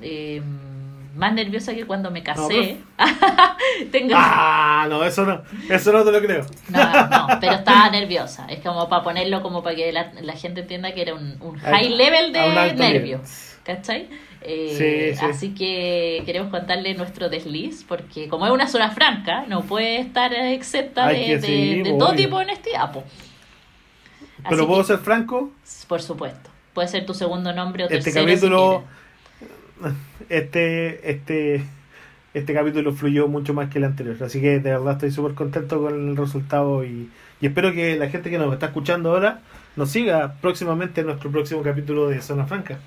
eh, 0.02 0.42
más 1.20 1.34
nerviosa 1.34 1.76
que 1.76 1.86
cuando 1.86 2.10
me 2.10 2.24
casé. 2.24 2.78
Tengo... 3.92 4.14
Ah, 4.16 4.88
no, 4.90 5.04
eso 5.04 5.26
no, 5.26 5.44
eso 5.70 5.92
no 5.92 6.04
te 6.04 6.12
lo 6.12 6.22
creo. 6.22 6.46
No, 6.70 7.08
no, 7.10 7.28
pero 7.42 7.54
estaba 7.54 7.90
nerviosa. 7.90 8.48
Es 8.50 8.60
como 8.60 8.88
para 8.88 9.04
ponerlo, 9.04 9.42
como 9.42 9.62
para 9.62 9.76
que 9.76 9.92
la, 9.92 10.14
la 10.22 10.34
gente 10.34 10.62
entienda 10.62 10.94
que 10.94 11.02
era 11.02 11.14
un, 11.14 11.60
high 11.60 11.90
level 11.90 12.32
de 12.32 12.74
nervio. 12.74 13.22
¿Cachai? 13.64 14.08
Eh, 14.42 15.14
Sí, 15.14 15.20
sí. 15.20 15.26
Así 15.26 15.54
que 15.54 16.24
queremos 16.26 16.50
contarle 16.50 16.94
nuestro 16.94 17.28
desliz, 17.30 17.84
porque 17.86 18.30
como 18.30 18.46
es 18.46 18.54
una 18.54 18.68
zona 18.68 18.90
franca, 18.92 19.44
no 19.48 19.64
puede 19.64 20.00
estar 20.00 20.34
exenta 20.34 21.10
de, 21.10 21.96
todo 22.00 22.14
tipo 22.14 22.38
de 22.38 22.46
honestidad. 22.46 22.94
po. 22.94 23.04
Pero 24.48 24.66
puedo 24.66 24.82
que, 24.82 24.88
ser 24.88 25.00
franco, 25.00 25.52
Por 25.90 26.02
supuesto. 26.02 26.50
Puede 26.74 26.88
ser 26.88 27.06
tu 27.06 27.14
segundo 27.14 27.52
nombre 27.52 27.84
o 27.84 27.88
este 27.88 28.00
tercero. 28.00 28.26
capítulo. 28.26 28.84
Este, 30.30 31.10
este, 31.12 31.64
este 32.34 32.54
capítulo 32.54 32.94
fluyó 32.94 33.28
mucho 33.28 33.54
más 33.54 33.70
que 33.70 33.78
el 33.78 33.86
anterior. 33.86 34.16
Así 34.22 34.42
que 34.42 34.60
de 34.60 34.72
verdad 34.72 34.94
estoy 34.94 35.12
súper 35.12 35.34
contento 35.34 35.82
con 35.82 36.10
el 36.10 36.18
resultado 36.18 36.84
y, 36.84 37.10
y 37.42 37.46
espero 37.46 37.74
que 37.74 37.98
la 37.98 38.10
gente 38.10 38.30
que 38.30 38.38
nos 38.38 38.54
está 38.54 38.68
escuchando 38.68 39.12
ahora 39.12 39.42
nos 39.76 39.92
siga 39.92 40.36
próximamente 40.42 41.02
en 41.02 41.08
nuestro 41.08 41.32
próximo 41.32 41.62
capítulo 41.62 42.10
de 42.10 42.22
Zona 42.22 42.46
Franca. 42.46 42.80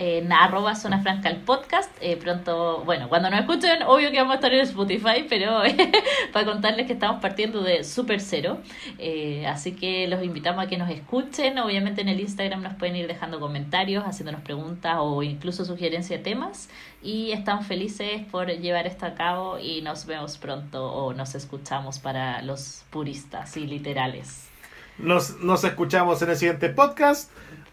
En 0.00 0.32
arroba 0.32 0.74
Zona 0.76 1.02
Franca 1.02 1.28
el 1.28 1.36
podcast. 1.36 1.94
Eh, 2.00 2.16
pronto, 2.16 2.82
bueno, 2.86 3.10
cuando 3.10 3.28
nos 3.28 3.40
escuchen, 3.40 3.82
obvio 3.82 4.10
que 4.10 4.16
vamos 4.16 4.32
a 4.32 4.34
estar 4.36 4.54
en 4.54 4.60
Spotify, 4.60 5.26
pero 5.28 5.60
para 6.32 6.46
contarles 6.46 6.86
que 6.86 6.94
estamos 6.94 7.20
partiendo 7.20 7.62
de 7.62 7.84
super 7.84 8.18
cero. 8.18 8.60
Eh, 8.96 9.46
así 9.46 9.72
que 9.72 10.08
los 10.08 10.24
invitamos 10.24 10.64
a 10.64 10.68
que 10.68 10.78
nos 10.78 10.88
escuchen. 10.88 11.58
Obviamente 11.58 12.00
en 12.00 12.08
el 12.08 12.18
Instagram 12.18 12.62
nos 12.62 12.76
pueden 12.76 12.96
ir 12.96 13.08
dejando 13.08 13.40
comentarios, 13.40 14.02
haciéndonos 14.04 14.40
preguntas 14.40 14.96
o 15.00 15.22
incluso 15.22 15.66
sugerencia 15.66 16.16
de 16.16 16.24
temas. 16.24 16.70
Y 17.02 17.32
estamos 17.32 17.66
felices 17.66 18.22
por 18.30 18.48
llevar 18.48 18.86
esto 18.86 19.04
a 19.04 19.12
cabo 19.12 19.58
y 19.58 19.82
nos 19.82 20.06
vemos 20.06 20.38
pronto 20.38 20.90
o 20.90 21.12
nos 21.12 21.34
escuchamos 21.34 21.98
para 21.98 22.40
los 22.40 22.84
puristas 22.88 23.54
y 23.58 23.66
literales. 23.66 24.48
Nos, 24.96 25.40
nos 25.40 25.62
escuchamos 25.62 26.22
en 26.22 26.30
el 26.30 26.36
siguiente 26.36 26.70
podcast. 26.70 27.30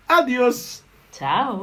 Adiós. 0.10 0.84
Ciao. 1.18 1.58